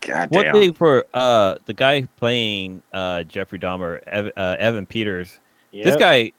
[0.00, 0.54] God One damn.
[0.54, 5.40] thing for uh the guy playing uh Jeffrey Dahmer, Ev- uh, Evan Peters.
[5.72, 6.32] This guy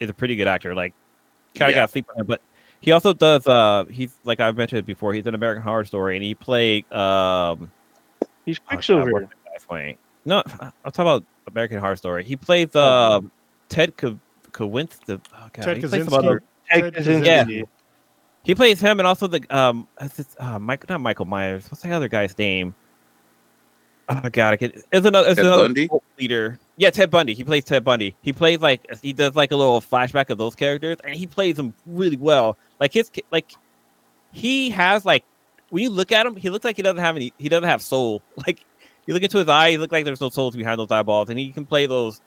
[0.00, 0.74] is a pretty good actor.
[0.74, 0.94] Like,
[1.54, 1.82] kind of Yeah.
[1.82, 2.40] got sleep on him, but
[2.80, 3.46] he also does.
[3.46, 5.12] Uh, he's like I've mentioned before.
[5.12, 6.90] He's an American Horror Story, and he played.
[6.92, 7.70] Um,
[8.46, 9.12] he's oh, Quicksilver.
[9.12, 9.98] what's the guy's playing?
[10.24, 12.22] No, I'm talking about American Horror Story.
[12.24, 12.80] He plays Oh.
[12.80, 13.20] uh,
[13.68, 14.20] Ted Ko-
[14.52, 15.20] Kowinski.
[15.34, 16.40] Oh, God, Ted he plays Kaczynski?
[16.70, 17.24] Ted Ted Kaczynski.
[17.24, 17.68] Kaczynski.
[18.44, 19.86] He plays him, and also the um,
[20.38, 21.70] uh, Mike, not Michael Myers.
[21.70, 22.74] What's the other guy's name?
[24.08, 24.82] Oh god, I could.
[24.90, 25.28] It's another.
[25.28, 25.88] It's Ted another Bundy?
[26.18, 26.58] leader.
[26.76, 27.34] Yeah, Ted Bundy.
[27.34, 28.16] He plays Ted Bundy.
[28.22, 31.56] He plays like he does like a little flashback of those characters, and he plays
[31.56, 32.56] them really well.
[32.80, 33.52] Like his like
[34.32, 35.24] he has like
[35.68, 37.34] when you look at him, he looks like he doesn't have any.
[37.38, 38.22] He doesn't have soul.
[38.46, 38.64] Like
[39.06, 41.38] you look into his eye, he look like there's no souls behind those eyeballs, and
[41.38, 42.20] he can play those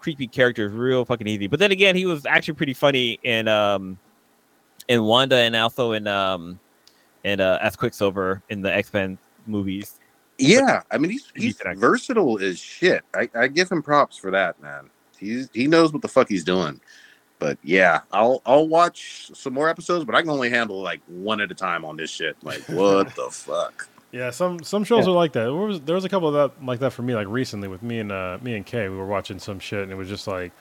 [0.00, 1.46] creepy characters real fucking easy.
[1.46, 3.98] But then again, he was actually pretty funny in um
[4.88, 6.58] in Wanda and also in um
[7.24, 9.98] in uh as Quicksilver in the X Men movies.
[10.38, 13.02] Yeah, I mean he's He's he's versatile as shit.
[13.14, 14.90] I, I give him props for that, man.
[15.18, 16.80] He's he knows what the fuck he's doing.
[17.38, 21.40] But yeah, I'll I'll watch some more episodes, but I can only handle like one
[21.40, 22.36] at a time on this shit.
[22.42, 23.88] Like what the fuck?
[24.12, 25.44] Yeah, some some shows are like that.
[25.44, 27.82] There was, there was a couple of that like that for me, like recently with
[27.82, 28.88] me and uh, me and Kay.
[28.88, 30.52] We were watching some shit, and it was just like,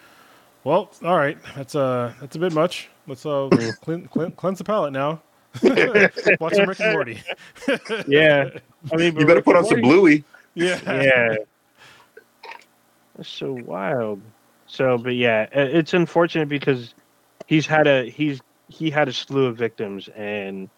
[0.65, 2.89] well, all right, that's uh that's a bit much.
[3.07, 3.47] Let's uh
[3.81, 5.21] clean, clean, cleanse the palate now.
[5.63, 7.21] Watch some Rick and Morty.
[8.07, 8.49] Yeah,
[8.91, 10.25] I mean, You better put on some Bluey.
[10.53, 11.35] yeah, Yeah,
[13.15, 14.21] that's so wild.
[14.67, 16.93] So, but yeah, it's unfortunate because
[17.47, 20.69] he's had a he's he had a slew of victims, and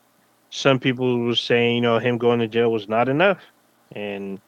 [0.49, 3.39] some people were saying, you know, him going to jail was not enough,
[3.93, 4.39] and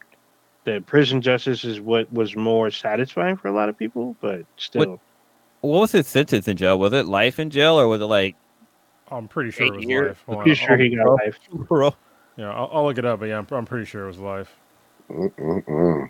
[0.66, 4.16] the prison justice is what was more satisfying for a lot of people.
[4.22, 4.99] But still, What
[5.61, 6.80] was his sentence in jail?
[6.80, 8.36] Was it life in jail or was it like
[9.11, 10.10] I'm pretty sure it was years.
[10.10, 10.23] life.
[10.27, 11.40] I'm pretty sure he got life.
[11.52, 11.95] bro?
[12.38, 14.56] Yeah, I'll, I'll look it up, but yeah, I'm, I'm pretty sure it was life.
[15.10, 16.10] Mm-mm-mm.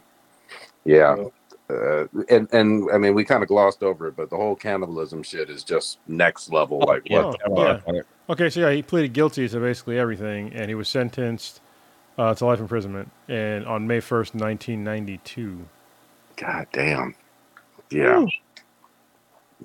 [0.86, 1.26] Yeah.
[1.70, 5.22] Uh, and and I mean we kind of glossed over it, but the whole cannibalism
[5.22, 6.80] shit is just next level.
[6.80, 7.42] Like yeah, what?
[7.46, 7.94] Oh, the fuck?
[7.94, 8.02] yeah.
[8.30, 11.62] Okay, so yeah, he pleaded guilty to basically everything, and he was sentenced
[12.18, 15.66] uh, to life imprisonment, and on May first, 1992.
[16.38, 17.16] God damn.
[17.92, 18.26] Yeah.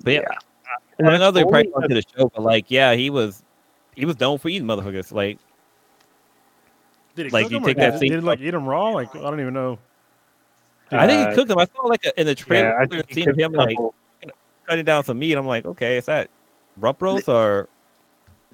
[0.03, 0.21] But yeah,
[0.99, 3.43] And I know that's they're only probably onto the show, but like, yeah, he was
[3.95, 5.11] he was known for eating motherfuckers.
[5.11, 5.39] Like,
[7.15, 8.89] Did he Like, cook you take did, that did scene- he like eat him raw?
[8.89, 9.79] Like I don't even know.
[10.91, 11.57] I think Uh, he cooked them.
[11.59, 13.57] I saw like a, in the Yeah, trailer I think he seeing cooked him a
[13.57, 13.95] like couple.
[14.67, 15.33] cutting down some meat.
[15.33, 16.29] I'm like, okay, is that
[16.77, 17.69] rump roast or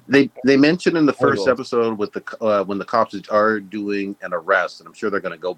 [0.08, 4.16] They they mentioned in the first episode with the uh, when the cops are doing
[4.22, 5.58] an arrest, and I'm sure they're going to go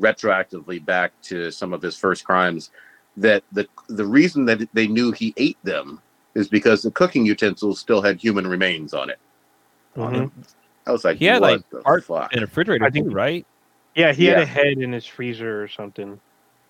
[0.00, 2.70] retroactively back to some of his first crimes.
[3.16, 6.00] That the the reason that they knew he ate them
[6.34, 9.18] is because the cooking utensils still had human remains on it.
[9.96, 10.30] On Mhm.
[10.86, 12.32] I was like, He had, what like, the heart fuck?
[12.32, 13.46] in a refrigerator I think- too, right?
[13.94, 16.18] Yeah, he had a head in his freezer or something,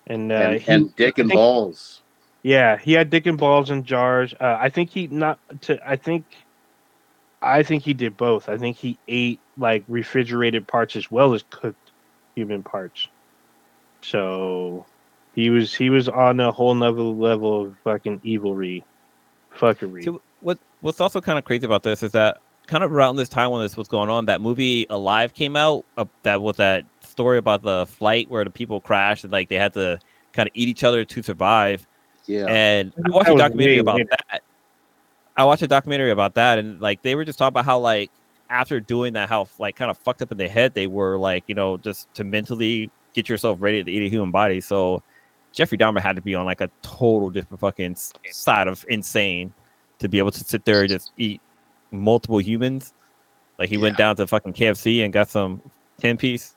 [0.07, 2.01] and uh, and, he, and dick and think- balls.
[2.41, 4.33] Yeah, he had dick and balls in jars.
[4.41, 5.79] Uh, I think he not to.
[5.89, 6.25] I think,
[7.41, 8.49] I think he did both.
[8.49, 11.91] I think he ate like refrigerated parts as well as cooked
[12.35, 13.07] human parts.
[14.01, 14.85] So,
[15.35, 18.83] he was he was on a whole nother level of fucking evilry,
[19.57, 20.03] fuckery.
[20.03, 22.37] See, what what's also kind of crazy about this is that
[22.67, 25.85] kind of around this time when this was going on, that movie Alive came out.
[25.97, 29.55] Uh, that was that story about the flight where the people crashed and like they
[29.55, 29.99] had to
[30.33, 31.85] kind of eat each other to survive.
[32.25, 32.45] Yeah.
[32.47, 34.09] And I That watched a documentary about later.
[34.29, 34.41] that.
[35.35, 38.11] I watched a documentary about that, and like they were just talking about how like
[38.49, 41.43] after doing that, how like kind of fucked up in the head they were, like
[41.47, 44.61] you know, just to mentally get yourself ready to eat a human body.
[44.61, 45.01] So
[45.53, 47.95] Jeffrey Dahmer had to be on like a total different fucking
[48.31, 49.53] side of insane
[49.99, 51.39] to be able to sit there and just eat
[51.91, 52.93] multiple humans.
[53.59, 55.61] Like he went down to fucking KFC and got some
[55.99, 56.55] ten piece.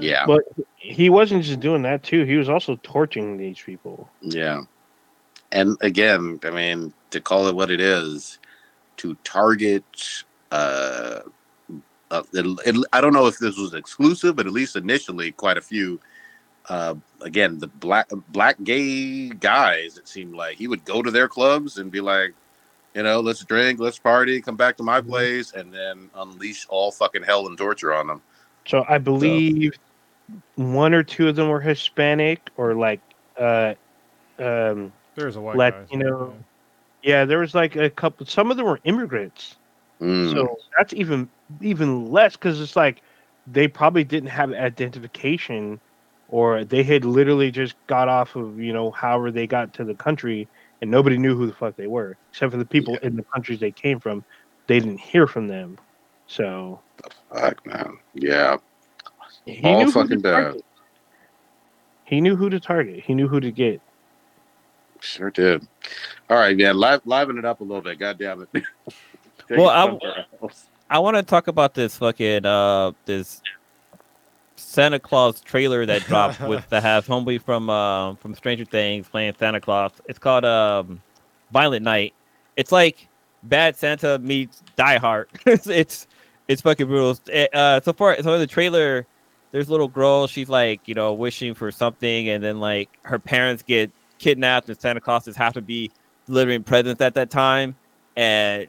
[0.00, 0.26] yeah.
[0.26, 0.42] But
[0.76, 2.24] he wasn't just doing that too.
[2.24, 4.08] He was also torturing these people.
[4.22, 4.62] Yeah.
[5.52, 8.38] And again, I mean, to call it what it is,
[8.96, 9.84] to target,
[10.50, 11.20] uh,
[12.10, 15.58] uh it, it, I don't know if this was exclusive, but at least initially, quite
[15.58, 16.00] a few.
[16.68, 19.98] Uh, again, the black black gay guys.
[19.98, 22.32] It seemed like he would go to their clubs and be like,
[22.94, 26.90] you know, let's drink, let's party, come back to my place, and then unleash all
[26.90, 28.22] fucking hell and torture on them.
[28.66, 29.78] So I believe
[30.56, 33.00] one or two of them were Hispanic or like
[33.38, 33.74] uh
[34.38, 35.80] um There's a white guy.
[35.80, 36.34] Latino.
[37.02, 39.56] yeah, there was like a couple some of them were immigrants.
[40.00, 40.32] Mm.
[40.32, 41.28] So that's even
[41.60, 43.02] even less cuz it's like
[43.46, 45.78] they probably didn't have identification
[46.28, 49.94] or they had literally just got off of, you know, however they got to the
[49.94, 50.48] country
[50.82, 53.60] and nobody knew who the fuck they were except for the people in the countries
[53.60, 54.24] they came from.
[54.66, 55.78] They didn't hear from them.
[56.26, 56.80] So
[57.32, 57.98] Fuck, man.
[58.14, 58.56] Yeah.
[59.44, 60.62] he All knew fucking to bad.
[62.04, 63.02] He knew who to target.
[63.04, 63.80] He knew who to get.
[65.00, 65.66] Sure did.
[66.30, 66.76] All right, man.
[66.76, 67.98] Live, liven it up a little bit.
[67.98, 68.64] God damn it.
[69.50, 70.68] Well, it I- else.
[70.88, 73.42] I want to talk about this fucking uh this
[74.56, 79.34] Santa Claus trailer that dropped with the has homeboy from uh, from Stranger Things playing
[79.38, 79.92] Santa Claus.
[80.06, 81.02] It's called um
[81.52, 82.14] Violent Night.
[82.56, 83.08] It's like
[83.42, 85.28] Bad Santa meets Die Hard.
[85.46, 86.06] it's, it's
[86.48, 87.18] it's fucking brutal.
[87.28, 89.06] It, uh, so far, so in the trailer,
[89.52, 90.26] there's a little girl.
[90.26, 94.80] She's like, you know, wishing for something, and then like her parents get kidnapped, and
[94.80, 95.90] Santa Claus just have to be
[96.26, 97.76] delivering presents at that time.
[98.16, 98.68] And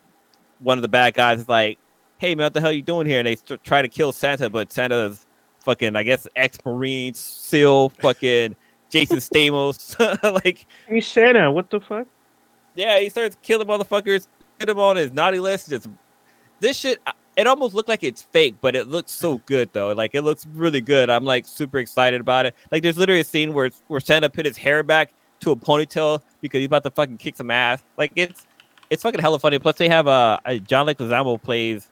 [0.59, 1.77] one of the bad guys is like,
[2.17, 4.49] "Hey man, what the hell you doing here?" And they st- try to kill Santa,
[4.49, 5.24] but Santa's
[5.65, 8.55] fucking, I guess, ex-marine, SEAL, fucking
[8.89, 9.99] Jason Stamos,
[10.45, 12.07] like Hey Santa, what the fuck?
[12.75, 14.27] yeah, he starts killing motherfuckers,
[14.59, 15.69] put him on his naughty list.
[15.69, 15.87] Just
[16.59, 16.99] this shit,
[17.35, 19.91] it almost looked like it's fake, but it looks so good though.
[19.93, 21.09] Like it looks really good.
[21.09, 22.55] I'm like super excited about it.
[22.71, 26.21] Like there's literally a scene where where Santa put his hair back to a ponytail
[26.41, 27.83] because he's about to fucking kick some ass.
[27.97, 28.45] Like it's
[28.89, 29.59] it's fucking hella funny.
[29.59, 31.89] Plus they have uh, uh John Leguizamo plays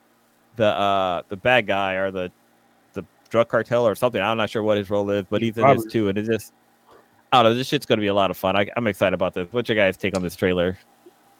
[0.55, 2.31] the uh the bad guy or the
[3.33, 4.21] drug cartel or something.
[4.21, 6.53] I'm not sure what his role is, but he's in this too, and it's just.
[7.33, 7.57] I don't know.
[7.57, 8.55] This shit's gonna be a lot of fun.
[8.55, 9.47] I, I'm excited about this.
[9.49, 10.77] What's your guys' take on this trailer?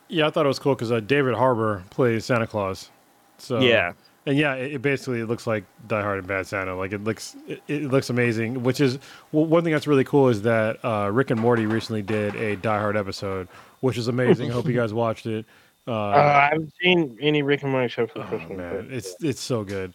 [0.08, 2.90] Yeah, I thought it was cool because uh, David Harbour plays Santa Claus.
[3.38, 3.94] So yeah,
[4.26, 6.76] and yeah, it, it basically it looks like Die Hard and Bad Santa.
[6.76, 8.64] Like it looks, it, it looks amazing.
[8.64, 8.98] Which is
[9.32, 12.56] well, one thing that's really cool is that uh, Rick and Morty recently did a
[12.56, 13.48] Die Hard episode,
[13.82, 14.50] which is amazing.
[14.50, 15.46] Hope you guys watched it.
[15.88, 18.58] Uh, Uh, I haven't seen any Rick and Morty except for the oh, first one.
[18.58, 19.94] man, but it's it's so good.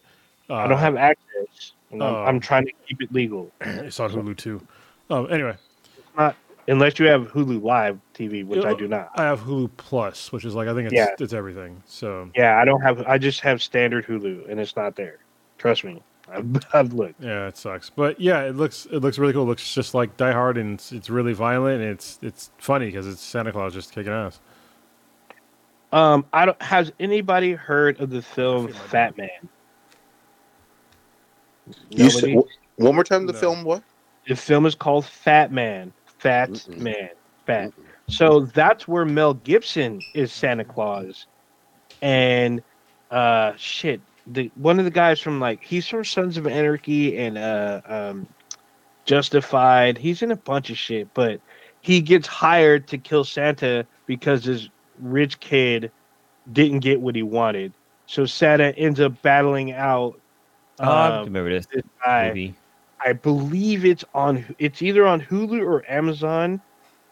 [0.51, 1.73] Uh, I don't have access.
[1.91, 2.25] and I'm, Oh.
[2.25, 3.51] I'm trying to keep it legal.
[3.61, 4.61] it's on Hulu too.
[5.11, 5.57] Um, anyway,
[6.17, 6.37] not,
[6.69, 9.11] Unless you have Hulu Live TV, which I do not.
[9.15, 11.09] I have Hulu Plus, which is like I think it's Yeah.
[11.19, 11.83] it's everything.
[11.87, 13.01] So Yeah, I don't have.
[13.07, 15.17] I just have standard Hulu, and it's not there.
[15.57, 17.23] Trust me, I've, I've looked.
[17.23, 17.89] yeah, it sucks.
[17.89, 19.45] But yeah, it looks it looks really cool.
[19.45, 21.81] It looks just like Die Hard, and it's, it's really violent.
[21.81, 24.39] And it's it's funny because it's Santa Claus just kicking ass.
[25.91, 26.61] Um, I don't.
[26.61, 29.31] Has anybody heard of the film Fat Man?
[31.91, 32.31] You said,
[32.77, 33.39] one more time, the No.
[33.39, 33.83] film what?
[34.27, 35.93] The film is called Fat Man.
[36.19, 36.81] Fat Mm-mm.
[36.81, 37.09] Man.
[37.47, 37.73] Fat.
[38.09, 41.27] So that's where Mel Gibson is Santa Claus,
[42.03, 42.63] and
[43.11, 47.39] uh, shit, the one of the guys from like he's from Sons of Anarchy and
[47.39, 48.27] uh, um,
[49.07, 49.97] Justified.
[49.99, 51.41] He's in a bunch of shit, but
[51.81, 54.69] he gets hired to kill Santa because this
[55.01, 55.91] rich kid
[56.51, 57.73] didn't get what he wanted.
[58.07, 60.21] So Santa ends up battling out.
[60.81, 61.67] Oh, I um, remember this
[62.05, 62.29] guy.
[62.29, 62.55] movie.
[63.05, 64.45] I believe it's on.
[64.59, 66.61] It's either on Hulu or Amazon,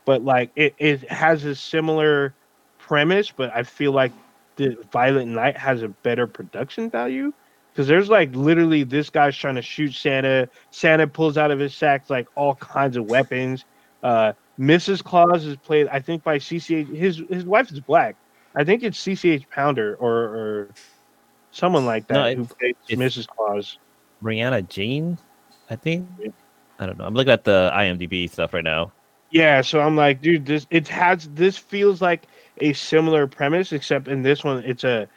[0.05, 2.35] but like it, it has a similar
[2.79, 3.31] premise.
[3.31, 4.13] But I feel like
[4.57, 7.33] the Violent Night has a better production value
[7.73, 10.49] because there's like literally this guy's trying to shoot Santa.
[10.71, 13.65] Santa pulls out of his sack like all kinds of weapons.
[14.03, 15.05] Uh, Mrs.
[15.05, 16.95] Claus is played, I think, by CCH.
[16.95, 18.17] His his wife is black.
[18.55, 20.69] I think it's CCH Pounder or or
[21.57, 23.27] someone like that No, who plays Mrs.
[23.27, 23.79] Claus.
[24.23, 25.19] Rihanna Jane,
[25.71, 26.09] I think.
[26.19, 26.29] Yeah.
[26.79, 27.05] I don't know.
[27.05, 28.93] I'm looking at the IMDb stuff right now.
[29.31, 32.27] Yeah, so I'm like, dude, this it has this feels like
[32.59, 35.09] a similar premise, except in this one it's a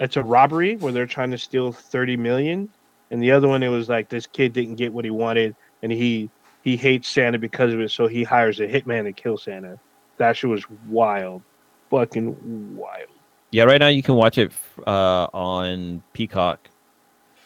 [0.00, 2.68] it's a robbery where they're trying to steal thirty million,
[3.10, 5.92] and the other one it was like this kid didn't get what he wanted, and
[5.92, 6.28] he
[6.62, 9.78] he hates Santa because of it, so he hires a hitman to kill Santa.
[10.18, 11.42] That shit was wild,
[11.90, 13.08] fucking wild.
[13.54, 14.50] Yeah, right now you can watch it
[14.84, 16.68] uh, on Peacock.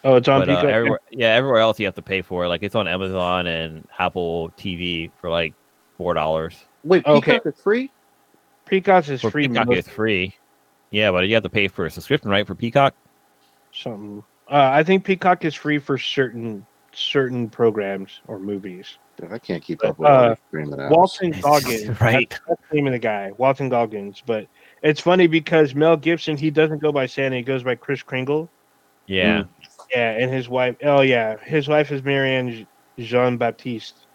[0.05, 0.70] Oh, it's on but, uh, Peacock.
[0.70, 2.47] everywhere, yeah, everywhere else you have to pay for.
[2.47, 2.48] it.
[2.48, 5.52] Like it's on Amazon and Apple TV for like
[5.98, 6.64] four dollars.
[6.82, 7.32] Wait, Okay.
[7.32, 7.90] Peacock is free?
[8.64, 9.48] Peacock is For free.
[9.48, 10.35] Peacock, most- it's free.
[10.90, 12.47] Yeah, but you have to pay for a subscription, right?
[12.47, 12.94] For Peacock.
[13.74, 14.24] something.
[14.51, 18.97] Uh, I think Peacock is free for certain certain programs or movies.
[19.30, 20.90] I can't keep up with Uh, all the streaming apps.
[20.90, 22.30] Walton Goggins, Right.
[22.30, 24.22] That's, that's the name of the guy, Walton Goggins.
[24.24, 24.47] But
[24.83, 28.49] it's funny because Mel Gibson, he doesn't go by Santa, he goes by Chris Cringle.
[29.07, 29.45] Yeah.
[29.91, 30.77] Yeah, and his wife.
[30.83, 32.67] Oh yeah, his wife is Marianne
[32.99, 34.07] Jean Baptiste.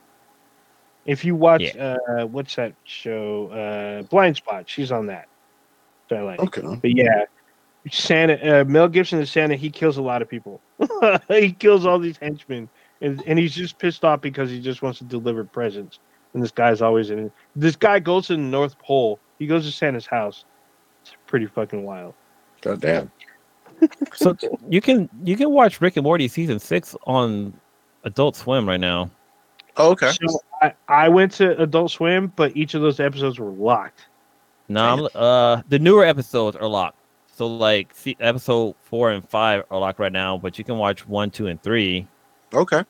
[1.05, 3.47] If you watch, uh, what's that show?
[3.47, 4.67] Uh, Blindspot.
[4.67, 5.27] She's on that.
[6.09, 6.39] So I like.
[6.39, 6.61] Okay.
[6.61, 7.25] But yeah,
[7.91, 8.61] Santa.
[8.61, 9.55] Uh, Mel Gibson is Santa.
[9.55, 10.61] He kills a lot of people.
[11.27, 12.69] he kills all these henchmen,
[13.01, 15.99] and and he's just pissed off because he just wants to deliver presents.
[16.33, 17.31] And this guy's always in.
[17.55, 19.19] This guy goes to the North Pole.
[19.39, 20.45] He goes to Santa's house.
[21.33, 22.13] It's pretty fucking wild.
[22.61, 23.11] God damn.
[24.13, 24.37] So
[24.69, 27.53] you can you can watch Rick and Morty season six on
[28.03, 29.09] Adult Swim right now.
[29.75, 30.11] Oh, okay.
[30.11, 34.07] So I, I went to Adult Swim, but each of those episodes were locked.
[34.69, 36.97] No, I'm, uh, the newer episodes are locked.
[37.27, 41.07] So like, see, episode four and five are locked right now, but you can watch
[41.07, 42.07] one, two, and three
[42.53, 42.77] Okay.
[42.77, 42.85] I'm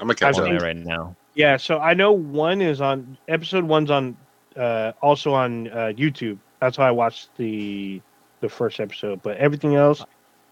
[0.00, 0.62] gonna catch on up.
[0.62, 1.16] right now.
[1.34, 4.16] Yeah, so I know one is on episode one's on
[4.56, 6.38] uh also on uh YouTube.
[6.60, 8.00] That's how I watched the
[8.40, 9.22] the first episode.
[9.22, 10.04] But everything else,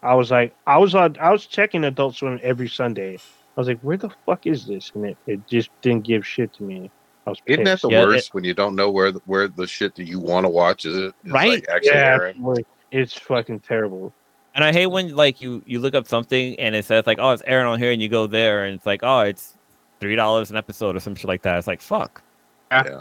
[0.03, 3.17] I was like I was on I was checking Adult Swim every Sunday.
[3.17, 4.93] I was like, where the fuck is this?
[4.95, 6.91] And it, it just didn't give shit to me.
[7.27, 9.67] I was Isn't that the Yeah, worst when you don't know where the, where the
[9.67, 11.49] shit that you want to watch is, is Right?
[11.49, 14.13] like actually yeah, like, it's fucking terrible.
[14.55, 17.31] And I hate when like you you look up something and it says like, oh,
[17.31, 19.57] it's airing on here, and you go there and it's like, oh, it's
[20.01, 21.59] three dollars an episode or some shit like that.
[21.59, 22.23] It's like fuck.
[22.71, 23.01] Yeah.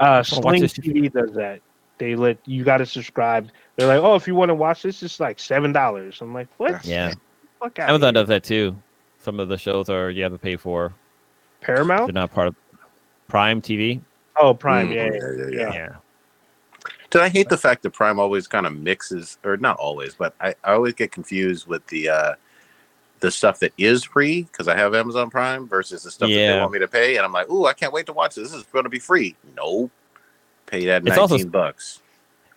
[0.00, 0.62] I Sling.
[0.62, 1.60] TV does that.
[1.98, 3.50] They let you got to subscribe.
[3.76, 6.18] They're like, oh, if you want to watch this, it's like seven dollars.
[6.20, 6.84] I'm like, what?
[6.84, 7.14] Yeah,
[7.60, 8.76] Fuck out Amazon does that too.
[9.20, 10.94] Some of the shows are you have to pay for.
[11.60, 12.14] They're Paramount.
[12.14, 12.54] not part of
[13.26, 14.00] Prime TV.
[14.36, 14.88] Oh, Prime.
[14.88, 15.74] Mm, Yeah, yeah, yeah, yeah.
[15.74, 15.96] Yeah.
[17.10, 20.34] Did I hate the fact that Prime always kind of mixes, or not always, but
[20.40, 22.34] I, I always get confused with the uh,
[23.20, 26.60] the stuff that is free because I have Amazon Prime versus the stuff that they
[26.60, 28.50] want me to pay, and I'm like, ooh, I can't wait to watch this.
[28.50, 29.34] This is going to be free.
[29.56, 29.90] No,
[30.70, 32.00] pay that It's nineteen also- bucks.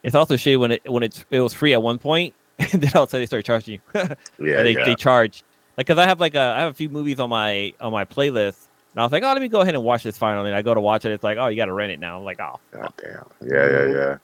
[0.04, 2.92] It's also shitty when it when it's it was free at one point, and then
[2.96, 3.80] all of a sudden they start charging you.
[4.40, 4.86] Yeah, they, yeah.
[4.86, 5.44] they charge
[5.78, 8.04] like because I have like a I have a few movies on my on my
[8.06, 10.50] playlist, and I was like, oh, let me go ahead and watch this finally.
[10.50, 12.18] And I go to watch it, it's like, oh, you got to rent it now.
[12.18, 12.60] I'm like, oh.
[12.72, 13.26] God damn.
[13.48, 14.18] Yeah, yeah, yeah.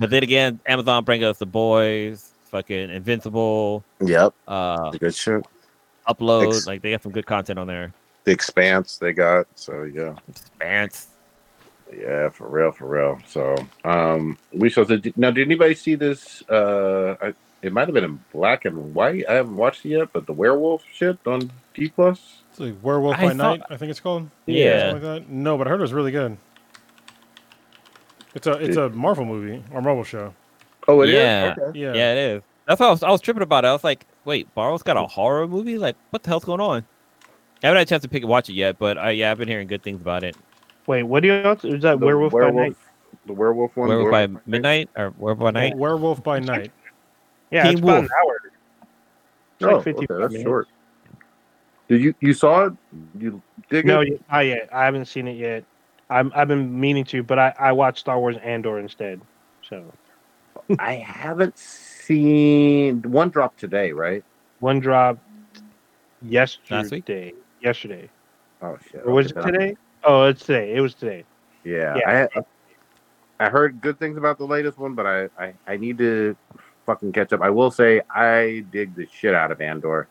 [0.00, 4.34] But then again, Amazon bring us The Boys, fucking Invincible, Yep.
[4.48, 5.44] uh, Good shit.
[6.08, 6.48] Upload.
[6.48, 7.92] Ex- like they got some good content on there.
[8.24, 9.46] The Expanse they got.
[9.54, 10.14] So yeah.
[10.28, 11.06] Expanse.
[11.96, 13.18] Yeah, for real, for real.
[13.26, 14.84] So, um, we shall.
[14.84, 16.42] Did, now, did anybody see this?
[16.48, 19.24] Uh, I, it might have been in black and white.
[19.28, 22.42] I haven't watched it yet, but the werewolf shit on D plus.
[22.50, 24.28] It's like Werewolf I by thought- Night, I think it's called.
[24.46, 24.90] Yeah.
[24.90, 25.30] Something like that.
[25.32, 26.36] No, but I heard it was really good.
[28.34, 30.34] It's a it's a Marvel movie or Marvel show.
[30.88, 31.14] Oh, it is?
[31.14, 31.54] Yeah.
[31.74, 31.94] Yeah.
[31.94, 32.12] Yeah.
[32.12, 32.42] it is.
[32.66, 33.68] That's why I was, I was tripping about it.
[33.68, 35.78] I was like, wait, Marvel's got a horror movie?
[35.78, 36.84] Like, what the hell's going on?
[37.62, 39.38] I haven't had a chance to pick and watch it yet, but I, yeah, I've
[39.38, 40.36] been hearing good things about it.
[40.86, 41.34] Wait, what do you?
[41.74, 42.76] Is that The Werewolf, by Night?
[43.26, 43.88] The werewolf one.
[43.88, 45.76] Werewolf by Werewolf Midnight or Werewolf by Night?
[45.76, 46.72] Werewolf by Night.
[47.50, 48.04] Yeah, Teen it's about Wolf.
[48.04, 48.36] an hour.
[49.60, 50.42] It's Oh, like 50 okay, that's minutes.
[50.42, 50.68] short.
[51.88, 52.72] Did you you saw it?
[53.18, 54.10] You dig No, it?
[54.10, 54.68] y- not yet.
[54.72, 55.64] I haven't seen it yet.
[56.10, 59.20] I'm I've been meaning to, but I I watched Star Wars Andor instead.
[59.68, 59.84] So
[60.78, 64.24] I haven't seen one drop today, right?
[64.60, 65.18] one drop
[66.22, 66.76] yesterday.
[66.76, 67.34] Last week?
[67.60, 68.08] Yesterday,
[68.62, 69.02] Oh shit!
[69.04, 69.76] or was it Okay, then I- today?
[70.04, 70.74] Oh, it's today.
[70.74, 71.24] It was today.
[71.64, 72.26] Yeah, Yeah.
[72.36, 72.42] I
[73.46, 76.36] I heard good things about the latest one, but I, I I need to
[76.86, 77.40] fucking catch up.
[77.40, 80.08] I will say I dig the shit out of Andor.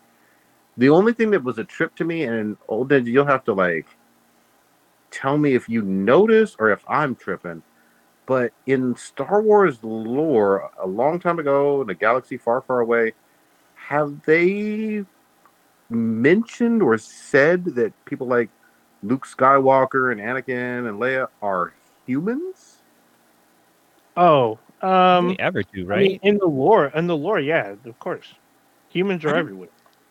[0.78, 3.54] The only thing that was a trip to me, and old Ninja, you'll have to
[3.54, 3.88] like
[5.12, 7.64] tell me if you notice or if I'm tripping.
[8.26, 13.14] But in Star Wars lore, a long time ago, in a galaxy far, far away,
[13.76, 15.04] have they
[15.90, 18.50] mentioned or said that people like
[19.04, 21.74] Luke Skywalker and Anakin and Leia are
[22.06, 22.78] humans?
[24.16, 26.20] Oh, um, the ever do, I mean, right?
[26.24, 28.34] in the lore, in the lore, yeah, of course,
[28.90, 29.70] humans are everywhere.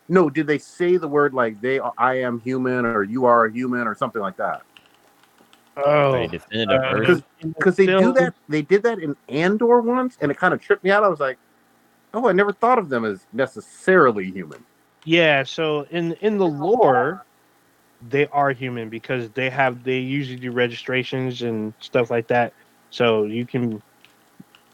[0.09, 3.47] No, did they say the word like they are, I am human or you are
[3.47, 4.63] a human or something like that?
[5.77, 8.35] Oh, Very definitive uh, the Because they do that.
[8.49, 11.05] They did that in Andor once, and it kind of tripped me out.
[11.05, 11.39] I was like,
[12.13, 14.65] oh, I never thought of them as necessarily human.
[15.05, 17.25] Yeah, so in in the lore,
[18.01, 22.53] they are human because they have they usually do registrations and stuff like that.
[22.91, 23.83] So you can,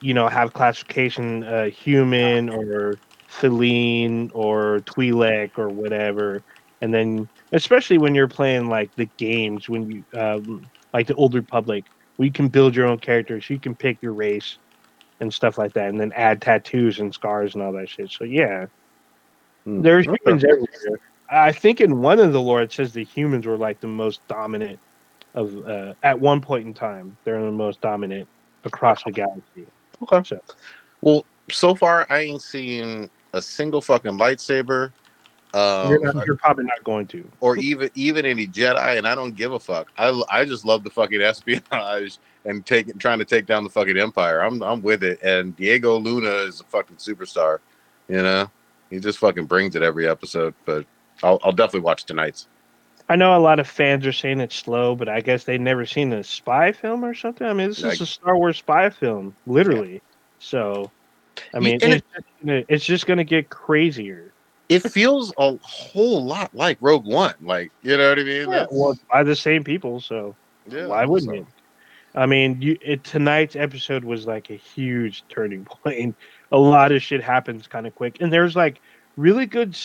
[0.00, 2.98] you know, have classification uh, human or
[3.28, 6.42] feline or Twi'lek or whatever,
[6.80, 11.34] and then especially when you're playing like the games when you um, like the Old
[11.34, 11.84] Republic,
[12.16, 14.58] where you can build your own characters, you can pick your race
[15.20, 18.10] and stuff like that, and then add tattoos and scars and all that shit.
[18.10, 18.66] So yeah.
[19.64, 19.82] Hmm.
[19.82, 21.00] There's humans everywhere.
[21.30, 24.26] I think in one of the lore it says the humans were like the most
[24.28, 24.78] dominant
[25.34, 27.16] of uh, at one point in time.
[27.24, 28.28] They're the most dominant
[28.64, 29.66] across the galaxy.
[30.02, 30.22] Okay.
[30.24, 30.40] So
[31.00, 34.92] Well, so far I ain't seen a single fucking lightsaber,
[35.54, 37.26] you're, um, not, you're probably not going to.
[37.40, 39.88] or even even any Jedi, and I don't give a fuck.
[39.96, 43.96] I I just love the fucking espionage and taking trying to take down the fucking
[43.96, 44.40] empire.
[44.40, 45.20] I'm I'm with it.
[45.22, 47.60] And Diego Luna is a fucking superstar.
[48.08, 48.50] You know,
[48.90, 50.54] he just fucking brings it every episode.
[50.64, 50.84] But
[51.22, 52.46] I'll I'll definitely watch tonight's.
[53.08, 55.86] I know a lot of fans are saying it's slow, but I guess they've never
[55.86, 57.46] seen a spy film or something.
[57.46, 60.02] I mean, this Like- is a Star Wars spy film, literally.
[60.40, 60.90] So,
[61.54, 62.04] I mean, it's,
[62.44, 64.32] it's just going to get crazier.
[64.68, 67.34] It feels a whole lot like Rogue One.
[67.40, 68.50] Like you know what I mean?
[68.50, 70.34] That's- Well, by the same people, so.
[70.68, 71.46] yeah, Why wouldn't so- it?
[72.16, 76.16] I mean, you, it, tonight's episode was like a huge turning point.
[76.50, 78.80] A lot of shit happens kind of quick, and there's like
[79.16, 79.78] really good,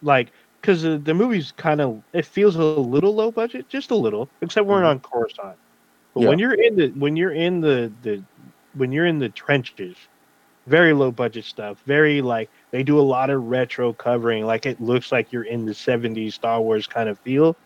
[0.00, 0.32] like
[0.64, 4.30] because the, the movie's kind of it feels a little low budget, just a little,
[4.42, 4.86] except we're Mhm.
[4.90, 5.58] on Coruscant.
[6.14, 6.28] But Yeah.
[6.28, 8.24] when you're in the when you're in the the
[8.74, 9.96] when you're in the trenches,
[10.66, 11.82] very low budget stuff.
[11.86, 15.64] Very like they do a lot of retro covering, like it looks like you're in
[15.66, 17.56] the '70s Star Wars kind of feel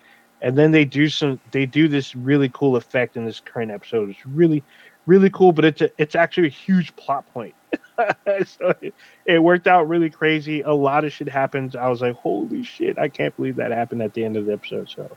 [0.41, 4.09] and then they do some they do this really cool effect in this current episode
[4.11, 4.63] it's really
[5.09, 7.55] really cool, but it's a, it's actually a huge plot point.
[8.47, 8.95] so it,
[9.25, 10.61] it worked out really crazy.
[10.61, 11.75] A lot of shit happens.
[11.75, 14.53] I was like, holy shit, I can't believe that happened at the end of the
[14.53, 14.89] episode.
[14.91, 15.11] So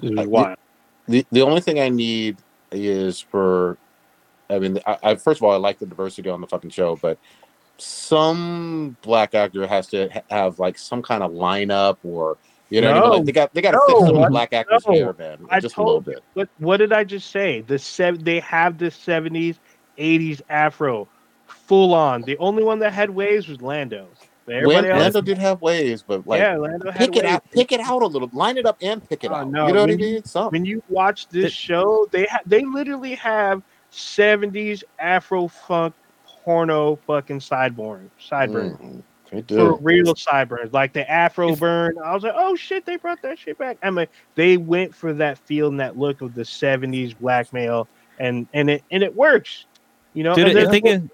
[0.00, 0.56] this Uh, was the- wild.
[1.08, 2.36] the the only thing I need
[2.70, 3.78] is for,
[4.50, 6.96] I mean, I, I first of all I like the diversity on the fucking show,
[6.96, 7.18] but
[7.78, 12.36] some black actor has to have like some kind of lineup or
[12.70, 13.10] you know what I mean?
[13.10, 14.92] Like they got they got to No, fix some of black actors' no.
[14.94, 16.22] hair, man, I just a little bit.
[16.34, 17.62] What what did I just say?
[17.62, 19.58] The sev- they have the seventies,
[19.96, 21.08] eighties afro,
[21.46, 22.22] full on.
[22.22, 24.08] The only one that had waves was Lando.
[24.44, 27.34] When, Everybody else, Lando did have waves, but like yeah, Lando had pick it waves.
[27.34, 29.50] out, pick it out a little, line it up and pick it Oh, out.
[29.50, 30.24] no, you know what I mean?
[30.24, 30.52] Something.
[30.60, 35.94] when you watch this Th- show, they ha- they literally have seventies Afro funk
[36.44, 39.02] porno fucking sideburn sideburn Mhm.
[39.30, 41.96] They for real sideburns like the Afro It's- burn.
[42.04, 43.76] I was like, oh shit, they brought that shit back.
[43.82, 47.88] I mean, they went for that feel and that look of the seventies black male,
[48.18, 49.66] and and it and it works.
[50.14, 51.10] You know, Dude, if they can,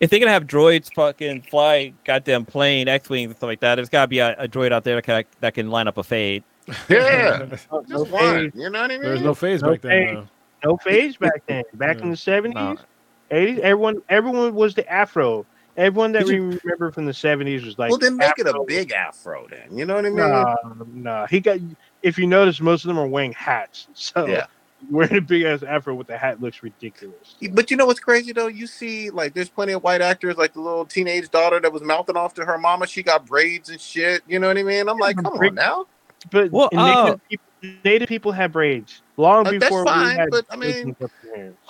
[0.00, 3.76] if they can have droids fucking fly goddamn plane, X wings and stuff like that,
[3.76, 6.02] there's gotta be a, a droid out there that can that can line up a
[6.02, 6.42] fade.
[6.88, 8.52] Yeah, no, no just one.
[8.56, 9.02] You know what I mean?
[9.02, 10.14] There's no phase No back then.
[10.14, 10.28] though.
[10.70, 11.62] no phase back then.
[11.74, 12.76] Back in the seventies, No.
[13.30, 15.46] eighties, everyone everyone was the Afro.
[15.76, 18.64] Everyone that Did we remember from the seventies was like, well, then make it a
[18.66, 19.76] big afro, then.
[19.76, 20.16] You know what I mean?
[20.16, 20.54] Nah,
[20.92, 21.26] nah.
[21.26, 21.58] He got.
[22.02, 23.88] If you notice, most of them are wearing hats.
[23.94, 24.46] So Yeah.
[24.90, 27.34] wearing a big ass afro with the hat looks ridiculous.
[27.52, 28.46] But you know what's crazy though?
[28.46, 31.82] You see, like, there's plenty of white actors, like the little teenage daughter that was
[31.82, 32.86] mouthing off to her mama.
[32.86, 34.22] She got braids and shit.
[34.26, 34.88] You know what I mean?
[34.88, 35.86] I'm like, come bra- on now.
[36.30, 40.28] But Well, native, people, native people had braids long Uh, that's before fine, we had.
[40.30, 41.10] but, I mean, business up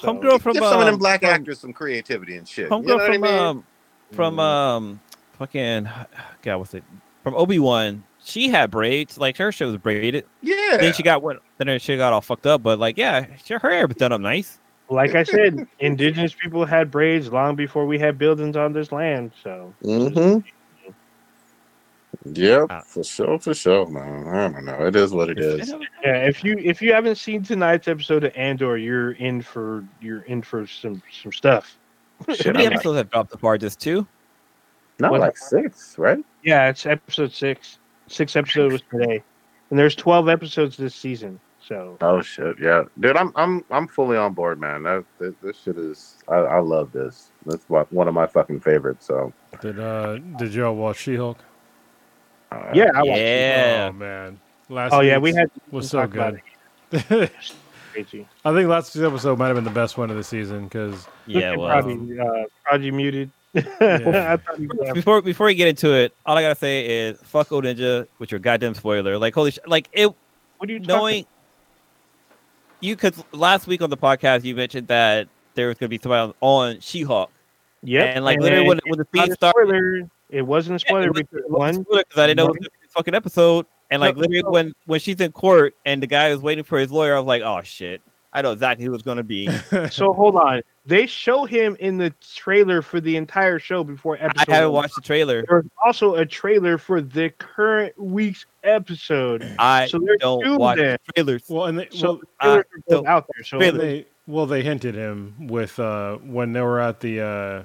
[0.00, 2.64] so- Homegirl from Give some of them um, black from, actors some creativity and shit.
[2.64, 3.38] You Homegirl know what I from mean?
[3.38, 3.64] um
[4.12, 5.00] from um
[5.38, 5.88] fucking
[6.42, 6.84] God, what's it?
[7.22, 8.04] From Obi Wan.
[8.22, 9.18] She had braids.
[9.18, 10.24] Like her shit was braided.
[10.42, 10.76] yeah.
[10.78, 11.40] Then she got what?
[11.58, 12.62] Then her shit got all fucked up.
[12.62, 14.58] But like, yeah, she- her hair was done up nice.
[14.88, 19.32] Like I said, indigenous people had braids long before we had buildings on this land.
[19.42, 20.46] So Mm-hmm.
[22.32, 24.26] Yeah, Uh, for sure, for sure, man.
[24.26, 24.86] I don't know.
[24.86, 25.72] It is what it is.
[26.04, 30.22] yeah, if you if you haven't seen tonight's episode of Andor, you're in for you're
[30.22, 31.76] in for some some stuff.
[32.26, 33.58] How Shit, many I'm like, episodes have dropped so far?
[33.58, 34.06] Just two.
[34.98, 35.20] not What?
[35.20, 36.18] like six, right?
[36.42, 37.78] Yeah, it's episode six.
[38.08, 39.22] Six episodes was today,
[39.70, 41.40] and there's twelve episodes this season.
[41.60, 43.16] So Oh shit, yeah, dude.
[43.16, 44.84] I'm I'm I'm fully on board, man.
[44.84, 46.16] That, this, this shit is.
[46.28, 47.32] I, I love this.
[47.44, 49.06] That's what, one of my fucking favorites.
[49.06, 51.38] So Did uh did y'all watch She-Hulk?
[52.52, 53.40] uh, yeah, I watched it.
[53.40, 53.88] Yeah.
[53.90, 54.40] Oh man.
[54.68, 56.40] Last Oh yeah, we had was we'll so good.
[57.96, 58.26] crazy.
[58.44, 61.06] I think last week's episode might have been the best one of the season because
[61.26, 61.82] Yeah, Look at well.
[61.82, 63.30] Prodigy, uh, Prodigy muted.
[63.54, 64.32] Yeah.
[64.32, 67.18] I thought he was Before before we get into it, all I gotta say is
[67.24, 69.18] fuck O Ninja with your goddamn spoiler.
[69.18, 70.10] Like holy shit, like it
[70.58, 71.24] What are you talking?
[72.82, 76.32] you could last week on the podcast you mentioned that there was gonna be somebody
[76.40, 77.30] on, on She-Hulk.
[77.82, 80.08] Yeah, And like literally when, when the not scene started, spoiler.
[80.28, 81.84] It wasn't a Yeah, spoiler it because it wasn't a one.
[81.84, 83.66] spoiler 'cause I didn't know it was gonna be this fucking episode.
[83.90, 84.50] And like No, literally no.
[84.50, 87.26] when when she's in court and the guy is waiting for his lawyer, I was
[87.26, 88.00] like, oh shit,
[88.32, 89.48] I know exactly who it's gonna be.
[89.90, 90.62] So hold on.
[90.84, 94.50] They show him in the trailer for the entire show before episode.
[94.50, 94.82] I haven't one.
[94.82, 95.44] watched the trailer.
[95.48, 99.44] There was also a trailer for the current week's episode.
[99.58, 100.96] I So there's don't two watch then.
[101.06, 101.42] the trailers.
[101.48, 103.44] well and they, So well, the trailers are so- out there.
[103.44, 107.62] So they well they hinted him with uh when they were at the uh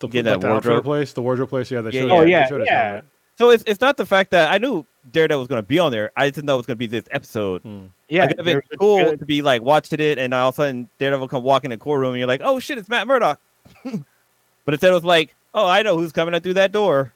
[0.00, 0.84] the, Get like that the wardrobe?
[0.84, 1.70] place, the wardrobe place.
[1.70, 2.14] Yeah, they Yeah, showed yeah.
[2.14, 3.00] us- Oh, they yeah, showed yeah.
[3.38, 3.60] Helmet.
[3.60, 6.10] So it's it's not the fact that I knew Daredevil was gonna be on there.
[6.16, 7.62] I just didn't know it was gonna be this episode.
[7.62, 7.86] Hmm.
[8.08, 10.56] yeah, like, it'd been cool trailer- to be like watching it, and all of a
[10.56, 13.40] sudden Daredevil come walking in the courtroom, and you're like, "Oh shit, it's Matt Murdock."
[13.84, 17.12] but instead, it was like, "Oh, I know who's coming in through that door."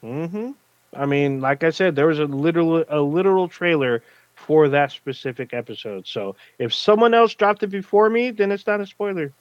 [0.00, 0.52] hmm
[0.96, 4.02] I mean, like I said, there was a literal a literal trailer
[4.36, 6.06] for that specific episode.
[6.06, 9.32] So if someone else dropped it before me, then it's not a spoiler.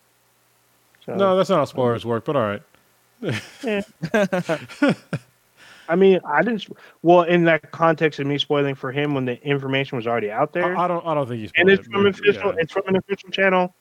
[1.06, 2.62] So, No, that's not how spoilers work, but all right.
[5.90, 6.68] I mean, I didn't.
[7.02, 10.54] Well, in that context of me spoiling for him when the information was already out
[10.54, 11.52] there, I, I don't I don't think he's.
[11.56, 12.54] and it's it, from but, official.
[12.54, 12.60] yeah.
[12.62, 13.74] It's from an official channel.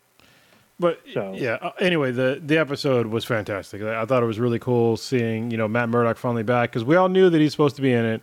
[0.80, 3.82] But So- yeah, uh, anyway, the the episode was fantastic.
[3.82, 6.84] I I thought it was really cool seeing you know Matt Murdock finally back because
[6.84, 8.22] we all knew that he's supposed to be in it,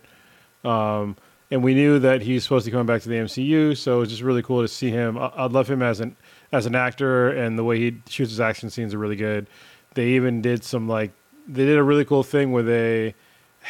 [0.68, 1.16] um,
[1.50, 3.76] and we knew that he's supposed to come back to the MCU.
[3.76, 5.16] So it was just really cool to see him.
[5.16, 6.16] I, I love him as an
[6.52, 9.46] as an actor, and the way he shoots his action scenes are really good.
[9.94, 11.12] They even did some like
[11.48, 13.14] they did a really cool thing where they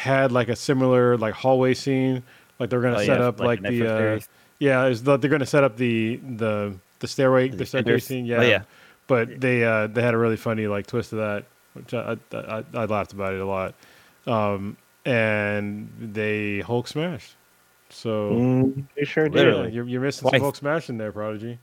[0.01, 2.23] had like a similar like hallway scene,
[2.59, 4.19] like they're gonna Oh, set yeah, up like like, the uh,
[4.59, 8.05] yeah, it's the, they're gonna set up the the the stairway The the defenders.
[8.05, 8.31] scene.
[8.31, 8.63] Oh, yeah.
[9.07, 12.37] but they uh, they had a really funny like twist to that, which I I,
[12.37, 13.73] I, I laughed about it a lot.
[14.27, 17.35] Um, and they Hulk smashed.
[17.89, 19.45] So Mm, they sure did.
[19.53, 20.33] yeah, you're, you're missing Twice.
[20.39, 21.59] some Hulk smash in there, Prodigy.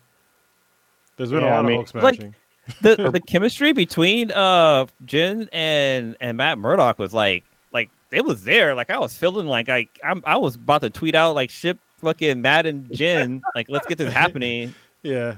[1.17, 2.35] There's been Yeah, a I lot mean- of Hulk Like- smashing.
[2.83, 7.45] the the chemistry between uh Jen and and Matt Murdock was like like
[8.13, 8.75] it was there.
[8.75, 11.79] Like I was feeling like I I'm, I was about to tweet out like ship
[11.99, 14.75] fucking Matt and Jen like let's get this happening.
[15.03, 15.37] yeah.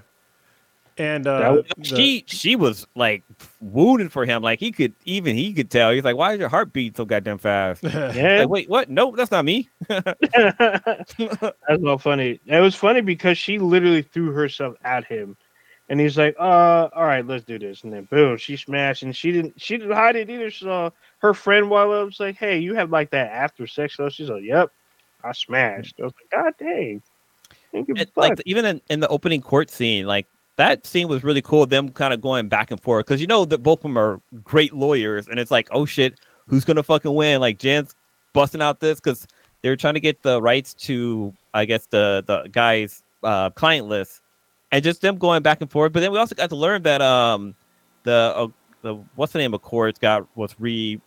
[0.99, 3.23] And uh, was- the- She she was like
[3.61, 4.43] wounded for him.
[4.43, 5.93] Like he could even he could tell.
[5.93, 7.83] He's like, why is your heart beat so goddamn fast?
[7.85, 8.91] Yeah, Like, wait, what?
[8.91, 9.69] No, that's not me.
[9.89, 11.15] that's
[11.69, 12.41] not funny.
[12.47, 15.37] It was funny because she literally threw herself at him,
[15.89, 19.15] and he's like, "Uh, all right, let's do this." And then boom, she smashed, and
[19.17, 20.51] she didn't she didn't hide it either.
[20.51, 24.09] So her friend while I was like, "Hey, you have like that after sex though?"
[24.09, 24.71] She's like, "Yep,
[25.23, 27.03] I smashed." I was like, "God dang."
[27.73, 30.27] And, like even in, in the opening court scene, like
[30.57, 31.67] that scene was really cool.
[31.67, 34.21] Them kind of going back and forth because you know that both of them are
[34.43, 36.19] great lawyers, and it's like, oh shit,
[36.49, 37.41] who's gonna fucking win?
[37.41, 37.95] Like Jan's
[38.33, 39.27] busting out this because
[39.63, 44.21] they're trying to get the rights to, I guess the the guy's uh, client list,
[44.73, 45.93] and just them going back and forth.
[45.93, 47.55] But then we also got to learn that um
[48.05, 48.49] the uh,
[48.83, 51.01] the what's the name of courts got was re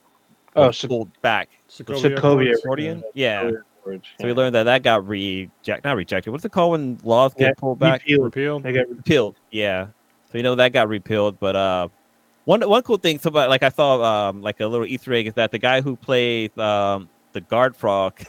[0.56, 1.50] Oh, was so- pulled back.
[1.70, 2.18] Sokovia Sokovia.
[2.18, 2.60] Accords.
[2.60, 3.52] Accordion, yeah.
[3.86, 6.32] So we learned that that got rejected, not rejected.
[6.32, 8.02] What's it called when laws get Yeah, pulled back?
[8.02, 8.24] Repealed.
[8.24, 8.64] Repealed.
[8.64, 9.36] They got repealed.
[9.52, 9.88] Yeah.
[10.32, 11.90] So you know that got repealed, but uh,
[12.46, 13.20] one one cool thing.
[13.20, 15.96] So like I saw um like a little Easter egg is that the guy who
[15.98, 18.20] plays um the guard frog,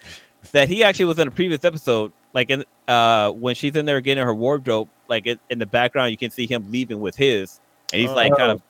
[0.52, 2.12] that he actually was in a previous episode.
[2.32, 6.10] Like in uh when she's in there getting her wardrobe, like in, in the background
[6.10, 7.60] you can see him leaving with his,
[7.92, 8.62] and he's like kind of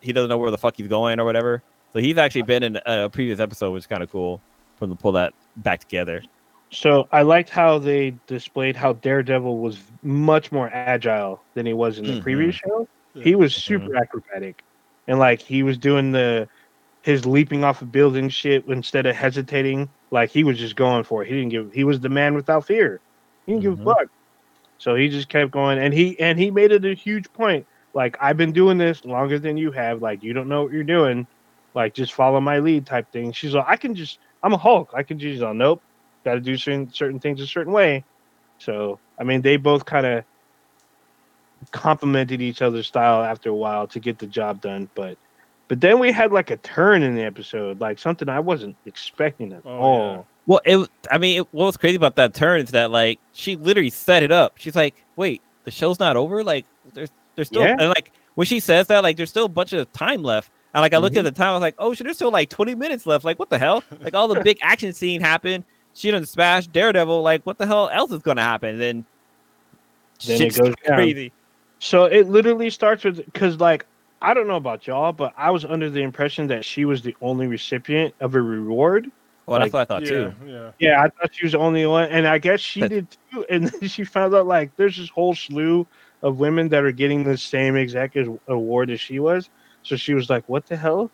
[0.00, 1.62] he doesn't know where the fuck he's going or whatever.
[1.92, 4.40] So he's actually been in a previous episode, which is kind of cool
[4.76, 6.22] for them to pull that back together.
[6.70, 11.98] So I liked how they displayed how Daredevil was much more agile than he was
[11.98, 12.22] in the Mhm.
[12.22, 12.88] previous show.
[13.14, 14.62] He was super acrobatic,
[15.06, 16.48] and like he was doing the
[17.02, 19.88] his leaping off of building shit instead of hesitating.
[20.10, 21.28] Like he was just going for it.
[21.28, 21.72] He didn't give.
[21.72, 23.00] He was the man without fear.
[23.44, 23.82] He didn't give Mhm.
[23.82, 24.06] a fuck.
[24.78, 27.66] So he just kept going, and he and he made it a huge point.
[27.92, 30.00] Like I've been doing this longer than you have.
[30.00, 31.26] Like you don't know what you're doing.
[31.74, 33.32] Like just follow my lead type thing.
[33.32, 34.18] She's like, I can just.
[34.42, 34.90] I'm a Hulk.
[34.94, 35.42] I can just.
[35.42, 35.80] Oh, nope.
[36.24, 38.04] Got to do certain certain things a certain way.
[38.58, 40.24] So I mean, they both kind of
[41.70, 44.88] complemented each other's style after a while to get the job done.
[44.94, 45.16] But
[45.68, 49.52] but then we had like a turn in the episode, like something I wasn't expecting
[49.52, 50.26] at Oh, all.
[50.46, 50.88] Well, it.
[51.10, 54.22] I mean, it, what was crazy about that turn is that like she literally set
[54.22, 54.54] it up.
[54.58, 56.42] She's like, "Wait, the show's not over.
[56.42, 57.76] Like, there's there's still Yeah.
[57.78, 60.80] and like when she says that, like, there's still a bunch of time left." And
[60.82, 61.26] like I looked Mm-hmm.
[61.26, 63.24] at the time, I was like, "Oh shit, there's still like 20 minutes left.
[63.24, 63.82] Like, what the hell?
[64.00, 65.64] Like all the big action scene happened.
[65.94, 67.20] She done smash Daredevil.
[67.22, 69.04] Like, what the hell else is gonna happen?" And then
[70.26, 70.96] Then it shit's goes down.
[70.96, 71.32] crazy.
[71.78, 73.84] So it literally starts with because like
[74.22, 77.14] I don't know about y'all, but I was under the impression that she was the
[77.20, 79.10] only recipient of a reward.
[79.46, 80.32] Well, that's Like, what I thought yeah, too.
[80.46, 80.70] yeah.
[80.78, 83.44] Yeah, I thought she was the only one, and I guess she But- did too.
[83.50, 85.86] And then she found out like there's this whole slew
[86.22, 88.16] of women that are getting the same exact
[88.46, 89.50] award as she was.
[89.82, 91.10] So she was like, "What the hell?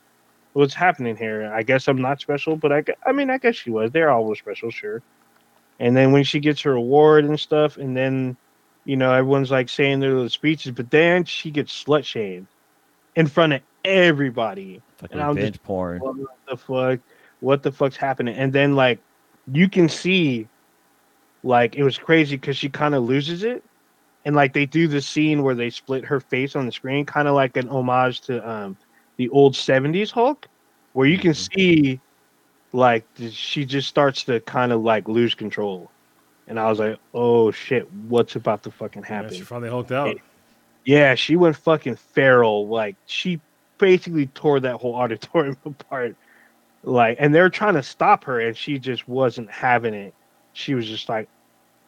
[0.53, 1.51] What's happening here?
[1.53, 3.91] I guess I'm not special, but I, I mean, I guess she was.
[3.91, 5.03] They're all special, sure."
[5.81, 8.37] And then when she gets her award and stuff, and then
[8.85, 12.47] you know everyone's like saying their little speeches, but then she gets slut shamed
[13.15, 16.01] in front of everybody Fucking And I'm just- porn.
[16.01, 16.17] what
[16.49, 17.01] the fuck
[17.41, 18.99] what the fuck's happening and then like
[19.53, 20.49] you can see
[21.45, 23.63] like it was crazy because she kind of loses it
[24.25, 27.29] and like they do the scene where they split her face on the screen kind
[27.29, 28.77] of like an homage to um
[29.17, 30.47] the old 70s hulk
[30.93, 31.49] where you can Mhm.
[31.55, 32.01] see
[32.73, 35.91] like she just starts to kind of like lose control
[36.47, 39.93] and i was like oh shit what's about to fucking Yeah, happen she finally hulked
[39.93, 40.19] out.
[40.85, 42.69] yeah, she went fucking feral.
[42.69, 43.41] Like she
[43.79, 46.17] basically tore that whole auditorium apart.
[46.83, 50.15] Like, and they're trying to stop her, and she just wasn't having it.
[50.53, 51.29] She was just like,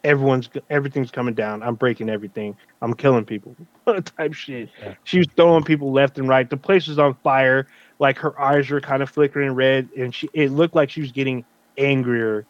[0.05, 1.62] "Everyone's, everything's coming down.
[1.62, 2.56] I'm breaking everything.
[2.82, 3.55] I'm killing people."
[4.16, 4.68] type shit.
[4.81, 4.94] Yeah.
[5.05, 6.48] She was throwing people left and right.
[6.48, 7.66] The place was on fire.
[7.98, 11.12] Like her eyes were kind of flickering red, and she it looked like she was
[11.12, 11.44] getting
[11.78, 12.47] angrier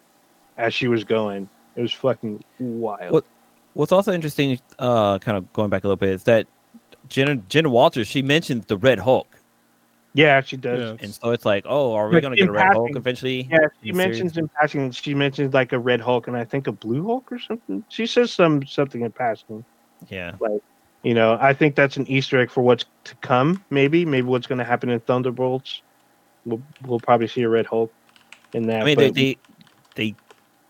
[0.58, 1.48] as she was going.
[1.76, 3.12] It was fucking wild.
[3.12, 3.24] What-
[3.74, 6.48] What's also interesting, uh, kind of going back a little bit, is that
[7.08, 9.28] Jenna, Jenna Walters, she mentioned the Red Hulk.
[10.12, 10.98] Yeah, she does.
[10.98, 11.04] Yeah.
[11.04, 12.96] And so it's like, oh, are we But going to get a in Red Hulk
[12.96, 13.48] eventually?
[13.50, 14.90] Yeah, she in the mentions in passing.
[14.90, 17.84] She mentions like a red Hulk and I think a blue Hulk or something.
[17.88, 19.64] She says some something in passing.
[20.08, 20.32] Yeah.
[20.40, 20.62] like
[21.02, 23.64] You know, I think that's an Easter egg for what's to come.
[23.70, 25.82] Maybe, maybe what's going to happen in Thunderbolts.
[26.44, 27.92] We'll we'll probably see a red Hulk
[28.52, 28.82] in that.
[28.82, 29.36] I mean, they, they
[29.94, 30.14] they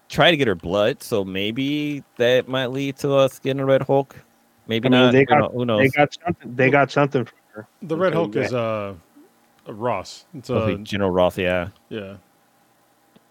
[0.09, 3.83] try to get her blood, so maybe that might lead to us getting a Red
[3.83, 4.17] Hulk.
[4.67, 5.13] Maybe I mean, not.
[5.13, 5.81] they who, got- know, who knows?
[5.81, 6.57] they got something.
[6.57, 7.67] They got something for her.
[7.83, 9.10] The Red I'll Hulk tell is uh, a
[9.79, 10.25] Ross.
[10.35, 11.69] It's Hopefully uh, General Ross, yeah.
[11.89, 12.17] yeah.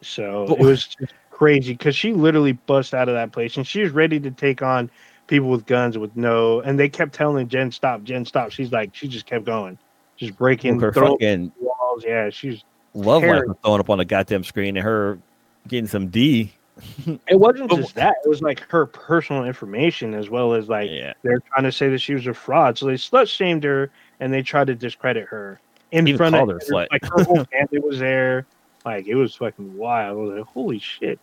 [0.02, 3.66] So But- it was just crazy because she literally bust out of that place and
[3.66, 4.90] she was ready to take on
[5.30, 8.52] people with guns with no, and they kept telling Jen stop, Jen stop.
[8.52, 9.78] She's like, she just kept going,
[10.18, 12.04] just breaking her throwing fucking walls.
[12.06, 12.64] Yeah, she's.
[12.94, 13.48] love life Terry.
[13.64, 15.20] throwing up on the goddamn screen and her
[15.68, 16.54] getting some D.
[17.28, 21.14] It wasn't just that; it was like her personal information as well as like yeah.
[21.24, 22.78] they're trying to say that she was a fraud.
[22.78, 23.92] So they slut shamed her
[24.22, 25.60] and they tried to discredit her
[25.92, 26.88] in Even front of called her a slut.
[26.92, 28.46] Like her whole family was there.
[28.86, 30.18] Like it was fucking wild.
[30.18, 31.20] I was like, holy shit.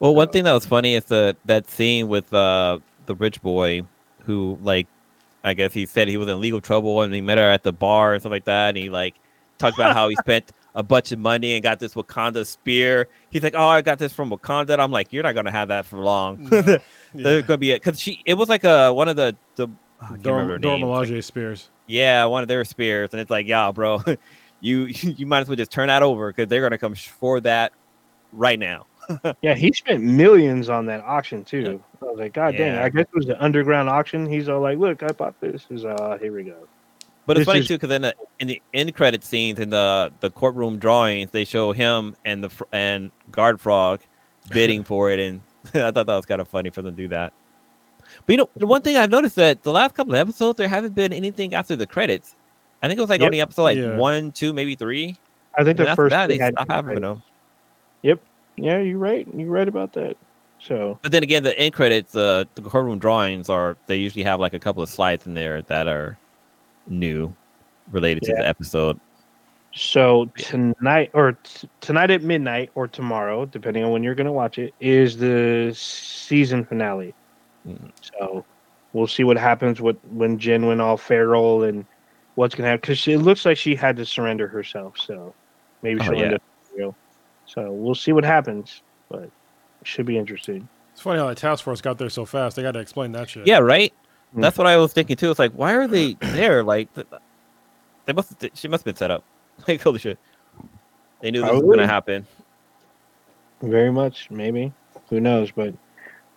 [0.00, 3.40] Well, one Uh, thing that was funny is the that scene with uh the rich
[3.42, 3.82] boy
[4.24, 4.86] who like
[5.44, 7.72] I guess he said he was in legal trouble and he met her at the
[7.72, 9.14] bar and stuff like that and he like
[9.58, 13.06] talked about how he spent a bunch of money and got this Wakanda spear.
[13.30, 15.86] He's like, "Oh, I got this from Wakanda." I'm like, "You're not gonna have that
[15.86, 16.78] for long." No.
[17.14, 18.20] There's gonna be it because she.
[18.26, 19.68] It was like a one of the the.
[20.00, 21.22] I can't Dor- remember her Dora name.
[21.22, 21.70] Spears.
[21.86, 24.02] Yeah, one of their spears, and it's like, yeah, bro,
[24.60, 27.72] you you might as well just turn that over because they're gonna come for that
[28.32, 28.86] right now.
[29.42, 31.82] Yeah, he spent millions on that auction too.
[32.00, 32.84] I was like, God dang, Yeah.
[32.84, 34.24] I guess it was the underground auction.
[34.26, 35.66] He's all like, Look, I bought this.
[35.68, 36.66] He's uh here we go.
[37.26, 39.68] But it's This funny is- too because in the in the end credit scenes in
[39.68, 44.00] the the courtroom drawings, they show him and the and Guard Frog
[44.50, 45.42] bidding for it, and
[45.74, 47.34] I thought that was kind of funny for them to do that.
[48.26, 50.68] But you know, the one thing I've noticed that the last couple of episodes there
[50.68, 52.34] haven't been anything after the credits.
[52.82, 53.26] I think it was like Yep.
[53.26, 53.96] only episode like Yeah.
[53.96, 55.16] one, two, maybe three.
[55.56, 57.22] I think And the first that, they stopped having them.
[58.56, 59.26] Yeah, you're right.
[59.34, 60.16] You're right about that.
[60.60, 64.38] So But then again, the end credits, uh, the courtroom drawings are they usually have
[64.38, 66.16] like a couple of slides in there that are
[66.86, 67.34] new,
[67.90, 68.98] related to the episode.
[69.74, 74.32] So tonight, or t- tonight at midnight, or tomorrow, depending on when you're going to
[74.32, 77.12] watch it, is the season finale.
[77.66, 77.90] Mhm.
[78.18, 78.44] So
[78.92, 81.84] we'll see what happens with when Jen went all feral and
[82.34, 84.98] what's going to happen because it looks like she had to surrender herself.
[84.98, 85.34] So
[85.82, 86.34] maybe Oh, she'll end yeah.
[86.36, 86.42] up
[86.76, 86.96] real.
[87.46, 89.32] So we'll see what happens, but it
[89.84, 90.68] should be interesting.
[90.92, 92.56] It's funny how that task force got there so fast.
[92.56, 93.46] They got to explain that shit.
[93.46, 93.92] Yeah, right.
[94.36, 94.42] Mm.
[94.42, 95.30] That's what I was thinking too.
[95.30, 96.62] It's like, why are they there?
[96.62, 96.88] Like,
[98.06, 98.32] they must.
[98.54, 99.24] She must have been set up.
[99.68, 100.18] Like, holy shit.
[101.20, 102.26] They knew this was gonna happen.
[103.62, 104.72] Very much, maybe.
[105.10, 105.50] Who knows?
[105.52, 105.74] But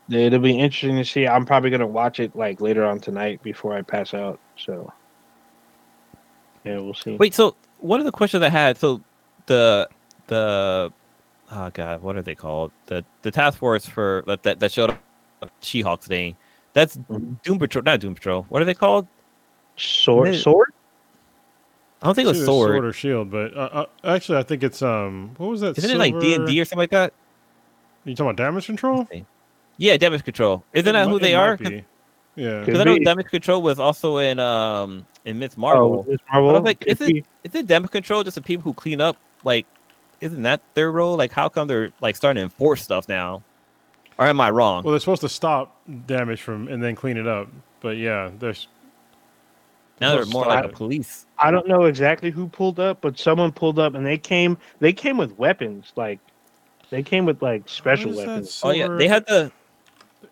[0.09, 1.27] it'll be interesting to see.
[1.27, 4.39] I'm probably going to watch it like later on tonight before I pass out.
[4.57, 4.91] So
[6.63, 7.15] yeah, we'll see.
[7.17, 9.01] Wait, so one of the questions I had, so
[9.45, 9.87] the
[10.27, 10.91] the
[11.51, 12.71] oh god, what are they called?
[12.87, 14.99] The the task force for that that, that showed up
[15.61, 16.35] She-Hulk's thing.
[16.73, 17.41] That's Mhm.
[17.43, 18.45] Doom Patrol, not Doom Patrol.
[18.49, 19.07] What are they called?
[19.77, 20.73] Sword, Maybe- sword.
[22.01, 22.69] I don't think it was It's Sword.
[22.73, 25.31] sword or shield, but uh, uh, actually, I think it's um.
[25.37, 25.77] What was that?
[25.77, 27.11] Isn't it like D and D or something like that?
[28.05, 29.07] You talking about damage control?
[29.77, 30.63] Yeah, Damage Control.
[30.73, 31.57] Isn't that mi- who it they are?
[31.57, 31.83] be.
[32.35, 32.59] Yeah.
[32.59, 33.03] Because I know be.
[33.05, 36.05] Damage Control was also in um in Miss Oh, Marvel.
[36.07, 36.49] Miss Marvel.
[36.49, 37.23] I was like, is it- be.
[37.43, 39.17] It Damage Control just the people who clean up?
[39.43, 39.65] Like,
[40.21, 41.15] isn't that their role?
[41.15, 43.43] Like, how come they're like starting to enforce stuff now?
[44.19, 44.83] Or am I wrong?
[44.83, 47.47] Well, they're supposed to stop damage from and then clean it up.
[47.81, 48.67] But yeah, there's
[50.01, 51.25] now they're more like a police.
[51.37, 54.57] I don't know exactly who pulled up, but someone pulled up, and they came.
[54.79, 55.91] They came with weapons.
[55.95, 56.19] Like
[56.89, 58.61] they came with like special What is that weapons.
[58.63, 59.51] Oh yeah, they had the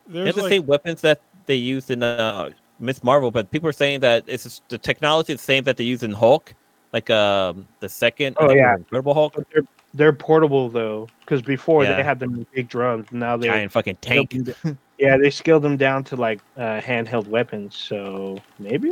[0.08, 2.50] they There's had the like, same weapons that they used in uh,
[2.80, 5.78] Miss Marvel, but people are saying that it's just, the technology is the same that
[5.78, 6.54] they use in Hulk,
[6.94, 8.36] like um the second.
[8.40, 8.72] Oh, yeah.
[8.74, 9.64] was Incredible Hulk, they're
[9.94, 11.96] they're portable though, because before Yeah.
[11.96, 13.08] they had them in big drums.
[13.12, 14.36] Now they giant fucking tank.
[14.98, 17.76] yeah they scaled them down to like uh, handheld weapons.
[17.76, 18.92] So maybe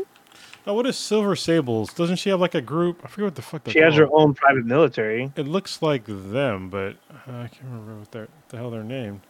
[0.65, 1.93] Oh, what is Silver Sables?
[1.93, 3.01] Doesn't she have like a group?
[3.03, 3.63] I forget what the fuck.
[3.67, 5.29] she they're has her own private military.
[5.35, 9.21] It looks like them, but uh, I can't remember what they're the hell they're named.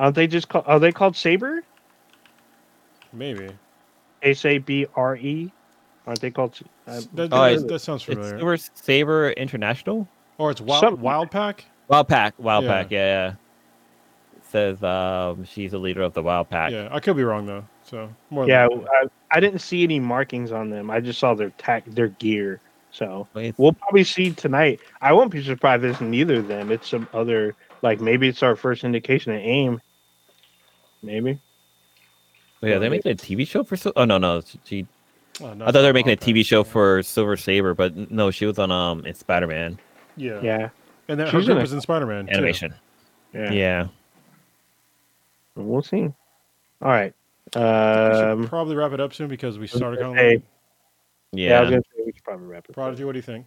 [0.00, 0.64] Aren't they just called?
[0.66, 1.62] Are they called Saber?
[3.12, 3.50] Maybe
[4.22, 5.52] S A B R E.
[6.06, 6.58] Aren't they called?
[6.86, 8.38] Uh, that, Oh, that, it's- that sounds It's familiar.
[8.38, 10.08] Silver Saber International.
[10.38, 11.66] or it's Wild Something- Wild Pack.
[11.88, 12.70] Wild Pack, Wild Yeah.
[12.70, 13.28] Pack, yeah, yeah.
[14.36, 16.72] It says um, she's the leader of the Wild Pack.
[16.72, 17.64] Yeah, I could be wrong though.
[17.84, 20.90] So more yeah, than I, I didn't see any markings on them.
[20.90, 22.60] I just saw their tack, their gear.
[22.90, 24.80] So But it's- we'll probably see tonight.
[25.02, 26.72] I won't be surprised if it's neither of them.
[26.72, 29.80] It's some other, like maybe it's our first indication of AIM.
[31.02, 31.40] Maybe.
[32.62, 33.76] oh, yeah, they're making a TV show for.
[33.78, 34.86] Sil- Oh no, no, she.
[35.42, 38.30] Oh, no, I thought they were making a TV show for Silver Saber, but no,
[38.30, 39.78] she was on um in Spider Man
[40.16, 40.68] Yeah, Yeah.
[41.08, 42.74] and that her She's in group a- in Spider Man animation.
[43.32, 43.50] Yeah.
[43.52, 43.86] Yeah.
[45.54, 46.02] We'll see.
[46.02, 46.12] All
[46.90, 47.14] right.
[47.54, 50.42] We Um, probably wrap it up soon because we started kind of hey, late.
[51.32, 51.58] yeah.
[51.58, 51.76] I was Yeah.
[51.76, 52.70] gonna say we should probably wrap it.
[52.70, 52.74] up.
[52.74, 53.46] Prodigy, what do you think?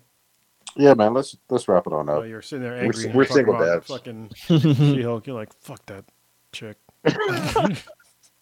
[0.75, 1.13] Yeah, man.
[1.13, 2.27] Let's let's wrap it on Oh, up.
[2.27, 3.03] you're sitting there We're angry.
[3.03, 3.88] si- we're single dads.
[3.88, 5.27] Fucking She-Hulk.
[5.27, 6.05] You're like, fuck that
[6.51, 6.77] chick.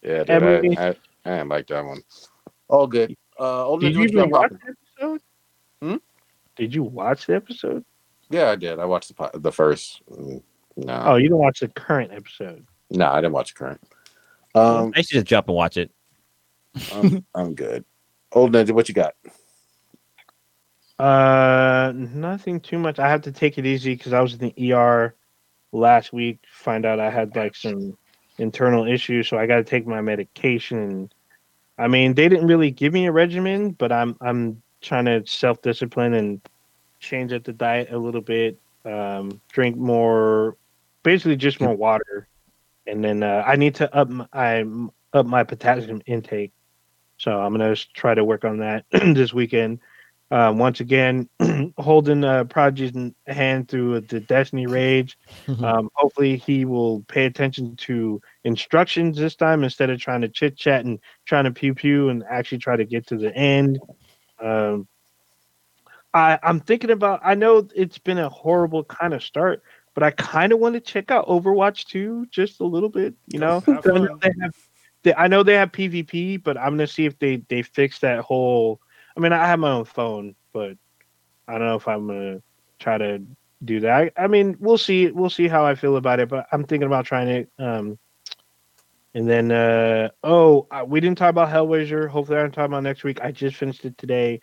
[0.04, 0.94] Yeah, dude, I I, I,
[1.24, 2.02] I didn't like that one.
[2.68, 3.14] All good.
[3.38, 5.20] Uh, old Did you even watch the episode?
[5.80, 5.96] Hmm?
[6.56, 7.84] Did you watch the episode?
[8.28, 8.80] Yeah, I did.
[8.80, 10.02] I watched the po- the first.
[10.10, 10.42] Mm,
[10.76, 12.66] No, Oh, you didn't watch the current episode.
[12.90, 13.80] no, I didn't watch current.
[14.56, 15.92] Um, I should just jump and watch it.
[16.92, 17.84] I'm, I'm good.
[18.32, 19.14] Old Ninja, what you got?
[20.98, 22.98] Uh, nothing too much.
[22.98, 25.14] I have to take it easy because I was in the ER
[25.72, 26.40] last week.
[26.52, 27.96] Find out I had like some
[28.42, 31.10] internal issues, so I got to take my medication.
[31.78, 35.62] I mean, they didn't really give me a regimen, but I'm I'm trying to self
[35.62, 36.40] discipline and
[37.00, 38.58] change up the diet a little bit.
[38.84, 40.56] Um, drink more,
[41.02, 42.28] basically just more water,
[42.86, 44.64] and then uh, I need to up my, I
[45.12, 46.52] up my potassium intake.
[47.18, 49.78] So I'm gonna try to work on that this weekend.
[50.32, 51.28] Uh, once again,
[51.76, 55.14] holding uh, Prodigy's hand through the Destiny raid.
[55.62, 60.56] Um, hopefully, he will pay attention to instructions this time instead of trying to chit
[60.56, 63.78] chat and trying to pew pew and actually try to get to the end.
[64.40, 64.88] Um,
[66.14, 67.20] I, I'm thinking about.
[67.22, 69.62] I know it's been a horrible kind of start,
[69.94, 73.14] but I kind of want to check out Overwatch 2 just a little bit.
[73.26, 74.54] You know, I know they have,
[75.02, 78.20] they, I know they have PvP, but I'm gonna see if they they fix that
[78.20, 78.80] whole.
[79.16, 80.76] I mean, I have my own phone, but
[81.48, 82.42] I don't know if I'm gonna
[82.78, 83.22] try to
[83.64, 84.12] do that.
[84.16, 85.10] I, I mean, we'll see.
[85.10, 87.50] We'll see how I feel about it, but I'm thinking about trying it.
[87.58, 87.98] Um,
[89.14, 92.08] and then, uh, oh, we didn't talk about Hellraiser.
[92.08, 93.20] Hopefully, I don't talk about next week.
[93.22, 94.40] I just finished it today.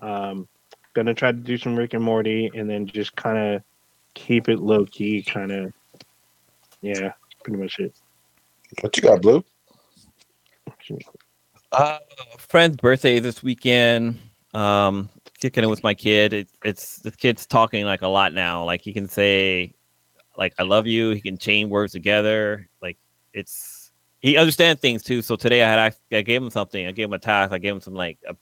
[0.00, 0.48] Um,
[0.94, 3.62] gonna try to do some Rick and Morty, and then just kind of
[4.14, 5.22] keep it low key.
[5.22, 5.72] Kind of,
[6.80, 7.12] yeah,
[7.44, 7.94] pretty much it.
[8.80, 9.44] What you got, Blue?
[11.72, 11.98] Uh,
[12.38, 14.18] friend's birthday this weekend.
[14.54, 16.32] Um, kicking it with my kid.
[16.32, 18.64] It, it's the kid's talking like a lot now.
[18.64, 19.74] Like he can say,
[20.36, 22.68] like "I love you." He can chain words together.
[22.80, 22.96] Like
[23.34, 25.22] it's he understands things too.
[25.22, 26.86] So today I had I gave him something.
[26.86, 27.52] I gave him a task.
[27.52, 28.34] I gave him some like a,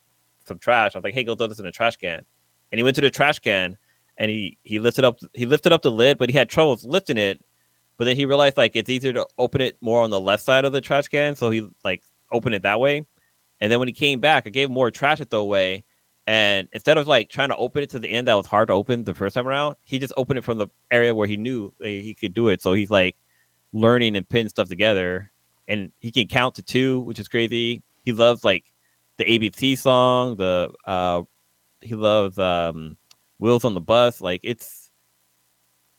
[0.45, 0.95] some trash.
[0.95, 2.25] I was like, "Hey, go throw this in the trash can."
[2.71, 3.77] And he went to the trash can
[4.19, 7.19] and he he lifted up he lifted up the lid, but he had troubles lifting
[7.19, 7.43] it.
[7.97, 10.65] But then he realized like it's easier to open it more on the left side
[10.65, 13.07] of the trash can, so he like opened it that way.
[13.61, 15.85] And then when he came back, I gave him more trash to throw away.
[16.27, 18.75] And instead of like trying to open it to the end that was hard to
[18.75, 21.73] open the first time around, he just opened it from the area where he knew
[21.81, 22.61] he could do it.
[22.61, 23.17] So he's like
[23.73, 25.31] learning and putting stuff together.
[25.69, 27.83] And he can count to two, which is crazy.
[28.05, 28.65] He loves like
[29.19, 31.23] the ABC song, the uh
[31.81, 32.97] he loves um
[33.39, 34.21] Wheels on the Bus.
[34.21, 34.91] Like it's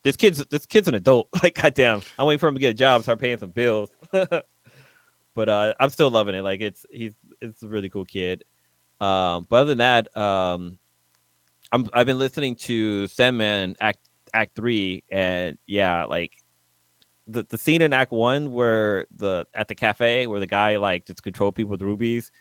[0.03, 1.29] this kid's this kid's an adult.
[1.43, 3.89] Like goddamn, I'm waiting for him to get a job, start paying some bills.
[4.11, 6.41] but uh, I'm still loving it.
[6.41, 8.43] Like it's he's it's a really cool kid.
[8.99, 10.79] Um, but other than that, um,
[11.71, 13.99] I'm I've been listening to Sandman Act
[14.33, 16.33] Act Three, and yeah, like
[17.27, 21.05] the the scene in Act One where the at the cafe where the guy like
[21.05, 22.31] just control people with rubies.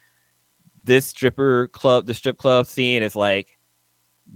[0.84, 3.58] This stripper club, the strip club scene is like,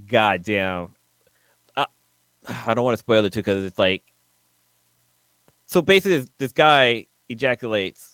[0.07, 0.97] goddamn.
[1.77, 1.87] I,
[2.67, 4.03] I don't want to spoil it too because it's like,
[5.67, 8.10] so basically, this guy ejaculates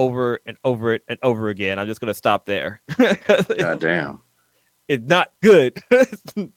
[0.00, 1.78] over and over it and over again.
[1.78, 2.80] I'm just gonna stop there.
[2.98, 4.22] God damn.
[4.88, 5.82] it's not good.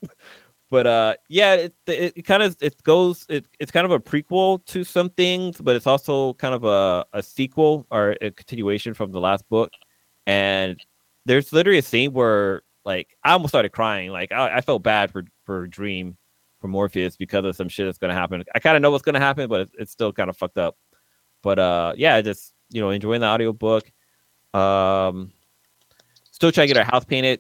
[0.72, 4.00] but uh yeah, it it, it kind of it goes it, it's kind of a
[4.00, 8.94] prequel to some things, but it's also kind of a, a sequel or a continuation
[8.94, 9.72] from the last book.
[10.26, 10.80] And
[11.26, 14.10] there's literally a scene where like I almost started crying.
[14.12, 16.16] Like I, I felt bad for for Dream
[16.62, 18.42] for Morpheus because of some shit that's gonna happen.
[18.56, 20.78] I kind of know what's gonna happen, but it's, it's still kind of fucked up.
[21.42, 23.90] But uh yeah, I just you know, enjoying the audiobook.
[24.54, 25.32] Um
[26.32, 27.40] still trying to get our house painted.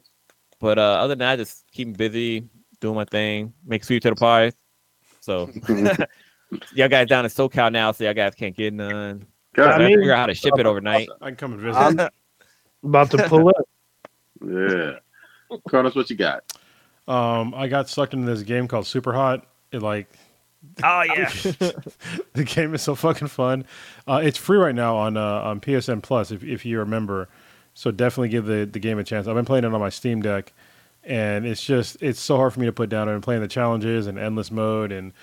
[0.59, 2.47] But uh other than that, just keeping busy,
[2.79, 4.51] doing my thing, make sweet to the pie.
[5.19, 5.49] So
[6.73, 9.25] y'all guys down in SoCal now, so y'all guys can't get none.
[9.55, 11.09] God, I I mean- figure out how to ship it overnight.
[11.21, 11.77] I can come and visit.
[11.79, 11.99] I'm
[12.83, 13.55] about to pull up.
[14.45, 14.91] yeah.
[15.67, 16.43] Cronus, what you got?
[17.07, 19.43] Um, I got sucked into this game called Superhot.
[19.71, 20.07] It like
[20.83, 21.29] oh yeah.
[22.33, 23.65] the game is so fucking fun.
[24.07, 27.29] Uh, it's free right now on uh, on PSN Plus if if you remember.
[27.73, 29.27] So definitely give the the game a chance.
[29.27, 30.53] I've been playing it on my Steam Deck,
[31.03, 33.07] and it's just it's so hard for me to put down.
[33.07, 35.13] I've been playing the challenges and endless mode, and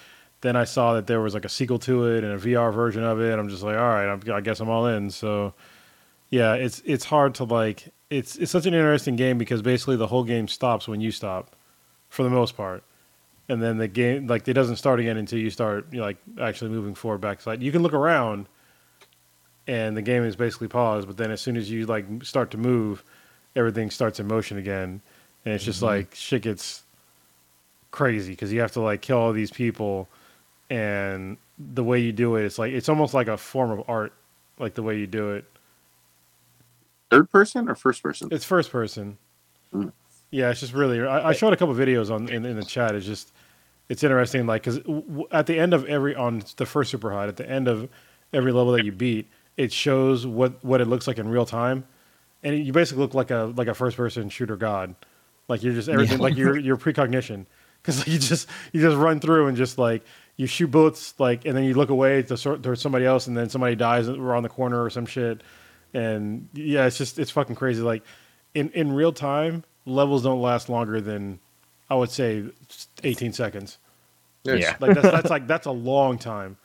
[0.41, 3.03] then I saw that there was like a sequel to it and a VR version
[3.03, 3.39] of it.
[3.39, 5.11] I'm just like, all right, I'm, I guess I'm all in.
[5.11, 5.55] So
[6.29, 7.93] yeah, it's it's hard to like.
[8.11, 11.55] It's it's such an interesting game because basically the whole game stops when you stop,
[12.09, 12.83] for the most part
[13.51, 16.19] and then the game like it doesn't start again until you start you know, like
[16.41, 17.61] actually moving forward backside.
[17.61, 18.47] You can look around,
[19.67, 21.09] and the game is basically paused.
[21.09, 23.03] But then as soon as you like start to move,
[23.57, 25.03] everything starts in motion again,
[25.45, 26.85] and it's just like shit gets
[27.91, 30.09] crazy because you have to like kill all these people,
[30.71, 34.13] and the way you do it, it's like it's almost like a form of art,
[34.61, 35.45] like the way you do it.
[37.11, 38.29] Third person or first person?
[38.31, 39.19] It's first person.
[39.75, 39.91] Mm.
[40.31, 41.05] Yeah, it's just really.
[41.05, 42.95] I, I showed a couple videos on in, in the chat.
[42.95, 43.33] It's just
[43.91, 47.37] it's interesting, like because w- at the end of every on the first Superhot, at
[47.37, 47.91] the end of
[48.33, 51.85] every level that you beat, it shows what what it looks like in real time,
[52.43, 54.95] and you basically look like a like a first person shooter god,
[55.49, 56.23] like you're just everything Yeah.
[56.25, 57.47] like your your precognition
[57.83, 60.03] because you just you just run through and just like
[60.37, 63.37] you shoot bullets like and then you look away to sort towards somebody else and
[63.37, 65.43] then somebody dies around the corner or some shit,
[65.93, 67.83] and yeah, it's just it's fucking crazy.
[67.83, 68.05] Like
[68.55, 71.41] in in real time, levels don't last longer than
[71.91, 72.45] I would say
[73.03, 73.79] 18 seconds.
[74.45, 74.77] Yeah.
[74.81, 76.57] Like that's that's like that's a long time.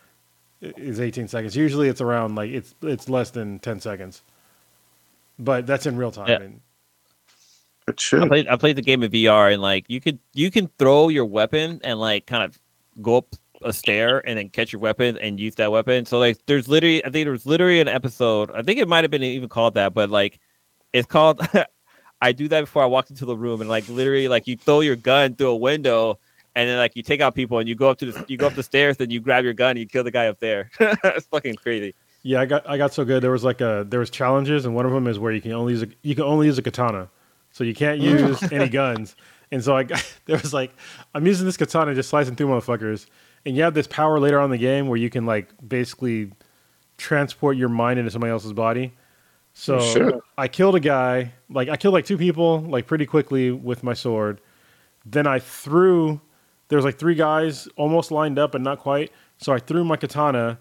[0.62, 1.56] Is 18 seconds.
[1.56, 4.22] Usually it's around like it's it's less than 10 seconds.
[5.38, 6.28] But that's in real time.
[6.28, 6.42] Yeah.
[6.42, 6.62] And
[7.88, 10.70] It I played I played the game in VR and like you could you can
[10.80, 12.58] throw your weapon and like kind of
[13.02, 16.06] go up a stair and then catch your weapon and use that weapon.
[16.06, 18.52] So like there's literally I think there's literally an episode.
[18.52, 20.40] I think it might have been even called that, but like
[20.94, 21.42] it's called
[22.26, 24.80] I do that before I walked into the room and like literally like you throw
[24.80, 26.18] your gun through a window
[26.56, 28.48] and then like you take out people and you go up to the you go
[28.48, 30.72] up the stairs and you grab your gun and you kill the guy up there.
[30.80, 31.94] it's fucking crazy.
[32.24, 33.22] yeah, I got I got so good.
[33.22, 35.52] There was like a there was challenges and one of them is where you can
[35.52, 37.10] only use a, you can only use a katana.
[37.52, 38.06] So you can't mm.
[38.06, 39.16] use any guns.
[39.52, 40.72] And so I got, there was like
[41.14, 43.06] I'm using this katana just slicing through motherfuckers.
[43.46, 46.32] And you have this power later on in the game where you can like basically
[46.98, 48.94] transport your mind into somebody else's body.
[49.58, 50.16] So Shit.
[50.38, 53.94] I killed a guy, like I killed like two people like pretty quickly with my
[53.94, 54.42] sword.
[55.06, 56.22] Then I threw
[56.68, 59.12] there was like three guys almost lined up but not quite.
[59.38, 60.60] So I threw my katana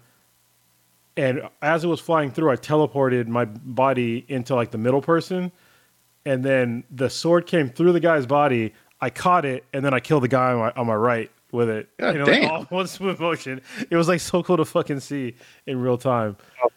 [1.17, 5.51] and as it was flying through, I teleported my body into like the middle person,
[6.25, 8.73] and then the sword came through the guy's body.
[9.01, 11.69] I caught it, and then I killed the guy on my, on my right with
[11.69, 11.89] it.
[11.99, 12.51] God you know, like, damn.
[12.51, 13.61] all one smooth motion.
[13.89, 15.35] It was like so cool to fucking see
[15.65, 16.35] in real time.
[16.63, 16.69] Oh.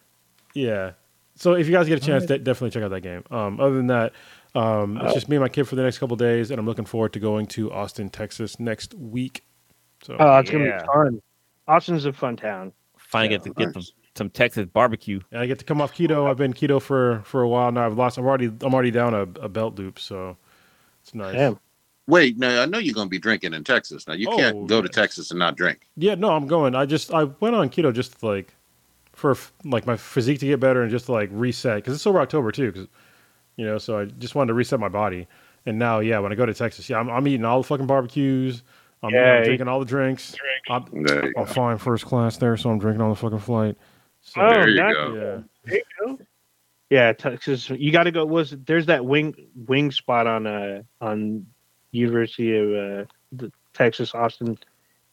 [0.54, 0.92] Yeah.
[1.39, 3.23] So if you guys get a chance, de- definitely check out that game.
[3.31, 4.12] Um, other than that,
[4.55, 6.85] um, it's just me and my kid for the next couple days, and I'm looking
[6.85, 9.44] forward to going to Austin, Texas next week.
[10.02, 11.23] So Oh, it's gonna be fun.
[11.69, 12.73] Austin's a fun town.
[12.97, 13.93] Finally Yeah, get to get some nice.
[14.16, 15.20] some Texas barbecue.
[15.31, 16.28] And I get to come off keto.
[16.28, 17.86] I've been keto for for a while now.
[17.86, 18.19] I've lost.
[18.19, 18.47] I'm already.
[18.47, 19.98] I'm already down a, a belt loop.
[19.98, 20.36] So
[21.02, 21.35] it's nice.
[21.35, 21.59] Damn.
[22.09, 24.09] Wait, no, I know you're gonna be drinking in Texas.
[24.09, 24.89] Now you Oh, can't go to.
[24.89, 25.86] Texas and not drink.
[25.97, 26.15] Yeah.
[26.16, 26.74] No, I'm going.
[26.74, 28.55] I just I went on keto just like
[29.18, 32.20] for like my physique to get better and just to like reset because it's over
[32.20, 32.70] October too.
[32.72, 32.88] Because
[33.56, 35.26] you know, so I just wanted to reset my body.
[35.66, 37.86] And now, yeah, when I go to Texas, yeah, I'm, I'm eating all the fucking
[37.86, 38.62] barbecues.
[39.02, 39.44] I'm, you know, Yay.
[39.44, 40.34] drinking all the drinks.
[40.70, 43.76] I'm, There I'm flying first class there, so I'm drinking on the fucking flight.
[44.22, 44.94] So, Oh, There you nice.
[44.94, 45.14] go.
[45.14, 45.42] yeah.
[45.64, 46.18] There you go.
[46.90, 47.68] Yeah, Texas.
[47.68, 48.24] You got to go.
[48.24, 49.34] Was there's that wing
[49.66, 51.44] wing spot on uh on
[51.90, 54.56] University of uh, the Texas Austin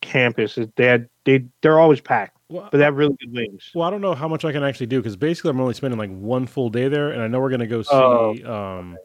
[0.02, 0.58] campus?
[0.78, 3.72] They had they they're always packed, Well, but they have really good wings.
[3.76, 6.00] Well, I don't know how much I can actually do because basically I'm only spending
[6.00, 7.90] like one full day there, and I know we're gonna go see.
[7.92, 8.36] Oh.
[8.80, 8.98] Um,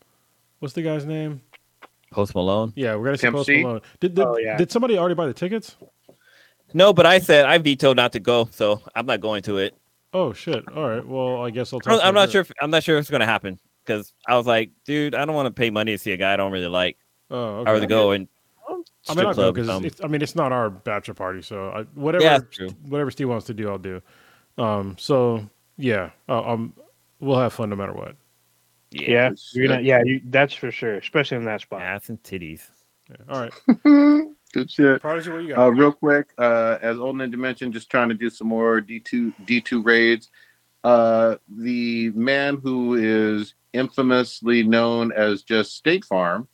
[0.60, 1.42] what's the guy's name?
[2.12, 2.72] Post Malone.
[2.76, 3.62] Yeah, we're gonna see Pimp Post C?
[3.62, 3.80] Malone.
[4.00, 4.56] Did did, Oh, yeah.
[4.56, 5.76] did somebody already buy the tickets?
[6.72, 9.74] No, but I said I vetoed not to go, so I'm not going to it.
[10.12, 10.64] Oh shit!
[10.74, 11.06] All right.
[11.06, 11.78] Well, I guess I'll.
[11.78, 12.32] I'm talk to I'm not later.
[12.32, 12.40] sure.
[12.42, 15.34] If, I'm not sure if it's gonna happen because I was like, dude, I don't
[15.34, 16.96] want to pay money to see a guy I don't really like.
[17.30, 17.72] Oh, I'd okay.
[17.72, 18.28] rather go and
[19.08, 19.54] I mean, strip I'll go club.
[19.54, 22.38] because um, it's, I mean it's not our bachelor party, so I, whatever yeah,
[22.88, 24.02] whatever Steve wants to do, I'll do.
[24.58, 25.48] Um, so
[25.78, 26.74] yeah, uh, um,
[27.18, 28.16] we'll have fun no matter what.
[28.90, 29.80] Yeah, you're gonna.
[29.80, 31.80] Yeah, you, that's for sure, especially in that spot.
[31.80, 32.62] ass and titties.
[33.08, 33.16] Yeah.
[33.28, 35.00] All right, Good shit.
[35.00, 35.58] Prodigy, what you got?
[35.58, 39.00] Uh, real quick, uh, as Old Ninja mentioned, just trying to do some more D
[39.00, 40.28] two D two raids.
[40.82, 46.48] Uh, the man who is infamously known as just State Farm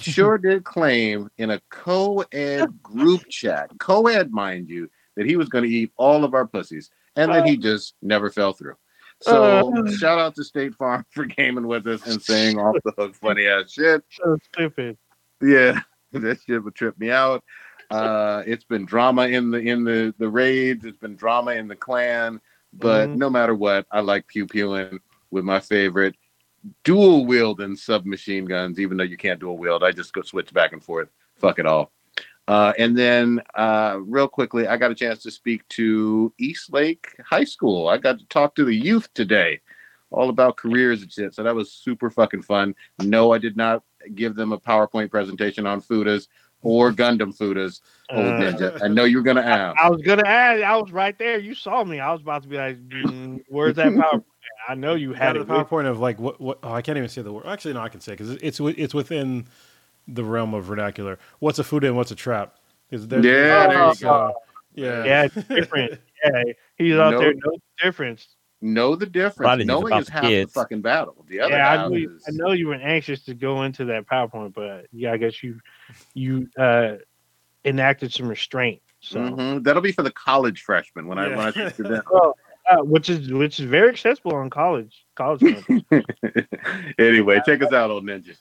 [0.00, 5.64] sure did claim in a co-ed group chat, co-ed, mind you, that he was going
[5.64, 8.76] to eat all of our pussies, and then he just never fell through.
[9.22, 13.14] So shout out to State Farm for gaming with us and saying off the hook
[13.14, 14.02] funny ass shit.
[14.10, 14.98] So stupid.
[15.40, 15.80] Yeah,
[16.12, 17.42] that shit would trip me out.
[17.90, 20.84] Uh, it's been drama in the in the the raids.
[20.84, 22.40] It's been drama in the clan.
[22.72, 23.16] But Mhm.
[23.16, 24.98] no matter what, I like pew pewing
[25.30, 26.16] with my favorite
[26.84, 28.78] dual wield wielding submachine guns.
[28.78, 31.08] Even though you can't dual wield, I just go switch back and forth.
[31.36, 31.92] Fuck it all.
[32.48, 37.08] Uh, and then, uh, real quickly, I got a chance to speak to East Lake
[37.24, 37.88] High School.
[37.88, 39.60] I got to talk to the youth today,
[40.10, 41.34] all about careers and shit.
[41.34, 42.74] So that was super fucking fun.
[43.00, 43.82] No, I did not
[44.14, 46.28] give them a PowerPoint presentation on Fudas
[46.66, 47.80] or Gundam Fudas.
[48.10, 48.82] Old Uh, Ninja.
[48.82, 49.78] I know you're gonna ask.
[49.78, 50.62] I was gonna add.
[50.62, 51.38] I was right there.
[51.38, 52.00] You saw me.
[52.00, 54.22] I was about to be like, mm, "Where's that power?"
[54.68, 55.48] I know you had had the it.
[55.48, 57.46] with- PowerPoint of like what what oh, I can't even say the word.
[57.46, 59.46] Actually, no, I can say because it's it's within
[60.08, 61.18] the realm of vernacular.
[61.38, 62.56] What's a food and what's a trap?
[62.90, 64.32] Is there, Yeah, there you so,
[64.74, 66.00] yeah, Yeah, it's different.
[66.24, 66.42] Yeah,
[66.76, 67.18] he's out No.
[67.20, 67.34] there.
[67.34, 67.52] No
[67.82, 68.35] difference.
[68.62, 69.36] Know the difference.
[69.36, 70.52] Prodigy's Knowing about is the half kids.
[70.52, 71.24] the fucking battle.
[71.28, 73.62] The other Yeah, I half know, you, is I know you were anxious to go
[73.64, 75.60] into that PowerPoint, but yeah, I guess you
[76.14, 76.94] you uh
[77.64, 78.80] enacted some restraint.
[79.00, 79.62] So Mhm.
[79.64, 82.02] that'll be for the college freshmen when I when I speak to them.
[82.10, 82.34] Oh,
[82.70, 85.42] uh, which is which is very accessible on college college
[86.98, 88.38] anyway, check us out on Ninjas.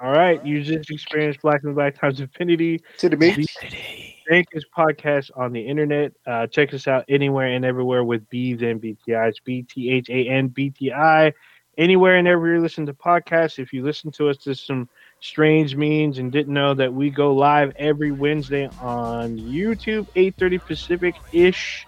[0.00, 2.80] All right, you just experienced Black and Black Times Infinity.
[2.98, 4.05] To the beach.
[4.28, 6.12] Thank podcast on the internet.
[6.26, 10.28] Uh, check us out anywhere and everywhere with B's and BTIs, B T H A
[10.28, 11.32] N B T I.
[11.78, 13.58] Anywhere and everywhere you listen to podcasts.
[13.58, 14.88] If you listen to us, there's some
[15.20, 21.14] strange means and didn't know that we go live every Wednesday on YouTube, 8:30 Pacific
[21.32, 21.86] ish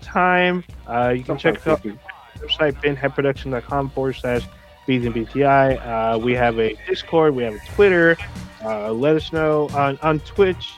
[0.00, 0.64] time.
[0.86, 1.92] Uh, you can check out our
[2.38, 4.42] website, benheadproduction.com forward slash
[4.86, 6.14] B's and BTI.
[6.14, 8.16] Uh, we have a Discord, we have a Twitter.
[8.62, 10.74] Uh, let us know on, on Twitch.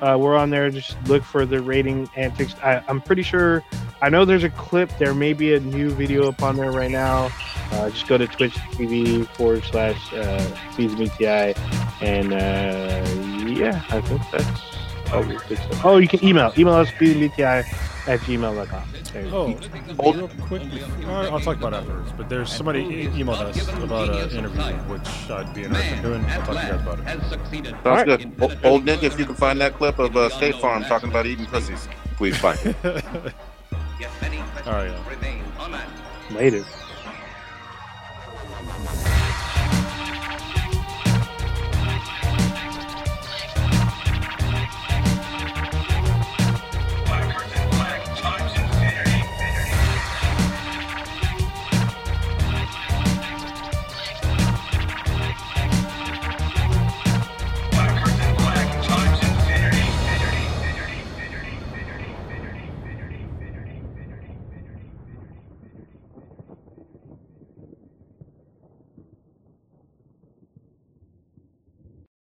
[0.00, 0.70] Uh, we're on there.
[0.70, 2.54] Just look for the rating antics.
[2.62, 3.62] I, I'm pretty sure.
[4.02, 4.90] I know there's a clip.
[4.98, 7.30] There may be a new video up on there right now.
[7.72, 10.38] Uh, just go to Twitch TV forward slash uh,
[10.76, 11.56] BTI.
[12.00, 14.69] And uh, yeah, I think that's.
[15.12, 16.52] Oh, oh, you can email.
[16.56, 17.64] Email us, BTI
[18.06, 18.82] at gmail.com.
[19.12, 19.30] There you.
[19.98, 20.62] Oh, real quick,
[21.04, 22.12] uh, I'll talk about it afterwards.
[22.16, 26.24] But there's somebody e- emailed us about an interview, which I'd be interested in doing.
[26.26, 27.82] I'll talk to you guys about it.
[27.82, 28.32] Sounds good.
[28.40, 31.26] O- Old Ninja, if you can find that clip of uh, State Farm talking about
[31.26, 32.76] eating pussies, please find it.
[34.66, 35.86] All right, yeah.
[36.30, 36.64] Later.